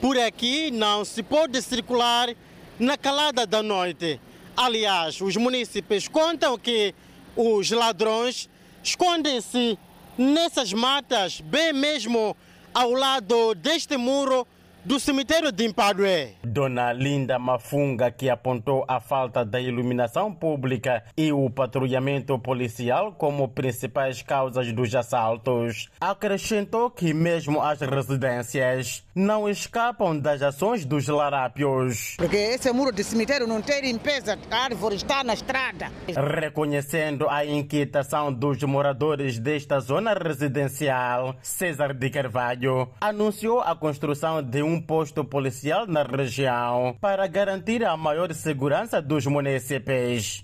Por 0.00 0.18
aqui 0.18 0.70
não 0.70 1.04
se 1.04 1.22
pode 1.22 1.62
circular 1.62 2.34
na 2.78 2.98
calada 2.98 3.46
da 3.46 3.62
noite. 3.62 4.20
Aliás, 4.56 5.20
os 5.20 5.36
munícipes 5.36 6.08
contam 6.08 6.58
que 6.58 6.94
os 7.36 7.70
ladrões 7.70 8.48
escondem-se 8.82 9.78
nessas 10.18 10.72
matas, 10.72 11.40
bem 11.40 11.72
mesmo 11.72 12.36
ao 12.72 12.90
lado 12.92 13.54
deste 13.54 13.96
muro 13.96 14.46
do 14.84 15.00
cemitério 15.00 15.50
de 15.50 15.64
Impadue. 15.64 16.36
Dona 16.42 16.92
Linda 16.92 17.38
Mafunga, 17.38 18.10
que 18.10 18.28
apontou 18.28 18.84
a 18.86 19.00
falta 19.00 19.42
da 19.42 19.58
iluminação 19.58 20.32
pública 20.32 21.02
e 21.16 21.32
o 21.32 21.48
patrulhamento 21.48 22.38
policial 22.38 23.12
como 23.12 23.48
principais 23.48 24.20
causas 24.20 24.70
dos 24.72 24.94
assaltos, 24.94 25.88
acrescentou 25.98 26.90
que 26.90 27.14
mesmo 27.14 27.62
as 27.62 27.80
residências 27.80 29.02
não 29.14 29.48
escapam 29.48 30.18
das 30.18 30.42
ações 30.42 30.84
dos 30.84 31.08
larápios. 31.08 32.14
Porque 32.18 32.36
esse 32.36 32.70
muro 32.70 32.92
de 32.92 33.02
cemitério 33.02 33.46
não 33.46 33.62
tem 33.62 33.80
limpeza, 33.80 34.38
a 34.50 34.56
árvore 34.64 34.96
está 34.96 35.24
na 35.24 35.32
estrada. 35.32 35.90
Reconhecendo 36.38 37.26
a 37.30 37.44
inquietação 37.44 38.30
dos 38.30 38.62
moradores 38.62 39.38
desta 39.38 39.80
zona 39.80 40.12
residencial, 40.12 41.36
César 41.42 41.94
de 41.94 42.10
Carvalho 42.10 42.90
anunciou 43.00 43.60
a 43.60 43.74
construção 43.74 44.42
de 44.42 44.62
um 44.62 44.73
posto 44.80 45.24
policial 45.24 45.86
na 45.86 46.02
região 46.02 46.96
para 47.00 47.26
garantir 47.26 47.84
a 47.84 47.96
maior 47.96 48.32
segurança 48.32 49.00
dos 49.00 49.26
municípios. 49.26 50.40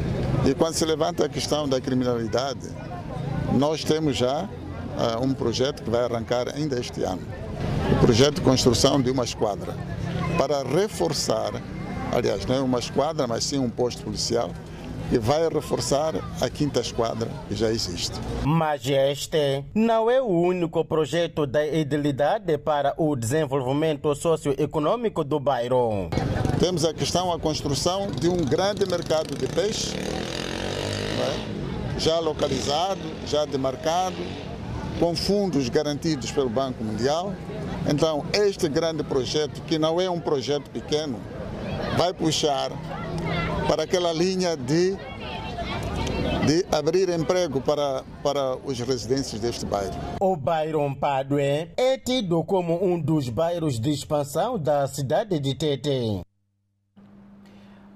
E 0.47 0.55
quando 0.55 0.74
se 0.74 0.85
levanta 0.85 1.26
a 1.26 1.28
questão 1.28 1.68
da 1.68 1.81
criminalidade, 1.81 2.68
nós 3.53 3.85
temos 3.85 4.16
já 4.16 4.45
uh, 4.45 5.24
um 5.24 5.35
projeto 5.35 5.83
que 5.83 5.91
vai 5.91 6.05
arrancar 6.05 6.49
ainda 6.55 6.78
este 6.78 7.03
ano. 7.03 7.22
O 7.93 8.01
projeto 8.01 8.37
de 8.37 8.41
construção 8.41 9.01
de 9.01 9.11
uma 9.11 9.24
esquadra 9.24 9.74
para 10.39 10.62
reforçar, 10.62 11.53
aliás, 12.12 12.47
não 12.47 12.55
é 12.55 12.61
uma 12.61 12.78
esquadra, 12.78 13.26
mas 13.26 13.45
sim 13.45 13.59
um 13.59 13.68
posto 13.68 14.03
policial 14.03 14.51
e 15.13 15.19
vai 15.19 15.49
reforçar 15.49 16.15
a 16.41 16.49
quinta 16.49 16.81
esquadra 16.81 17.29
que 17.49 17.55
já 17.55 17.71
existe. 17.71 18.19
Mas 18.45 18.87
este 18.87 19.65
não 19.75 20.11
é 20.11 20.23
o 20.23 20.29
único 20.29 20.85
projeto 20.85 21.47
da 21.47 21.67
edilidade 21.67 22.57
para 22.59 22.95
o 22.97 23.17
desenvolvimento 23.17 24.15
socioeconômico 24.15 25.25
do 25.25 25.41
bairro. 25.41 26.09
Temos 26.59 26.85
a 26.85 26.95
questão, 26.95 27.33
a 27.33 27.39
construção 27.39 28.11
de 28.11 28.29
um 28.29 28.37
grande 28.37 28.87
mercado 28.87 29.37
de 29.37 29.47
peixe, 29.47 29.97
é? 29.97 31.99
já 31.99 32.19
localizado, 32.19 33.01
já 33.27 33.45
demarcado, 33.45 34.17
com 34.99 35.17
fundos 35.17 35.69
garantidos 35.69 36.31
pelo 36.31 36.49
Banco 36.49 36.85
Mundial. 36.85 37.33
Então, 37.89 38.25
este 38.33 38.69
grande 38.69 39.03
projeto, 39.03 39.63
que 39.63 39.79
não 39.79 40.01
é 40.01 40.09
um 40.09 40.21
projeto 40.21 40.71
pequeno, 40.71 41.19
vai 41.97 42.13
puxar 42.13 42.71
para 43.67 43.85
aquela 43.85 44.13
linha 44.13 44.57
de, 44.57 44.97
de 46.47 46.67
abrir 46.71 47.09
emprego 47.09 47.61
para, 47.61 48.03
para 48.23 48.57
os 48.65 48.79
residentes 48.81 49.39
deste 49.39 49.65
bairro. 49.67 49.95
O 50.21 50.37
bairro 50.37 50.95
Padue 50.97 51.71
é 51.77 51.99
tido 51.99 52.43
como 52.45 52.85
um 52.85 53.01
dos 53.01 53.29
bairros 53.29 53.79
de 53.79 53.91
expansão 53.91 54.59
da 54.59 54.87
cidade 54.87 55.39
de 55.39 55.55
Tete. 55.55 56.23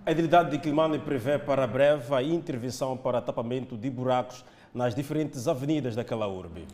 A 0.07 0.11
Edilidade 0.11 0.51
de 0.51 0.59
Climane 0.59 0.99
prevê 0.99 1.39
para 1.39 1.67
breve 1.67 2.15
a 2.15 2.23
intervenção 2.23 2.97
para 2.97 3.23
tapamento 3.23 3.77
de 3.77 3.89
buracos 3.89 4.45
nas 4.75 4.95
diferentes 4.95 5.49
avenidas 5.49 5.97
daquela 5.97 6.29
urbe. 6.29 6.67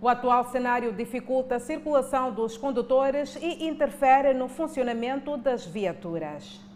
O 0.00 0.08
atual 0.08 0.44
cenário 0.50 0.92
dificulta 0.92 1.56
a 1.56 1.60
circulação 1.60 2.32
dos 2.32 2.56
condutores 2.56 3.36
e 3.42 3.66
interfere 3.66 4.32
no 4.32 4.48
funcionamento 4.48 5.36
das 5.36 5.66
viaturas. 5.66 6.67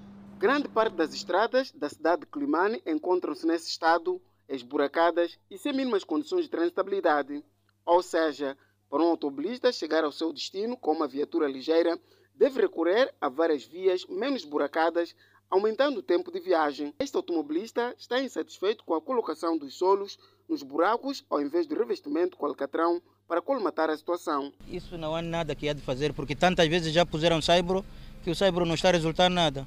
Grande 0.42 0.68
parte 0.68 0.96
das 0.96 1.14
estradas 1.14 1.70
da 1.70 1.88
cidade 1.88 2.22
de 2.22 2.26
Climane 2.26 2.82
encontram-se 2.84 3.46
nesse 3.46 3.70
estado 3.70 4.20
esburacadas 4.48 5.38
e 5.48 5.56
sem 5.56 5.72
mínimas 5.72 6.02
condições 6.02 6.46
de 6.46 6.50
transitabilidade. 6.50 7.44
Ou 7.86 8.02
seja, 8.02 8.58
para 8.90 9.00
um 9.00 9.06
automobilista 9.06 9.70
chegar 9.70 10.02
ao 10.02 10.10
seu 10.10 10.32
destino 10.32 10.76
com 10.76 10.90
uma 10.90 11.06
viatura 11.06 11.46
ligeira, 11.46 11.96
deve 12.34 12.60
recorrer 12.60 13.14
a 13.20 13.28
várias 13.28 13.62
vias 13.62 14.04
menos 14.08 14.44
buracadas 14.44 15.14
aumentando 15.48 15.98
o 15.98 16.02
tempo 16.02 16.32
de 16.32 16.40
viagem. 16.40 16.92
Este 16.98 17.16
automobilista 17.16 17.94
está 17.96 18.20
insatisfeito 18.20 18.82
com 18.82 18.94
a 18.94 19.00
colocação 19.00 19.56
dos 19.56 19.78
solos 19.78 20.18
nos 20.48 20.64
buracos 20.64 21.24
ao 21.30 21.40
invés 21.40 21.68
de 21.68 21.76
revestimento 21.76 22.36
com 22.36 22.46
alcatrão 22.46 23.00
para 23.28 23.40
colmatar 23.40 23.90
a 23.90 23.96
situação. 23.96 24.52
Isso 24.66 24.98
não 24.98 25.14
há 25.14 25.22
nada 25.22 25.54
que 25.54 25.68
há 25.68 25.72
de 25.72 25.82
fazer, 25.82 26.12
porque 26.12 26.34
tantas 26.34 26.66
vezes 26.66 26.92
já 26.92 27.06
puseram 27.06 27.40
saibro 27.40 27.84
que 28.24 28.30
o 28.32 28.34
saibro 28.34 28.66
não 28.66 28.74
está 28.74 28.88
a 28.88 28.92
resultar 28.92 29.30
nada. 29.30 29.64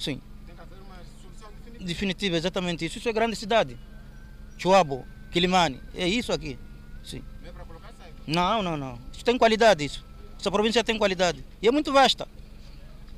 Sim. 0.00 0.22
Tem 0.46 0.54
que 0.54 0.60
haver 0.62 0.80
uma 0.80 0.96
solução 1.20 1.50
definitiva. 1.52 1.84
Definitiva, 1.84 2.36
exatamente 2.38 2.84
isso. 2.86 2.96
Isso 2.96 3.08
é 3.08 3.12
grande 3.12 3.36
cidade. 3.36 3.78
Chuabo, 4.56 5.06
Quilimane, 5.30 5.80
é 5.94 6.08
isso 6.08 6.32
aqui. 6.32 6.58
Sim. 7.04 7.22
Não 7.42 7.48
é 7.50 7.52
para 7.52 7.64
colocar 7.66 7.92
saibro? 7.92 8.22
Não, 8.26 8.62
não, 8.62 8.76
não. 8.78 8.98
Isso 9.12 9.22
tem 9.22 9.36
qualidade, 9.36 9.84
isso. 9.84 10.02
Essa 10.38 10.50
província 10.50 10.82
tem 10.82 10.96
qualidade. 10.96 11.44
E 11.60 11.68
é 11.68 11.70
muito 11.70 11.92
vasta. 11.92 12.26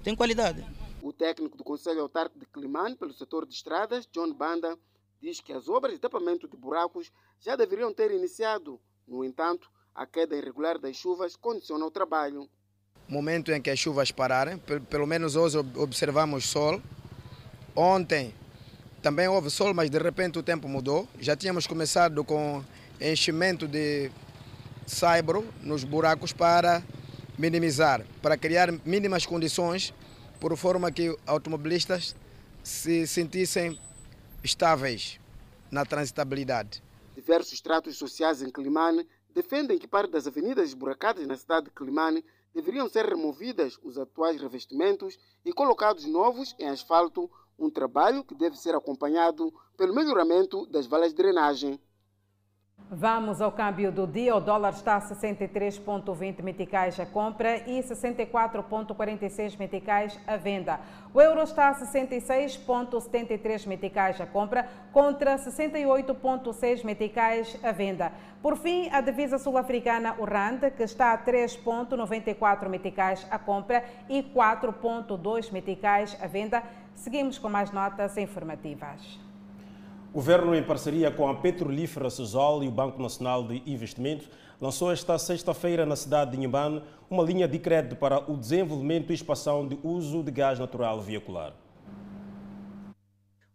Tem 0.02 0.16
qualidade. 0.16 0.64
O 1.00 1.12
técnico 1.12 1.56
do 1.56 1.62
Conselho 1.62 2.00
Autárquico 2.00 2.40
de 2.40 2.46
Climane, 2.46 2.96
pelo 2.96 3.12
setor 3.12 3.46
de 3.46 3.54
estradas, 3.54 4.08
John 4.12 4.32
Banda, 4.32 4.76
diz 5.20 5.40
que 5.40 5.52
as 5.52 5.68
obras 5.68 5.92
de 5.94 6.00
tapamento 6.00 6.48
de 6.48 6.56
buracos 6.56 7.12
já 7.38 7.54
deveriam 7.54 7.94
ter 7.94 8.10
iniciado. 8.10 8.80
No 9.06 9.24
entanto, 9.24 9.70
a 9.94 10.04
queda 10.04 10.36
irregular 10.36 10.80
das 10.80 10.96
chuvas 10.96 11.36
condiciona 11.36 11.86
o 11.86 11.90
trabalho. 11.92 12.50
Momento 13.12 13.52
em 13.52 13.60
que 13.60 13.68
as 13.68 13.78
chuvas 13.78 14.10
pararem, 14.10 14.56
pelo 14.88 15.06
menos 15.06 15.36
hoje 15.36 15.58
observamos 15.76 16.46
sol. 16.46 16.80
Ontem 17.76 18.32
também 19.02 19.28
houve 19.28 19.50
sol, 19.50 19.74
mas 19.74 19.90
de 19.90 19.98
repente 19.98 20.38
o 20.38 20.42
tempo 20.42 20.66
mudou. 20.66 21.06
Já 21.20 21.36
tínhamos 21.36 21.66
começado 21.66 22.24
com 22.24 22.64
enchimento 22.98 23.68
de 23.68 24.10
saibro 24.86 25.46
nos 25.60 25.84
buracos 25.84 26.32
para 26.32 26.82
minimizar, 27.38 28.02
para 28.22 28.34
criar 28.38 28.72
mínimas 28.82 29.26
condições 29.26 29.92
por 30.40 30.56
forma 30.56 30.90
que 30.90 31.14
automobilistas 31.26 32.16
se 32.64 33.06
sentissem 33.06 33.78
estáveis 34.42 35.20
na 35.70 35.84
transitabilidade. 35.84 36.82
Diversos 37.14 37.60
tratos 37.60 37.94
sociais 37.98 38.40
em 38.40 38.50
Climane 38.50 39.06
defendem 39.34 39.78
que 39.78 39.86
parte 39.86 40.12
das 40.12 40.26
avenidas 40.26 40.70
esburacadas 40.70 41.26
na 41.26 41.36
cidade 41.36 41.66
de 41.66 41.72
Climane 41.72 42.24
deveriam 42.54 42.88
ser 42.88 43.06
removidas 43.06 43.78
os 43.82 43.98
atuais 43.98 44.40
revestimentos 44.40 45.18
e 45.44 45.52
colocados 45.52 46.04
novos 46.04 46.54
em 46.58 46.68
asfalto, 46.68 47.30
um 47.58 47.70
trabalho 47.70 48.24
que 48.24 48.34
deve 48.34 48.56
ser 48.56 48.74
acompanhado 48.74 49.52
pelo 49.76 49.94
melhoramento 49.94 50.66
das 50.66 50.86
valas 50.86 51.10
de 51.10 51.16
drenagem. 51.16 51.80
Vamos 52.94 53.40
ao 53.40 53.50
câmbio 53.50 53.90
do 53.90 54.06
dia. 54.06 54.36
O 54.36 54.40
dólar 54.40 54.74
está 54.74 54.96
a 54.96 55.00
63,20 55.00 56.42
meticais 56.42 57.00
a 57.00 57.06
compra 57.06 57.66
e 57.66 57.82
64,46 57.82 59.58
meticais 59.58 60.20
a 60.26 60.36
venda. 60.36 60.78
O 61.14 61.18
euro 61.18 61.40
está 61.40 61.70
a 61.70 61.74
66,73 61.74 63.66
meticais 63.66 64.20
a 64.20 64.26
compra 64.26 64.68
contra 64.92 65.38
68,6 65.38 66.84
meticais 66.84 67.58
a 67.62 67.72
venda. 67.72 68.12
Por 68.42 68.58
fim, 68.58 68.90
a 68.90 69.00
divisa 69.00 69.38
sul-africana, 69.38 70.14
o 70.18 70.26
RAND, 70.26 70.70
que 70.76 70.82
está 70.82 71.14
a 71.14 71.18
3,94 71.18 72.68
meticais 72.68 73.26
a 73.30 73.38
compra 73.38 73.82
e 74.06 74.22
4,2 74.22 75.50
meticais 75.50 76.14
a 76.20 76.26
venda. 76.26 76.62
Seguimos 76.94 77.38
com 77.38 77.48
mais 77.48 77.70
notas 77.70 78.18
informativas. 78.18 79.31
O 80.12 80.16
governo, 80.16 80.54
em 80.54 80.62
parceria 80.62 81.10
com 81.10 81.26
a 81.26 81.34
Petrolífera 81.40 82.10
Sesol 82.10 82.62
e 82.62 82.68
o 82.68 82.70
Banco 82.70 83.00
Nacional 83.00 83.48
de 83.48 83.62
Investimento, 83.64 84.28
lançou 84.60 84.92
esta 84.92 85.18
sexta-feira 85.18 85.86
na 85.86 85.96
cidade 85.96 86.32
de 86.32 86.36
Inhambane 86.36 86.84
uma 87.08 87.22
linha 87.22 87.48
de 87.48 87.58
crédito 87.58 87.96
para 87.96 88.30
o 88.30 88.36
desenvolvimento 88.36 89.10
e 89.10 89.14
expansão 89.14 89.66
de 89.66 89.78
uso 89.82 90.22
de 90.22 90.30
gás 90.30 90.58
natural 90.58 91.00
veicular. 91.00 91.56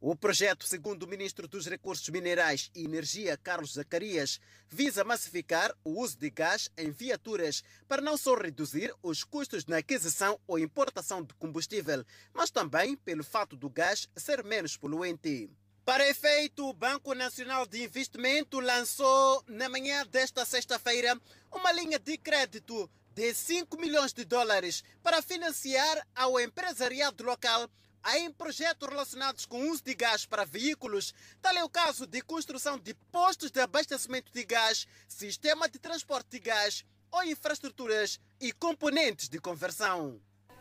O 0.01 0.15
projeto, 0.15 0.65
segundo 0.65 1.03
o 1.03 1.07
ministro 1.07 1.47
dos 1.47 1.67
Recursos 1.67 2.09
Minerais 2.09 2.71
e 2.73 2.85
Energia, 2.85 3.37
Carlos 3.37 3.73
Zacarias, 3.73 4.39
visa 4.67 5.03
massificar 5.03 5.71
o 5.83 6.01
uso 6.01 6.17
de 6.17 6.31
gás 6.31 6.71
em 6.75 6.89
viaturas 6.89 7.63
para 7.87 8.01
não 8.01 8.17
só 8.17 8.33
reduzir 8.33 8.91
os 9.03 9.23
custos 9.23 9.63
na 9.67 9.77
aquisição 9.77 10.39
ou 10.47 10.57
importação 10.57 11.21
de 11.21 11.35
combustível, 11.35 12.03
mas 12.33 12.49
também 12.49 12.95
pelo 12.95 13.23
fato 13.23 13.55
do 13.55 13.69
gás 13.69 14.09
ser 14.15 14.43
menos 14.43 14.75
poluente. 14.75 15.51
Para 15.87 16.05
efeito, 16.09 16.67
o 16.67 16.73
Banco 16.73 17.13
Nacional 17.13 17.65
de 17.65 17.81
Investimento 17.81 18.59
lançou 18.59 19.41
na 19.47 19.69
manhã 19.69 20.05
desta 20.05 20.43
sexta-feira 20.43 21.17
uma 21.49 21.71
linha 21.71 21.97
de 21.97 22.17
crédito 22.17 22.89
de 23.15 23.33
5 23.33 23.79
milhões 23.79 24.11
de 24.11 24.25
dólares 24.25 24.83
para 25.01 25.21
financiar 25.21 26.05
ao 26.13 26.37
empresariado 26.41 27.23
local 27.23 27.69
em 28.17 28.29
projetos 28.33 28.89
relacionados 28.89 29.45
com 29.45 29.61
o 29.61 29.71
uso 29.71 29.81
de 29.81 29.95
gás 29.95 30.25
para 30.25 30.43
veículos. 30.43 31.13
Tal 31.41 31.55
é 31.55 31.63
o 31.63 31.69
caso 31.69 32.05
de 32.05 32.21
construção 32.21 32.77
de 32.77 32.93
postos 32.93 33.49
de 33.49 33.61
abastecimento 33.61 34.29
de 34.33 34.43
gás, 34.43 34.85
sistema 35.07 35.69
de 35.69 35.79
transporte 35.79 36.31
de 36.31 36.39
gás 36.39 36.83
ou 37.09 37.23
infraestruturas 37.23 38.19
e 38.41 38.51
componentes 38.51 39.29
de 39.29 39.39
conversão. 39.39 40.19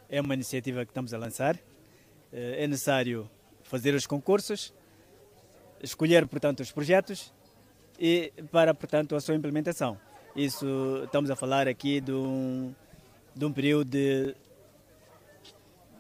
É 0.09 0.21
uma 0.21 0.35
iniciativa 0.35 0.85
que 0.85 0.93
estamos 0.93 1.13
a 1.13 1.19
lançar. 1.19 1.59
É 2.31 2.65
necessário 2.69 3.29
fazer 3.65 3.93
os 3.93 4.07
concursos 4.07 4.73
escolher, 5.83 6.27
portanto, 6.27 6.61
os 6.61 6.73
projetos 6.73 7.33
e 7.99 8.33
para, 8.51 8.75
portanto, 8.75 9.15
a 9.15 9.21
sua 9.21 9.35
implementação. 9.35 9.99
Isso 10.35 11.03
estamos 11.05 11.31
a 11.31 11.37
falar 11.37 11.67
aqui 11.67 12.01
de 12.01 12.13
um, 12.13 12.75
de 13.35 13.45
um 13.45 13.53
período 13.53 13.89
de, 13.89 14.35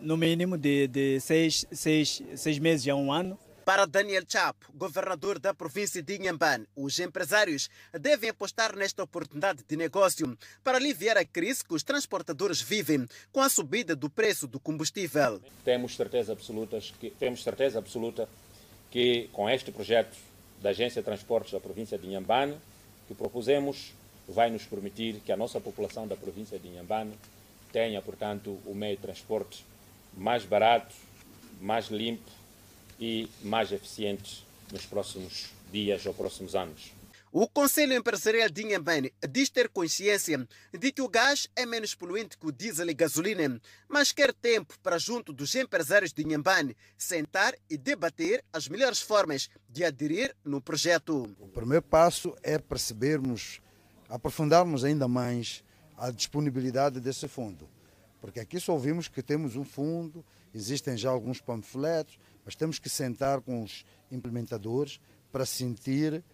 no 0.00 0.16
mínimo, 0.16 0.58
de, 0.58 0.86
de 0.88 1.20
seis, 1.20 1.64
seis, 1.72 2.22
seis 2.34 2.58
meses 2.58 2.86
a 2.88 2.94
um 2.94 3.12
ano. 3.12 3.38
Para 3.64 3.84
Daniel 3.84 4.22
Chapo, 4.28 4.70
governador 4.74 5.40
da 5.40 5.52
província 5.52 6.00
de 6.00 6.16
Inhambane, 6.16 6.68
os 6.76 7.00
empresários 7.00 7.68
devem 8.00 8.30
apostar 8.30 8.76
nesta 8.76 9.02
oportunidade 9.02 9.64
de 9.66 9.76
negócio 9.76 10.38
para 10.62 10.78
aliviar 10.78 11.16
a 11.16 11.24
crise 11.24 11.64
que 11.64 11.74
os 11.74 11.82
transportadores 11.82 12.62
vivem 12.62 13.08
com 13.32 13.40
a 13.40 13.48
subida 13.48 13.96
do 13.96 14.08
preço 14.08 14.46
do 14.46 14.60
combustível. 14.60 15.40
Temos 15.64 15.96
certeza 15.96 16.32
absoluta 16.32 16.78
que, 17.00 17.10
temos 17.10 17.42
certeza 17.42 17.80
absoluta 17.80 18.28
que 18.96 19.28
com 19.30 19.46
este 19.46 19.70
projeto 19.70 20.16
da 20.62 20.70
Agência 20.70 21.02
de 21.02 21.04
Transportes 21.04 21.52
da 21.52 21.60
província 21.60 21.98
de 21.98 22.06
Inhambane, 22.06 22.56
que 23.06 23.14
propusemos, 23.14 23.92
vai 24.26 24.48
nos 24.48 24.64
permitir 24.64 25.20
que 25.20 25.30
a 25.30 25.36
nossa 25.36 25.60
população 25.60 26.08
da 26.08 26.16
província 26.16 26.58
de 26.58 26.66
Inhambane 26.66 27.12
tenha, 27.70 28.00
portanto, 28.00 28.58
o 28.64 28.74
meio 28.74 28.96
de 28.96 29.02
transporte 29.02 29.66
mais 30.16 30.46
barato, 30.46 30.94
mais 31.60 31.88
limpo 31.88 32.30
e 32.98 33.28
mais 33.42 33.70
eficiente 33.70 34.42
nos 34.72 34.86
próximos 34.86 35.50
dias 35.70 36.06
ou 36.06 36.14
próximos 36.14 36.54
anos. 36.54 36.95
O 37.38 37.46
Conselho 37.46 37.92
Empresarial 37.92 38.48
de 38.48 38.62
Inhambane 38.62 39.12
diz 39.30 39.50
ter 39.50 39.68
consciência 39.68 40.48
de 40.72 40.90
que 40.90 41.02
o 41.02 41.08
gás 41.08 41.46
é 41.54 41.66
menos 41.66 41.94
poluente 41.94 42.38
que 42.38 42.46
o 42.46 42.50
diesel 42.50 42.88
e 42.88 42.94
gasolina, 42.94 43.60
mas 43.86 44.10
quer 44.10 44.32
tempo 44.32 44.72
para, 44.82 44.96
junto 44.96 45.34
dos 45.34 45.54
empresários 45.54 46.14
de 46.14 46.22
Inhambane, 46.22 46.74
sentar 46.96 47.54
e 47.68 47.76
debater 47.76 48.42
as 48.50 48.68
melhores 48.68 49.02
formas 49.02 49.50
de 49.68 49.84
aderir 49.84 50.34
no 50.42 50.62
projeto. 50.62 51.36
O 51.38 51.48
primeiro 51.48 51.82
passo 51.82 52.34
é 52.42 52.58
percebermos, 52.58 53.60
aprofundarmos 54.08 54.82
ainda 54.82 55.06
mais 55.06 55.62
a 55.94 56.10
disponibilidade 56.10 57.00
desse 57.00 57.28
fundo. 57.28 57.68
Porque 58.18 58.40
aqui 58.40 58.58
só 58.58 58.72
ouvimos 58.72 59.08
que 59.08 59.22
temos 59.22 59.56
um 59.56 59.64
fundo, 59.64 60.24
existem 60.54 60.96
já 60.96 61.10
alguns 61.10 61.42
panfletos, 61.42 62.18
mas 62.46 62.54
temos 62.54 62.78
que 62.78 62.88
sentar 62.88 63.42
com 63.42 63.62
os 63.62 63.84
implementadores 64.10 64.98
para 65.30 65.44
sentir 65.44 66.24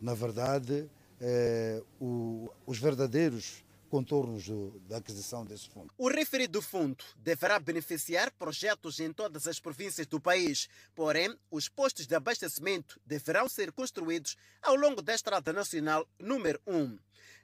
na 0.00 0.14
verdade, 0.14 0.88
é, 1.20 1.82
o, 2.00 2.50
os 2.66 2.78
verdadeiros 2.78 3.64
contornos 3.88 4.46
do, 4.46 4.78
da 4.80 4.98
aquisição 4.98 5.44
desse 5.44 5.68
fundo. 5.68 5.92
O 5.96 6.08
referido 6.08 6.60
fundo 6.60 7.02
deverá 7.16 7.58
beneficiar 7.58 8.30
projetos 8.32 9.00
em 9.00 9.12
todas 9.12 9.46
as 9.46 9.58
províncias 9.58 10.06
do 10.06 10.20
país, 10.20 10.68
porém, 10.94 11.34
os 11.50 11.68
postos 11.68 12.06
de 12.06 12.14
abastecimento 12.14 13.00
deverão 13.04 13.48
ser 13.48 13.72
construídos 13.72 14.36
ao 14.62 14.76
longo 14.76 15.02
da 15.02 15.14
Estrada 15.14 15.52
Nacional 15.52 16.06
número 16.18 16.60
1. 16.66 16.98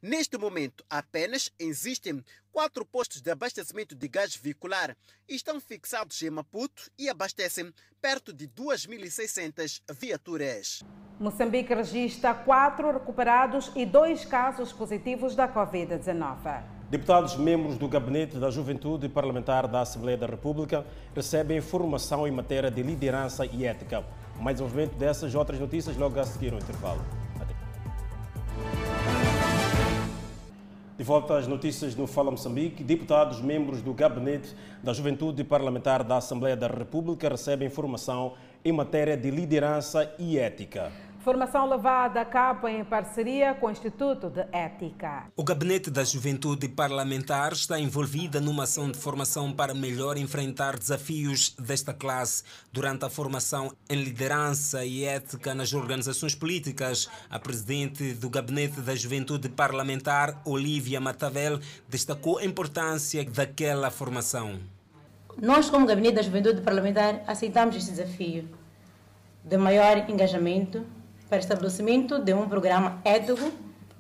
Neste 0.07 0.37
momento, 0.37 0.85
apenas 0.91 1.51
existem 1.59 2.23
quatro 2.53 2.85
postos 2.85 3.23
de 3.23 3.31
abastecimento 3.31 3.95
de 3.95 4.07
gás 4.07 4.37
veicular 4.37 4.95
e 5.27 5.35
estão 5.35 5.59
fixados 5.59 6.21
em 6.21 6.29
Maputo 6.29 6.91
e 6.99 7.09
abastecem 7.09 7.73
perto 8.03 8.31
de 8.31 8.47
2.600 8.47 9.81
viaturas. 9.99 10.83
Moçambique 11.19 11.73
registra 11.73 12.35
quatro 12.35 12.93
recuperados 12.93 13.73
e 13.75 13.87
dois 13.87 14.27
casos 14.27 14.75
positivos 14.75 15.35
da 15.35 15.49
Covid-19. 15.49 16.63
Deputados 16.91 17.37
membros 17.37 17.79
do 17.79 17.89
Gabinete 17.89 18.37
da 18.37 18.51
Juventude 18.51 19.09
Parlamentar 19.09 19.67
da 19.67 19.81
Assembleia 19.81 20.19
da 20.19 20.27
República 20.27 20.85
recebem 21.15 21.63
formação 21.63 22.29
em 22.29 22.31
matéria 22.31 22.71
de 22.71 22.83
liderança 22.83 23.47
e 23.47 23.65
ética. 23.65 24.05
Mais 24.39 24.57
desenvolvimento 24.59 24.99
dessas 24.99 25.33
e 25.33 25.37
outras 25.39 25.59
notícias 25.59 25.97
logo 25.97 26.21
a 26.21 26.25
seguir 26.25 26.53
no 26.53 26.59
intervalo. 26.59 27.24
De 30.97 31.03
volta 31.03 31.37
às 31.37 31.49
notícias 31.49 31.97
no 31.97 32.07
Fala 32.07 32.31
Moçambique, 32.31 32.85
deputados 32.85 33.41
membros 33.41 33.83
do 33.83 33.93
Gabinete 33.93 34.55
da 34.81 34.93
Juventude 34.93 35.43
Parlamentar 35.43 36.05
da 36.05 36.19
Assembleia 36.19 36.57
da 36.57 36.69
República 36.69 37.29
recebem 37.29 37.69
formação 37.69 38.35
em 38.65 38.71
matéria 38.71 39.17
de 39.17 39.29
liderança 39.29 40.15
e 40.21 40.39
ética. 40.39 40.93
Formação 41.25 41.67
levada 41.67 42.21
a 42.21 42.25
cabo 42.27 42.69
em 42.69 42.85
parceria 42.85 43.55
com 43.55 43.69
o 43.69 43.71
Instituto 43.71 44.29
de 44.29 44.45
Ética. 44.53 45.25
O 45.35 45.43
Gabinete 45.43 45.91
da 45.91 46.05
Juventude 46.05 46.69
Parlamentar 46.69 47.55
está 47.55 47.81
envolvida 47.81 48.43
numa 48.43 48.65
ação 48.65 48.91
de 48.91 48.99
formação 48.99 49.51
para 49.51 49.73
melhor 49.73 50.19
enfrentar 50.19 50.79
desafios 50.79 51.57
desta 51.59 51.95
classe. 51.95 52.45
Durante 52.71 53.07
a 53.07 53.09
formação 53.09 53.73
em 53.89 54.05
liderança 54.05 54.85
e 54.85 55.03
ética 55.05 55.55
nas 55.55 55.73
organizações 55.73 56.35
políticas, 56.35 57.09
a 57.31 57.39
presidente 57.39 58.13
do 58.13 58.29
Gabinete 58.29 58.83
da 58.83 58.95
Juventude 58.95 59.49
Parlamentar, 59.49 60.43
Olivia 60.45 61.01
Matavel, 61.01 61.59
destacou 61.89 62.37
a 62.37 62.45
importância 62.45 63.25
daquela 63.25 63.91
formação. 63.91 64.61
Nós, 65.41 65.71
como 65.71 65.87
Gabinete 65.87 66.17
da 66.17 66.23
Juventude 66.23 66.61
Parlamentar, 66.61 67.23
aceitamos 67.27 67.77
este 67.77 67.93
desafio 67.93 68.47
de 69.43 69.57
maior 69.57 70.11
engajamento 70.11 70.85
para 71.35 71.41
estabelecimento 71.41 72.21
de 72.21 72.33
um 72.33 72.49
programa 72.49 73.01
ético 73.05 73.51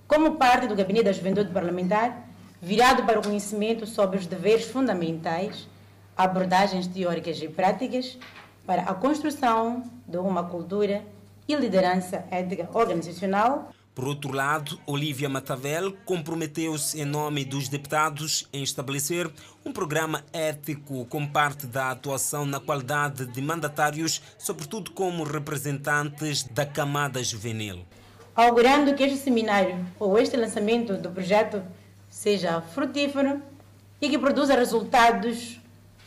como 0.06 0.36
parte 0.36 0.68
do 0.68 0.76
Gabinete 0.76 1.06
da 1.06 1.12
Juventude 1.12 1.50
Parlamentar, 1.50 2.28
virado 2.62 3.02
para 3.02 3.18
o 3.18 3.22
conhecimento 3.22 3.88
sobre 3.88 4.18
os 4.18 4.26
deveres 4.26 4.66
fundamentais, 4.66 5.68
abordagens 6.16 6.86
teóricas 6.86 7.42
e 7.42 7.48
práticas 7.48 8.16
para 8.64 8.82
a 8.82 8.94
construção 8.94 9.82
de 10.06 10.16
uma 10.16 10.44
cultura 10.44 11.02
e 11.48 11.56
liderança 11.56 12.24
ética 12.30 12.68
organizacional 12.72 13.72
por 13.94 14.08
outro 14.08 14.32
lado, 14.32 14.76
Olivia 14.86 15.28
Matavel 15.28 15.96
comprometeu-se 16.04 17.00
em 17.00 17.04
nome 17.04 17.44
dos 17.44 17.68
deputados 17.68 18.48
em 18.52 18.60
estabelecer 18.60 19.30
um 19.64 19.72
programa 19.72 20.24
ético 20.32 21.04
como 21.04 21.30
parte 21.30 21.64
da 21.64 21.92
atuação 21.92 22.44
na 22.44 22.58
qualidade 22.58 23.24
de 23.24 23.40
mandatários, 23.40 24.20
sobretudo 24.36 24.90
como 24.90 25.22
representantes 25.22 26.42
da 26.42 26.66
camada 26.66 27.22
juvenil. 27.22 27.84
Augurando 28.34 28.96
que 28.96 29.04
este 29.04 29.18
seminário 29.18 29.86
ou 30.00 30.18
este 30.18 30.36
lançamento 30.36 30.96
do 30.96 31.10
projeto 31.10 31.62
seja 32.10 32.60
frutífero 32.60 33.40
e 34.00 34.10
que 34.10 34.18
produza 34.18 34.56
resultados 34.56 35.60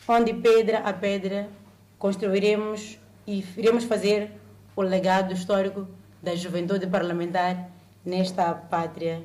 onde 0.06 0.34
pedra 0.34 0.80
a 0.80 0.92
pedra 0.92 1.48
construiremos 1.98 2.98
e 3.26 3.42
iremos 3.56 3.84
fazer 3.84 4.30
o 4.76 4.82
legado 4.82 5.32
histórico 5.32 5.88
da 6.22 6.34
juventude 6.36 6.86
parlamentar 6.86 7.77
nesta 8.04 8.54
pátria 8.54 9.24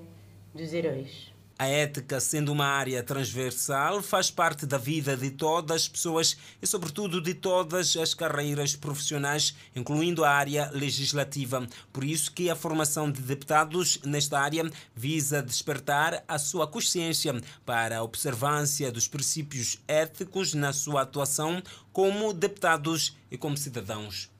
dos 0.54 0.74
heróis. 0.74 1.34
A 1.58 1.68
ética, 1.68 2.20
sendo 2.20 2.52
uma 2.52 2.66
área 2.66 3.04
transversal, 3.04 4.02
faz 4.02 4.32
parte 4.32 4.66
da 4.66 4.78
vida 4.78 5.16
de 5.16 5.30
todas 5.30 5.84
as 5.84 5.88
pessoas 5.88 6.36
e, 6.60 6.66
sobretudo, 6.66 7.22
de 7.22 7.36
todas 7.36 7.96
as 7.96 8.16
carreiras 8.16 8.76
profissionais, 8.76 9.56
incluindo 9.76 10.26
a 10.26 10.32
área 10.32 10.72
legislativa. 10.74 11.66
Por 11.94 12.04
isso 12.04 12.32
que 12.32 12.50
a 12.50 12.56
formação 12.56 13.10
de 13.10 13.22
deputados 13.22 14.00
nesta 14.04 14.40
área 14.40 14.68
visa 14.96 15.44
despertar 15.44 16.24
a 16.28 16.40
sua 16.40 16.68
consciência 16.68 17.40
para 17.64 18.00
a 18.00 18.04
observância 18.04 18.92
dos 18.92 19.08
princípios 19.08 19.80
éticos 19.88 20.56
na 20.56 20.74
sua 20.74 21.04
atuação 21.04 21.62
como 21.92 22.34
deputados 22.34 23.16
e 23.30 23.38
como 23.38 23.56
cidadãos. 23.56 24.33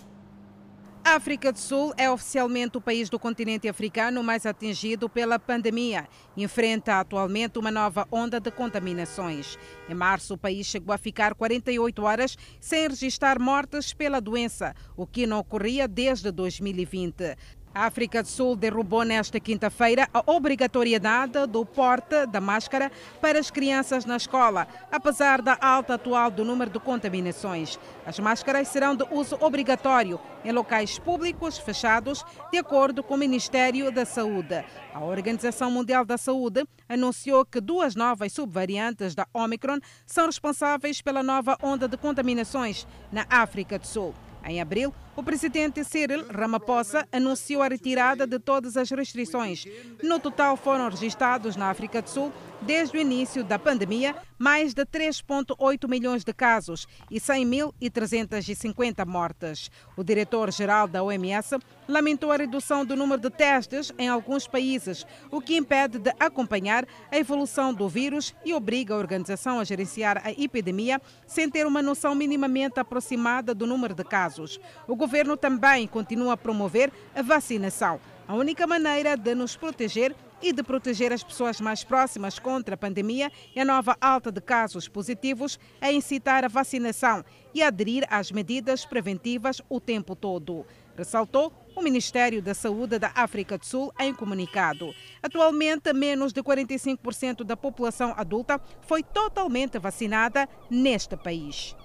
A 1.03 1.15
África 1.15 1.53
do 1.53 1.59
Sul 1.59 1.95
é 1.97 2.11
oficialmente 2.11 2.77
o 2.77 2.81
país 2.81 3.09
do 3.09 3.17
continente 3.17 3.69
africano 3.69 4.25
mais 4.25 4.45
atingido 4.45 5.09
pela 5.09 5.39
pandemia. 5.39 6.09
Enfrenta 6.37 6.99
atualmente 6.99 7.61
uma 7.61 7.71
nova 7.71 8.09
onda 8.11 8.41
de 8.41 8.51
contaminações. 8.51 9.57
Em 9.89 9.95
março, 9.95 10.35
o 10.35 10.39
país 10.39 10.67
chegou 10.67 10.93
a 10.93 10.99
ficar 10.99 11.37
48 11.37 12.03
horas 12.03 12.37
sem 12.61 12.89
registrar 12.89 13.39
mortes 13.39 13.95
pela 13.95 14.21
doença, 14.21 14.75
o 14.97 15.07
que 15.07 15.29
não 15.29 15.39
ocorria 15.39 15.87
desde 15.87 16.33
2020. 16.33 17.37
A 17.77 17.85
África 17.85 18.23
do 18.23 18.29
Sul 18.29 18.57
derrubou 18.57 19.05
nesta 19.05 19.39
quinta-feira 19.39 20.09
a 20.15 20.23
obrigatoriedade 20.33 21.47
do 21.47 21.63
porte 21.67 22.25
da 22.25 22.41
máscara 22.41 22.91
para 23.21 23.39
as 23.39 23.51
crianças 23.51 24.07
na 24.07 24.17
escola, 24.17 24.67
apesar 24.91 25.43
da 25.43 25.59
alta 25.61 25.93
atual 25.93 26.31
do 26.31 26.43
número 26.43 26.71
de 26.71 26.81
contaminações. 26.81 27.79
As 28.07 28.19
máscaras 28.19 28.69
serão 28.69 28.97
de 28.97 29.05
uso 29.11 29.37
obrigatório 29.43 30.19
em 30.43 30.53
locais 30.53 30.99
públicos 30.99 31.59
fechados, 31.59 32.25
de 32.51 32.57
acordo 32.57 33.03
com 33.03 33.13
o 33.13 33.19
Ministério 33.19 33.93
da 33.93 34.07
Saúde. 34.07 34.65
A 34.95 35.05
Organização 35.05 35.71
Mundial 35.71 36.07
da 36.07 36.17
Saúde 36.17 36.65
anunciou 36.89 37.45
que 37.45 37.61
duas 37.61 37.95
novas 37.95 38.33
subvariantes 38.33 39.15
da 39.15 39.27
Omicron 39.35 39.81
são 40.07 40.25
responsáveis 40.25 41.03
pela 41.03 41.23
nova 41.23 41.59
onda 41.63 41.87
de 41.87 41.99
contaminações 41.99 42.87
na 43.13 43.27
África 43.29 43.79
do 43.79 43.87
Sul. 43.87 44.15
Em 44.47 44.63
abril, 44.63 44.95
o 45.17 45.23
presidente 45.23 45.83
Cyril 45.83 46.27
Ramaphosa 46.29 47.09
anunciou 47.11 47.63
a 47.63 47.69
retirada 47.69 48.27
de 48.27 48.39
todas 48.39 48.77
as 48.77 48.91
restrições. 48.91 49.65
No 50.03 50.21
total, 50.21 50.57
foram 50.57 50.91
registrados 50.91 51.57
na 51.57 51.71
África 51.71 52.03
do 52.03 52.11
Sul, 52.11 52.33
desde 52.61 52.97
o 52.97 53.01
início 53.01 53.43
da 53.43 53.59
pandemia, 53.59 54.15
mais 54.39 54.75
de 54.75 54.85
3,8 54.85 55.89
milhões 55.89 56.25
de 56.25 56.33
casos 56.33 56.87
e 57.11 57.19
100.350 57.19 59.07
mortes. 59.07 59.71
O 59.97 60.05
diretor-geral 60.05 60.87
da 60.87 61.03
OMS 61.03 61.57
lamentou 61.89 62.33
a 62.33 62.37
redução 62.37 62.85
do 62.85 62.97
número 62.97 63.21
de 63.21 63.31
testes 63.31 63.93
em 63.99 64.09
alguns 64.09 64.47
países, 64.47 65.07
o 65.31 65.41
que 65.41 65.57
impede 65.57 65.99
de 65.99 66.13
acompanhar 66.19 66.87
a 67.11 67.17
evolução 67.17 67.73
do 67.73 67.89
vírus 67.89 68.35
e 68.45 68.53
obriga 68.53 68.95
a 68.95 68.99
organização 68.99 69.59
a 69.59 69.65
gerenciar 69.65 70.21
a 70.25 70.31
epidemia 70.33 71.01
sem 71.27 71.49
ter 71.49 71.67
uma 71.67 71.81
noção 71.81 72.15
minimamente 72.15 72.79
aproximada 72.81 73.55
do 73.55 73.67
número 73.67 73.95
de 73.95 74.05
casos. 74.05 74.61
O 74.87 74.97
governo 75.07 75.37
também 75.37 75.87
continua 75.87 76.33
a 76.33 76.37
promover 76.37 76.93
a 77.15 77.23
vacinação. 77.23 78.01
A 78.27 78.35
única 78.35 78.67
maneira 78.67 79.17
de 79.17 79.37
nos 79.37 79.57
proteger 79.57 80.13
e 80.43 80.53
de 80.53 80.65
proteger 80.65 81.13
as 81.13 81.23
pessoas 81.23 81.61
mais 81.61 81.85
próximas 81.85 82.41
contra 82.41 82.75
a 82.75 82.77
pandemia 82.77 83.31
e 83.55 83.61
a 83.61 83.65
nova 83.65 83.97
alta 84.01 84.33
de 84.33 84.41
casos 84.41 84.89
positivos 84.89 85.61
é 85.81 85.93
incitar 85.93 86.45
a 86.45 86.49
vacinação 86.49 87.25
e 87.55 87.63
aderir 87.63 88.05
às 88.11 88.33
medidas 88.33 88.85
preventivas 88.85 89.63
o 89.69 89.79
tempo 89.79 90.17
todo. 90.17 90.67
Ressaltou 90.97 91.53
o 91.77 91.83
Ministério 91.83 92.43
da 92.43 92.53
Saúde 92.53 92.99
da 92.99 93.13
África 93.15 93.57
do 93.57 93.65
Sul 93.65 93.93
em 94.01 94.13
comunicado. 94.13 94.93
Atualmente, 95.23 95.93
menos 95.93 96.33
de 96.33 96.43
45% 96.43 97.45
da 97.45 97.57
população 97.57 98.13
adulta 98.17 98.61
foi 98.81 99.05
totalmente 99.05 99.79
vacinada 99.79 100.49
neste 100.69 101.17
país. 101.17 101.77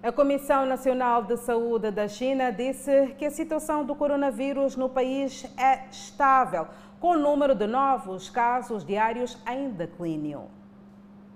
A 0.00 0.12
Comissão 0.12 0.64
Nacional 0.64 1.24
de 1.24 1.36
Saúde 1.36 1.90
da 1.90 2.06
China 2.06 2.52
disse 2.52 3.16
que 3.18 3.24
a 3.24 3.30
situação 3.32 3.84
do 3.84 3.96
coronavírus 3.96 4.76
no 4.76 4.88
país 4.88 5.44
é 5.56 5.88
estável, 5.90 6.68
com 7.00 7.16
o 7.16 7.18
número 7.18 7.52
de 7.52 7.66
novos 7.66 8.30
casos 8.30 8.84
diários 8.84 9.36
em 9.44 9.70
declínio. 9.70 10.48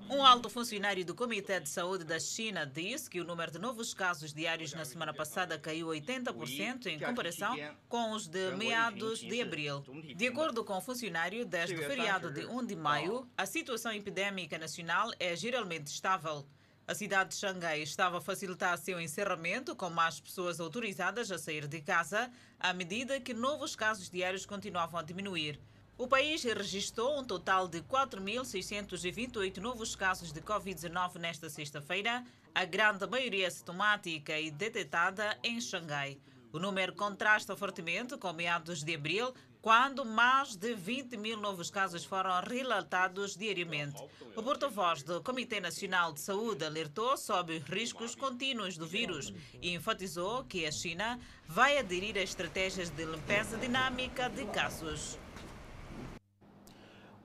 Um 0.08 0.24
alto 0.24 0.48
funcionário 0.48 1.04
do 1.04 1.12
Comitê 1.12 1.58
de 1.58 1.68
Saúde 1.68 2.04
da 2.04 2.20
China 2.20 2.64
disse 2.64 3.10
que 3.10 3.20
o 3.20 3.24
número 3.24 3.50
de 3.50 3.58
novos 3.58 3.92
casos 3.92 4.32
diários 4.32 4.72
na 4.74 4.84
semana 4.84 5.12
passada 5.12 5.58
caiu 5.58 5.88
80% 5.88 6.86
em 6.86 7.00
comparação 7.00 7.56
com 7.88 8.12
os 8.12 8.28
de 8.28 8.52
meados 8.52 9.18
de 9.18 9.42
abril. 9.42 9.82
De 10.14 10.28
acordo 10.28 10.62
com 10.64 10.76
o 10.76 10.80
funcionário, 10.80 11.44
desde 11.44 11.74
o 11.74 11.82
feriado 11.82 12.30
de 12.30 12.46
1 12.46 12.64
de 12.64 12.76
maio, 12.76 13.26
a 13.36 13.44
situação 13.44 13.90
epidêmica 13.92 14.56
nacional 14.56 15.10
é 15.18 15.34
geralmente 15.34 15.88
estável. 15.88 16.46
A 16.92 16.94
cidade 16.94 17.30
de 17.30 17.36
Xangai 17.36 17.80
estava 17.80 18.18
a 18.18 18.20
facilitar 18.20 18.76
seu 18.76 19.00
encerramento 19.00 19.74
com 19.74 19.88
mais 19.88 20.20
pessoas 20.20 20.60
autorizadas 20.60 21.32
a 21.32 21.38
sair 21.38 21.66
de 21.66 21.80
casa 21.80 22.30
à 22.60 22.74
medida 22.74 23.18
que 23.18 23.32
novos 23.32 23.74
casos 23.74 24.10
diários 24.10 24.44
continuavam 24.44 25.00
a 25.00 25.02
diminuir. 25.02 25.58
O 25.96 26.06
país 26.06 26.44
registrou 26.44 27.18
um 27.18 27.24
total 27.24 27.66
de 27.66 27.80
4.628 27.80 29.56
novos 29.56 29.96
casos 29.96 30.32
de 30.32 30.42
Covid-19 30.42 31.14
nesta 31.16 31.48
sexta-feira, 31.48 32.22
a 32.54 32.66
grande 32.66 33.06
maioria 33.06 33.50
sintomática 33.50 34.38
e 34.38 34.50
detetada 34.50 35.38
em 35.42 35.62
Xangai. 35.62 36.20
O 36.52 36.58
número 36.58 36.92
contrasta 36.92 37.56
fortemente 37.56 38.18
com 38.18 38.34
meados 38.34 38.84
de 38.84 38.94
abril, 38.94 39.32
quando 39.62 40.04
mais 40.04 40.56
de 40.56 40.74
20 40.74 41.16
mil 41.16 41.40
novos 41.40 41.70
casos 41.70 42.04
foram 42.04 42.42
relatados 42.42 43.36
diariamente. 43.36 44.02
O 44.34 44.42
porta-voz 44.42 45.04
do 45.04 45.22
Comitê 45.22 45.60
Nacional 45.60 46.12
de 46.12 46.20
Saúde 46.20 46.64
alertou 46.64 47.16
sobre 47.16 47.58
os 47.58 47.62
riscos 47.62 48.16
contínuos 48.16 48.76
do 48.76 48.84
vírus 48.84 49.32
e 49.62 49.72
enfatizou 49.72 50.42
que 50.44 50.66
a 50.66 50.72
China 50.72 51.16
vai 51.46 51.78
aderir 51.78 52.16
a 52.16 52.22
estratégias 52.22 52.90
de 52.90 53.04
limpeza 53.04 53.56
dinâmica 53.56 54.28
de 54.28 54.44
casos. 54.46 55.16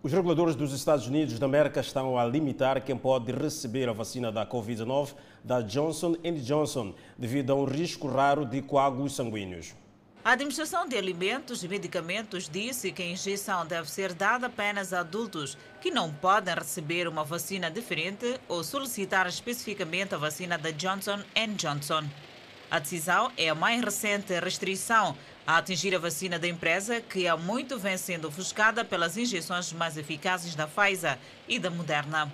Os 0.04 0.14
reguladores 0.14 0.56
dos 0.56 0.72
Estados 0.74 1.08
Unidos 1.08 1.40
da 1.40 1.48
América 1.48 1.80
estão 1.80 2.20
a 2.20 2.24
limitar 2.24 2.86
quem 2.86 2.96
pode 2.96 3.32
receber 3.32 3.90
a 3.90 3.94
vacina 3.94 4.32
da 4.32 4.46
Covid-19 4.46 5.16
da 5.44 5.60
Johnson 5.62 6.16
Johnson 6.44 6.94
devido 7.18 7.52
a 7.52 7.56
um 7.56 7.66
risco 7.66 8.08
raro 8.08 8.46
de 8.46 8.62
coágulos 8.62 9.16
sanguíneos. 9.16 9.74
A 10.24 10.32
Administração 10.32 10.88
de 10.88 10.98
Alimentos 10.98 11.64
e 11.64 11.68
Medicamentos 11.70 12.50
disse 12.50 12.92
que 12.92 13.02
a 13.02 13.06
injeção 13.06 13.66
deve 13.66 13.90
ser 13.90 14.14
dada 14.14 14.48
apenas 14.48 14.92
a 14.92 15.00
adultos 15.00 15.58
que 15.80 15.90
não 15.90 16.12
podem 16.12 16.54
receber 16.54 17.08
uma 17.08 17.24
vacina 17.24 17.72
diferente 17.72 18.38
ou 18.48 18.64
solicitar 18.64 19.26
especificamente 19.28 20.14
a 20.14 20.18
vacina 20.18 20.58
da 20.58 20.72
Johnson 20.72 21.22
Johnson. 21.56 22.04
A 22.70 22.80
decisão 22.80 23.32
é 23.38 23.48
a 23.48 23.56
mais 23.56 23.82
recente 23.82 24.38
restrição 24.38 25.18
a 25.46 25.58
atingir 25.58 25.96
a 25.96 26.00
vacina 26.00 26.38
da 26.38 26.48
empresa, 26.48 27.00
que 27.00 27.26
há 27.26 27.38
muito 27.38 27.80
vem 27.80 27.96
sendo 27.96 28.28
ofuscada 28.28 28.84
pelas 28.84 29.16
injeções 29.16 29.72
mais 29.72 29.96
eficazes 29.96 30.56
da 30.56 30.68
Pfizer 30.68 31.18
e 31.48 31.58
da 31.58 31.70
Moderna. 31.70 32.30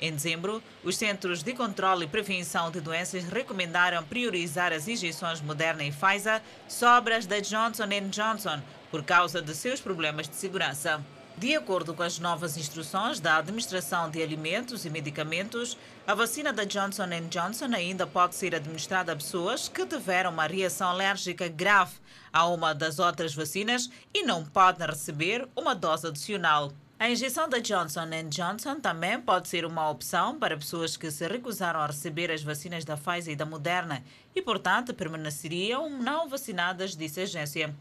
Em 0.00 0.12
dezembro, 0.12 0.62
os 0.84 0.96
Centros 0.96 1.42
de 1.42 1.54
Controle 1.54 2.04
e 2.04 2.08
Prevenção 2.08 2.70
de 2.70 2.80
Doenças 2.80 3.24
recomendaram 3.24 4.04
priorizar 4.04 4.72
as 4.72 4.86
injeções 4.86 5.40
Moderna 5.40 5.84
e 5.84 5.90
Pfizer 5.90 6.42
sobre 6.68 7.14
as 7.14 7.24
da 7.24 7.40
Johnson 7.40 7.88
Johnson 8.10 8.60
por 8.90 9.02
causa 9.02 9.40
de 9.40 9.54
seus 9.54 9.80
problemas 9.80 10.28
de 10.28 10.36
segurança. 10.36 11.02
De 11.38 11.54
acordo 11.54 11.92
com 11.92 12.02
as 12.02 12.18
novas 12.18 12.56
instruções 12.56 13.20
da 13.20 13.36
Administração 13.36 14.10
de 14.10 14.22
Alimentos 14.22 14.86
e 14.86 14.90
Medicamentos, 14.90 15.76
a 16.06 16.14
vacina 16.14 16.50
da 16.50 16.64
Johnson 16.64 17.08
Johnson 17.30 17.74
ainda 17.74 18.06
pode 18.06 18.34
ser 18.34 18.54
administrada 18.54 19.12
a 19.12 19.16
pessoas 19.16 19.68
que 19.68 19.84
tiveram 19.84 20.30
uma 20.30 20.46
reação 20.46 20.88
alérgica 20.88 21.46
grave 21.48 21.92
a 22.32 22.46
uma 22.46 22.74
das 22.74 22.98
outras 22.98 23.34
vacinas 23.34 23.90
e 24.14 24.22
não 24.22 24.44
podem 24.46 24.86
receber 24.86 25.46
uma 25.54 25.74
dose 25.74 26.06
adicional. 26.06 26.72
A 26.98 27.10
injeção 27.10 27.46
da 27.46 27.58
Johnson 27.58 28.08
Johnson 28.30 28.80
também 28.80 29.20
pode 29.20 29.48
ser 29.48 29.66
uma 29.66 29.90
opção 29.90 30.38
para 30.38 30.56
pessoas 30.56 30.96
que 30.96 31.10
se 31.10 31.28
recusaram 31.28 31.78
a 31.78 31.86
receber 31.86 32.30
as 32.30 32.42
vacinas 32.42 32.86
da 32.86 32.96
Pfizer 32.96 33.34
e 33.34 33.36
da 33.36 33.44
Moderna 33.44 34.02
e, 34.34 34.40
portanto, 34.40 34.94
permaneceriam 34.94 35.90
não 35.90 36.26
vacinadas, 36.26 36.96
disse 36.96 37.20
a 37.20 37.24
agência. 37.24 37.74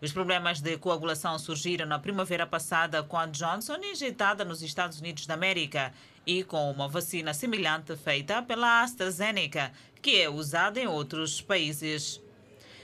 Os 0.00 0.12
problemas 0.12 0.60
de 0.60 0.78
coagulação 0.78 1.36
surgiram 1.36 1.84
na 1.84 1.98
primavera 1.98 2.46
passada 2.46 3.02
com 3.02 3.18
a 3.18 3.26
Johnson 3.26 3.76
injetada 3.82 4.44
nos 4.44 4.62
Estados 4.62 5.00
Unidos 5.00 5.26
da 5.26 5.34
América 5.34 5.92
e 6.24 6.44
com 6.44 6.70
uma 6.70 6.86
vacina 6.86 7.34
semelhante 7.34 7.96
feita 7.96 8.40
pela 8.40 8.82
AstraZeneca, 8.82 9.72
que 10.00 10.22
é 10.22 10.30
usada 10.30 10.78
em 10.78 10.86
outros 10.86 11.42
países. 11.42 12.20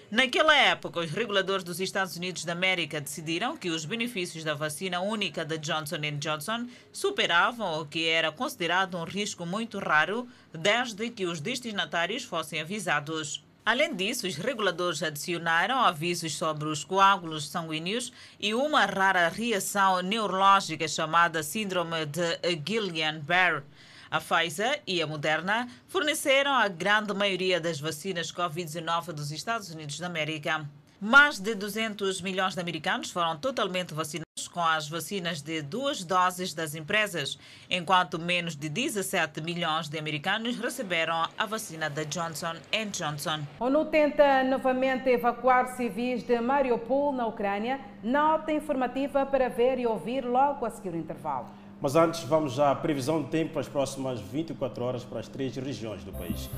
Naquela 0.08 0.56
época, 0.56 1.00
os 1.00 1.10
reguladores 1.10 1.64
dos 1.64 1.80
Estados 1.80 2.16
Unidos 2.16 2.44
da 2.44 2.52
América 2.52 3.00
decidiram 3.00 3.56
que 3.56 3.70
os 3.70 3.84
benefícios 3.84 4.44
da 4.44 4.54
vacina 4.54 5.00
única 5.00 5.44
da 5.44 5.56
Johnson 5.56 5.96
Johnson 6.20 6.68
superavam 6.92 7.80
o 7.80 7.86
que 7.86 8.06
era 8.06 8.30
considerado 8.30 8.96
um 8.96 9.02
risco 9.02 9.44
muito 9.44 9.80
raro 9.80 10.28
desde 10.52 11.10
que 11.10 11.26
os 11.26 11.40
destinatários 11.40 12.22
fossem 12.22 12.60
avisados. 12.60 13.44
Além 13.64 13.96
disso, 13.96 14.28
os 14.28 14.36
reguladores 14.36 15.02
adicionaram 15.02 15.80
avisos 15.80 16.34
sobre 16.34 16.68
os 16.68 16.84
coágulos 16.84 17.48
sanguíneos 17.48 18.12
e 18.38 18.54
uma 18.54 18.86
rara 18.86 19.28
reação 19.28 20.00
neurológica 20.02 20.86
chamada 20.86 21.42
Síndrome 21.42 22.06
de 22.06 22.56
Guillain-Barré. 22.58 23.64
A 24.10 24.20
Pfizer 24.20 24.82
e 24.86 25.02
a 25.02 25.06
Moderna 25.06 25.68
forneceram 25.88 26.52
a 26.52 26.68
grande 26.68 27.12
maioria 27.12 27.60
das 27.60 27.80
vacinas 27.80 28.30
Covid-19 28.30 29.12
dos 29.12 29.32
Estados 29.32 29.70
Unidos 29.70 29.98
da 29.98 30.06
América. 30.06 30.64
Mais 31.00 31.38
de 31.38 31.54
200 31.54 32.20
milhões 32.22 32.54
de 32.54 32.60
americanos 32.60 33.10
foram 33.10 33.36
totalmente 33.36 33.92
vacinados 33.92 34.26
com 34.52 34.60
as 34.60 34.88
vacinas 34.88 35.42
de 35.42 35.60
duas 35.60 36.04
doses 36.04 36.54
das 36.54 36.74
empresas, 36.74 37.38
enquanto 37.68 38.18
menos 38.18 38.56
de 38.56 38.68
17 38.68 39.42
milhões 39.42 39.88
de 39.88 39.98
americanos 39.98 40.56
receberam 40.56 41.28
a 41.36 41.46
vacina 41.46 41.90
da 41.90 42.04
Johnson 42.04 42.54
Johnson. 42.92 43.40
A 43.60 43.64
ONU 43.64 43.84
tenta 43.86 44.42
novamente 44.44 45.10
evacuar 45.10 45.76
civis 45.76 46.22
de 46.22 46.40
Mariupol, 46.40 47.12
na 47.12 47.26
Ucrânia. 47.26 47.80
Nota 48.02 48.52
informativa 48.52 49.26
para 49.26 49.48
ver 49.48 49.78
e 49.78 49.86
ouvir 49.86 50.24
logo 50.24 50.64
a 50.64 50.70
seguir 50.70 50.94
o 50.94 50.96
intervalo. 50.96 51.65
Mas 51.86 51.94
antes, 51.94 52.24
vamos 52.24 52.58
à 52.58 52.74
previsão 52.74 53.22
de 53.22 53.28
tempo 53.28 53.52
para 53.52 53.60
as 53.60 53.68
próximas 53.68 54.18
24 54.18 54.84
horas 54.84 55.04
para 55.04 55.20
as 55.20 55.28
três 55.28 55.54
regiões 55.54 56.02
do 56.02 56.10
país. 56.10 56.50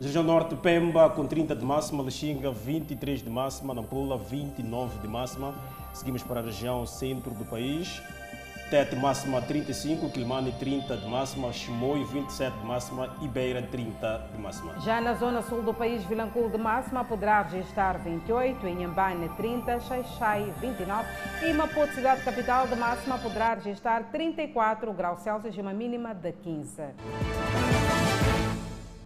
Região 0.00 0.24
Norte, 0.24 0.56
Pemba 0.56 1.08
com 1.08 1.24
30 1.24 1.54
de 1.54 1.64
máxima, 1.64 2.02
Lexinga 2.02 2.50
23 2.50 3.22
de 3.22 3.30
máxima, 3.30 3.72
Nampula 3.72 4.18
29 4.18 4.98
de 4.98 5.06
máxima. 5.06 5.54
Seguimos 5.94 6.24
para 6.24 6.40
a 6.40 6.42
região 6.42 6.84
centro 6.84 7.30
do 7.30 7.44
país. 7.44 8.02
Tete 8.68 8.96
máxima 8.96 9.40
35, 9.40 10.10
Quilmane 10.10 10.50
30 10.50 10.96
de 10.96 11.06
máxima, 11.06 11.52
Chimoio 11.52 12.04
27 12.04 12.58
de 12.58 12.66
máxima 12.66 13.14
e 13.22 13.28
Beira 13.28 13.62
30 13.62 14.30
de 14.32 14.42
máxima. 14.42 14.80
Já 14.80 15.00
na 15.00 15.14
zona 15.14 15.40
sul 15.42 15.62
do 15.62 15.72
país, 15.72 16.02
Vilanculo 16.02 16.50
de 16.50 16.58
máxima 16.58 17.04
poderá 17.04 17.42
registrar 17.42 17.96
28, 17.98 18.66
Inhambane 18.66 19.28
30, 19.36 19.78
Xaixai 19.78 20.52
29 20.60 21.08
e 21.44 21.52
Maputo, 21.52 21.94
cidade 21.94 22.24
capital 22.24 22.66
de 22.66 22.74
máxima, 22.74 23.16
poderá 23.20 23.54
registrar 23.54 24.02
34 24.10 24.92
graus 24.92 25.20
Celsius 25.20 25.56
e 25.56 25.60
uma 25.60 25.72
mínima 25.72 26.12
de 26.12 26.32
15. 26.32 26.82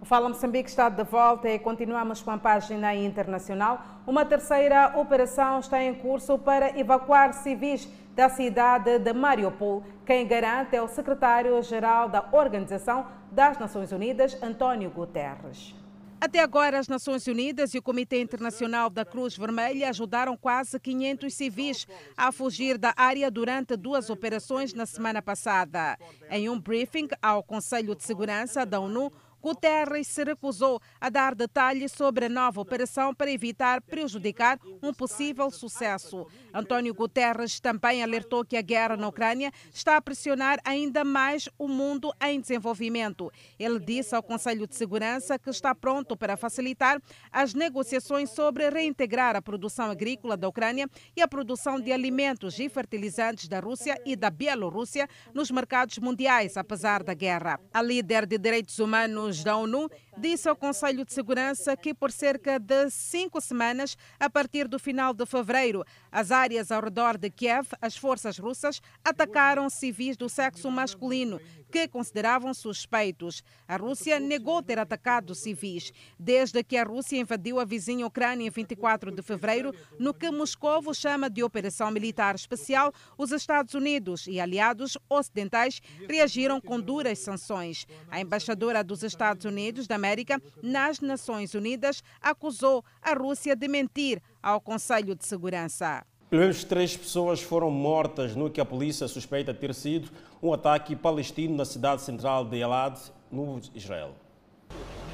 Fala 0.04 0.28
Moçambique 0.28 0.68
está 0.68 0.88
de 0.88 1.04
volta 1.04 1.48
e 1.48 1.58
continuamos 1.58 2.20
com 2.20 2.32
a 2.32 2.38
página 2.38 2.92
internacional. 2.94 3.80
Uma 4.06 4.24
terceira 4.24 4.98
operação 4.98 5.60
está 5.60 5.80
em 5.80 5.94
curso 5.94 6.36
para 6.36 6.76
evacuar 6.76 7.32
civis 7.32 7.88
da 8.14 8.28
cidade 8.28 8.98
de 8.98 9.12
Mariupol. 9.12 9.82
Quem 10.04 10.26
garante 10.26 10.76
é 10.76 10.82
o 10.82 10.88
secretário-geral 10.88 12.08
da 12.08 12.28
Organização 12.32 13.06
das 13.30 13.58
Nações 13.58 13.92
Unidas, 13.92 14.36
António 14.42 14.90
Guterres. 14.90 15.74
Até 16.20 16.40
agora, 16.40 16.78
as 16.78 16.86
Nações 16.86 17.26
Unidas 17.26 17.72
e 17.72 17.78
o 17.78 17.82
Comitê 17.82 18.20
Internacional 18.20 18.90
da 18.90 19.06
Cruz 19.06 19.38
Vermelha 19.38 19.88
ajudaram 19.88 20.36
quase 20.36 20.78
500 20.78 21.32
civis 21.32 21.86
a 22.14 22.30
fugir 22.30 22.76
da 22.76 22.92
área 22.94 23.30
durante 23.30 23.74
duas 23.74 24.10
operações 24.10 24.74
na 24.74 24.84
semana 24.84 25.22
passada. 25.22 25.96
Em 26.28 26.46
um 26.50 26.60
briefing 26.60 27.08
ao 27.22 27.42
Conselho 27.42 27.94
de 27.94 28.04
Segurança 28.04 28.66
da 28.66 28.78
ONU, 28.78 29.10
Guterres 29.42 30.06
se 30.06 30.22
recusou 30.22 30.80
a 31.00 31.08
dar 31.08 31.34
detalhes 31.34 31.92
sobre 31.92 32.26
a 32.26 32.28
nova 32.28 32.60
operação 32.60 33.14
para 33.14 33.30
evitar 33.30 33.80
prejudicar 33.80 34.58
um 34.82 34.92
possível 34.92 35.50
sucesso. 35.50 36.26
António 36.52 36.94
Guterres 36.94 37.58
também 37.58 38.02
alertou 38.02 38.44
que 38.44 38.56
a 38.56 38.62
guerra 38.62 38.96
na 38.96 39.08
Ucrânia 39.08 39.50
está 39.72 39.96
a 39.96 40.02
pressionar 40.02 40.58
ainda 40.64 41.04
mais 41.04 41.48
o 41.58 41.66
mundo 41.66 42.12
em 42.22 42.40
desenvolvimento. 42.40 43.32
Ele 43.58 43.78
disse 43.78 44.14
ao 44.14 44.22
Conselho 44.22 44.66
de 44.66 44.74
Segurança 44.74 45.38
que 45.38 45.48
está 45.48 45.74
pronto 45.74 46.16
para 46.16 46.36
facilitar 46.36 47.00
as 47.32 47.54
negociações 47.54 48.30
sobre 48.30 48.68
reintegrar 48.68 49.36
a 49.36 49.42
produção 49.42 49.90
agrícola 49.90 50.36
da 50.36 50.48
Ucrânia 50.48 50.88
e 51.16 51.22
a 51.22 51.28
produção 51.28 51.80
de 51.80 51.92
alimentos 51.92 52.58
e 52.58 52.68
fertilizantes 52.68 53.48
da 53.48 53.60
Rússia 53.60 53.96
e 54.04 54.14
da 54.14 54.28
Bielorrússia 54.28 55.08
nos 55.32 55.50
mercados 55.50 55.98
mundiais, 55.98 56.56
apesar 56.56 57.02
da 57.02 57.14
guerra. 57.14 57.58
A 57.72 57.80
líder 57.80 58.26
de 58.26 58.36
direitos 58.36 58.78
humanos 58.78 59.29
da 59.44 59.56
ONU 59.56 59.88
disse 60.16 60.48
ao 60.48 60.56
Conselho 60.56 61.04
de 61.04 61.12
Segurança 61.12 61.76
que, 61.76 61.94
por 61.94 62.10
cerca 62.10 62.58
de 62.58 62.90
cinco 62.90 63.40
semanas, 63.40 63.96
a 64.18 64.28
partir 64.28 64.68
do 64.68 64.78
final 64.78 65.12
de 65.14 65.24
fevereiro, 65.26 65.84
as 66.10 66.30
áreas 66.30 66.70
ao 66.70 66.82
redor 66.82 67.16
de 67.16 67.30
Kiev, 67.30 67.68
as 67.80 67.96
forças 67.96 68.38
russas 68.38 68.80
atacaram 69.04 69.68
civis 69.70 70.16
do 70.16 70.28
sexo 70.28 70.70
masculino 70.70 71.40
que 71.70 71.86
consideravam 71.86 72.52
suspeitos. 72.52 73.42
A 73.66 73.76
Rússia 73.76 74.18
negou 74.18 74.62
ter 74.62 74.78
atacado 74.78 75.34
civis. 75.34 75.92
Desde 76.18 76.62
que 76.64 76.76
a 76.76 76.84
Rússia 76.84 77.18
invadiu 77.18 77.60
a 77.60 77.64
vizinha 77.64 78.06
Ucrânia 78.06 78.46
em 78.46 78.50
24 78.50 79.12
de 79.12 79.22
fevereiro, 79.22 79.72
no 79.98 80.12
que 80.12 80.30
Moscou 80.30 80.92
chama 80.92 81.30
de 81.30 81.42
Operação 81.42 81.90
Militar 81.90 82.34
Especial, 82.34 82.92
os 83.16 83.30
Estados 83.30 83.74
Unidos 83.74 84.26
e 84.26 84.40
aliados 84.40 84.98
ocidentais 85.08 85.80
reagiram 86.08 86.60
com 86.60 86.80
duras 86.80 87.18
sanções. 87.20 87.86
A 88.10 88.20
embaixadora 88.20 88.82
dos 88.82 89.02
Estados 89.02 89.44
Unidos 89.44 89.86
da 89.86 89.98
América 90.00 90.40
nas 90.62 90.98
Nações 91.00 91.54
Unidas 91.54 92.02
acusou 92.22 92.82
a 93.02 93.12
Rússia 93.12 93.54
de 93.54 93.68
mentir 93.68 94.22
ao 94.42 94.58
Conselho 94.58 95.14
de 95.14 95.26
Segurança. 95.26 96.06
Pelo 96.30 96.42
menos 96.42 96.64
três 96.64 96.96
pessoas 96.96 97.42
foram 97.42 97.70
mortas 97.70 98.34
no 98.34 98.48
que 98.48 98.60
a 98.60 98.64
polícia 98.64 99.06
suspeita 99.06 99.52
ter 99.52 99.74
sido 99.74 100.08
um 100.42 100.52
ataque 100.54 100.96
palestino 100.96 101.54
na 101.54 101.64
cidade 101.64 102.00
central 102.00 102.44
de 102.44 102.56
Elad, 102.56 102.98
no 103.30 103.60
Israel. 103.74 104.14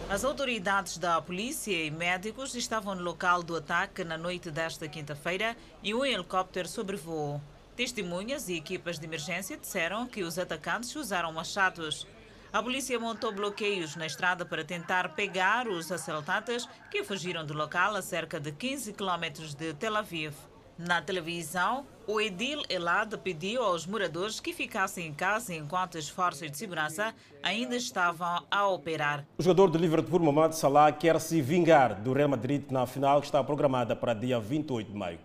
As 0.08 0.24
autoridades 0.24 0.98
da 0.98 1.20
polícia 1.20 1.72
e 1.72 1.90
médicos 1.90 2.54
estavam 2.54 2.94
no 2.94 3.02
local 3.02 3.42
do 3.42 3.56
ataque 3.56 4.04
na 4.04 4.16
noite 4.16 4.52
desta 4.52 4.86
quinta-feira 4.86 5.56
e 5.82 5.92
um 5.92 6.04
helicóptero 6.04 6.68
sobrevoou. 6.68 7.40
Testemunhas 7.74 8.48
e 8.48 8.54
equipas 8.54 8.98
de 8.98 9.04
emergência 9.04 9.56
disseram 9.56 10.06
que 10.06 10.22
os 10.22 10.38
atacantes 10.38 10.94
usaram 10.94 11.32
machados. 11.32 12.06
A 12.52 12.62
polícia 12.62 12.98
montou 12.98 13.32
bloqueios 13.32 13.96
na 13.96 14.06
estrada 14.06 14.46
para 14.46 14.64
tentar 14.64 15.14
pegar 15.14 15.68
os 15.68 15.90
assaltantes 15.90 16.68
que 16.90 17.02
fugiram 17.02 17.44
do 17.44 17.52
local 17.52 17.96
a 17.96 18.02
cerca 18.02 18.38
de 18.38 18.52
15 18.52 18.92
quilômetros 18.92 19.54
de 19.54 19.74
Tel 19.74 19.96
Aviv. 19.96 20.34
Na 20.78 21.00
televisão, 21.00 21.86
o 22.06 22.20
Edil 22.20 22.62
Elad 22.68 23.16
pediu 23.18 23.62
aos 23.62 23.86
moradores 23.86 24.40
que 24.40 24.52
ficassem 24.52 25.06
em 25.06 25.14
casa 25.14 25.54
enquanto 25.54 25.96
as 25.96 26.06
forças 26.06 26.50
de 26.50 26.56
segurança 26.56 27.14
ainda 27.42 27.74
estavam 27.74 28.44
a 28.50 28.68
operar. 28.68 29.26
O 29.38 29.42
jogador 29.42 29.70
de 29.70 29.78
Liverpool, 29.78 30.20
Mohamed 30.20 30.54
Salah, 30.54 30.92
quer 30.92 31.18
se 31.18 31.40
vingar 31.40 31.94
do 31.94 32.12
Real 32.12 32.28
Madrid 32.28 32.70
na 32.70 32.86
final 32.86 33.20
que 33.20 33.26
está 33.26 33.42
programada 33.42 33.96
para 33.96 34.12
dia 34.12 34.38
28 34.38 34.92
de 34.92 34.96
maio. 34.96 35.18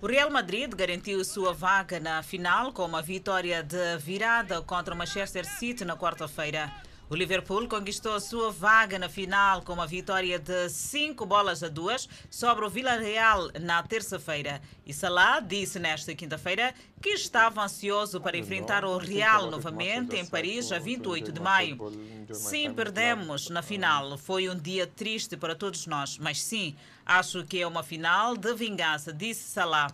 O 0.00 0.06
Real 0.06 0.30
Madrid 0.30 0.72
garantiu 0.76 1.24
sua 1.24 1.52
vaga 1.52 1.98
na 1.98 2.22
final 2.22 2.72
com 2.72 2.84
uma 2.84 3.02
vitória 3.02 3.64
de 3.64 3.96
virada 3.98 4.62
contra 4.62 4.94
o 4.94 4.96
Manchester 4.96 5.44
City 5.44 5.84
na 5.84 5.96
quarta-feira. 5.96 6.70
O 7.10 7.16
Liverpool 7.16 7.66
conquistou 7.66 8.20
sua 8.20 8.50
vaga 8.50 8.98
na 8.98 9.08
final 9.08 9.62
com 9.62 9.72
uma 9.72 9.86
vitória 9.86 10.38
de 10.38 10.68
5 10.68 11.24
bolas 11.24 11.62
a 11.62 11.68
2 11.68 12.06
sobre 12.30 12.66
o 12.66 12.68
Villarreal 12.68 13.50
na 13.62 13.82
terça-feira. 13.82 14.60
E 14.84 14.92
Salah 14.92 15.40
disse 15.40 15.78
nesta 15.78 16.14
quinta-feira 16.14 16.74
que 17.00 17.08
estava 17.08 17.62
ansioso 17.62 18.20
para 18.20 18.36
enfrentar 18.36 18.84
o 18.84 18.98
Real 18.98 19.50
novamente 19.50 20.16
em 20.16 20.26
Paris 20.26 20.70
a 20.70 20.78
28 20.78 21.32
de 21.32 21.40
maio. 21.40 21.78
Sim, 22.30 22.74
perdemos 22.74 23.48
na 23.48 23.62
final. 23.62 24.18
Foi 24.18 24.46
um 24.50 24.54
dia 24.54 24.86
triste 24.86 25.34
para 25.34 25.54
todos 25.54 25.86
nós, 25.86 26.18
mas 26.18 26.42
sim, 26.42 26.76
acho 27.06 27.42
que 27.44 27.62
é 27.62 27.66
uma 27.66 27.82
final 27.82 28.36
de 28.36 28.52
vingança, 28.54 29.14
disse 29.14 29.44
Salah. 29.44 29.90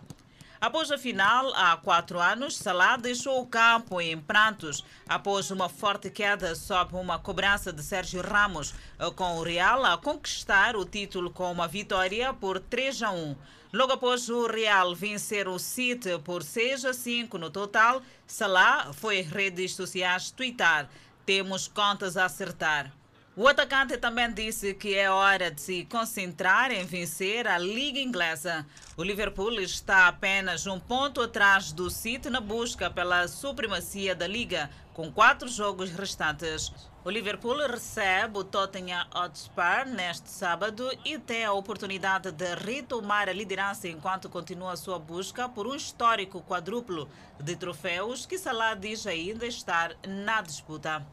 Após 0.59 0.89
a 0.89 0.97
final, 0.97 1.53
há 1.53 1.75
quatro 1.77 2.19
anos, 2.19 2.57
Salah 2.57 2.95
deixou 2.97 3.41
o 3.41 3.47
campo 3.47 3.99
em 3.99 4.17
prantos 4.17 4.83
após 5.07 5.51
uma 5.51 5.67
forte 5.67 6.09
queda 6.09 6.55
sob 6.55 6.95
uma 6.95 7.19
cobrança 7.19 7.73
de 7.73 7.83
Sérgio 7.83 8.21
Ramos, 8.21 8.73
com 9.15 9.37
o 9.37 9.43
Real 9.43 9.83
a 9.85 9.97
conquistar 9.97 10.75
o 10.75 10.85
título 10.85 11.29
com 11.29 11.51
uma 11.51 11.67
vitória 11.67 12.33
por 12.33 12.59
3 12.59 13.03
a 13.03 13.11
1. 13.11 13.35
Logo 13.73 13.91
após 13.91 14.29
o 14.29 14.47
Real 14.47 14.95
vencer 14.95 15.47
o 15.49 15.59
City 15.59 16.17
por 16.23 16.41
6 16.41 16.85
a 16.85 16.93
5 16.93 17.37
no 17.37 17.49
total, 17.49 18.01
Salah 18.25 18.93
foi 18.93 19.21
redes 19.21 19.75
sociais 19.75 20.31
twittar: 20.31 20.89
Temos 21.25 21.67
contas 21.67 22.15
a 22.15 22.25
acertar. 22.25 22.91
O 23.37 23.49
atacante 23.49 23.97
também 23.97 24.31
disse 24.31 24.73
que 24.73 24.95
é 24.95 25.11
hora 25.11 25.51
de 25.51 25.59
se 25.59 25.83
concentrar 25.91 26.71
em 26.71 26.85
vencer 26.85 27.45
a 27.45 27.57
Liga 27.57 27.99
Inglesa. 27.99 28.65
O 28.95 29.03
Liverpool 29.03 29.59
está 29.59 30.07
apenas 30.07 30.65
um 30.65 30.79
ponto 30.79 31.19
atrás 31.19 31.73
do 31.73 31.89
City 31.89 32.29
na 32.29 32.39
busca 32.39 32.89
pela 32.89 33.27
supremacia 33.27 34.15
da 34.15 34.25
Liga, 34.25 34.69
com 34.93 35.11
quatro 35.11 35.49
jogos 35.49 35.91
restantes. 35.91 36.71
O 37.03 37.09
Liverpool 37.09 37.57
recebe 37.67 38.37
o 38.37 38.43
Tottenham 38.45 39.05
Hotspur 39.13 39.85
neste 39.85 40.29
sábado 40.29 40.89
e 41.03 41.19
tem 41.19 41.43
a 41.43 41.51
oportunidade 41.51 42.31
de 42.31 42.55
retomar 42.55 43.27
a 43.27 43.33
liderança 43.33 43.89
enquanto 43.89 44.29
continua 44.29 44.77
sua 44.77 44.97
busca 44.97 45.49
por 45.49 45.67
um 45.67 45.75
histórico 45.75 46.41
quadruplo 46.41 47.09
de 47.37 47.57
troféus 47.57 48.25
que 48.25 48.37
Salah 48.37 48.75
diz 48.75 49.05
ainda 49.05 49.45
estar 49.45 49.93
na 50.07 50.41
disputa. 50.41 51.05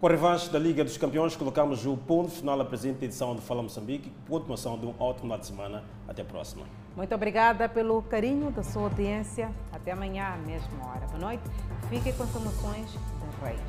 Com 0.00 0.08
a 0.08 0.10
revanche 0.10 0.50
da 0.50 0.58
Liga 0.58 0.84
dos 0.84 0.98
Campeões, 0.98 1.34
colocamos 1.34 1.86
o 1.86 1.96
ponto 1.96 2.30
final 2.30 2.58
da 2.58 2.64
presente 2.64 3.04
edição 3.04 3.34
do 3.34 3.40
Fala 3.40 3.62
Moçambique. 3.62 4.12
Continuação 4.28 4.78
de 4.78 4.86
um 4.86 4.94
ótimo 4.98 5.22
final 5.22 5.38
de 5.38 5.46
semana. 5.46 5.84
Até 6.06 6.22
a 6.22 6.24
próxima. 6.24 6.66
Muito 6.94 7.14
obrigada 7.14 7.68
pelo 7.68 8.02
carinho 8.02 8.50
da 8.50 8.62
sua 8.62 8.82
audiência. 8.82 9.50
Até 9.72 9.92
amanhã, 9.92 10.34
à 10.34 10.36
mesma 10.36 10.86
hora. 10.86 11.06
Boa 11.06 11.18
noite. 11.18 11.44
Fique 11.88 12.12
com 12.12 12.22
as 12.22 12.34
emoções 12.36 12.90
dos 12.92 13.34
Reis. 13.42 13.60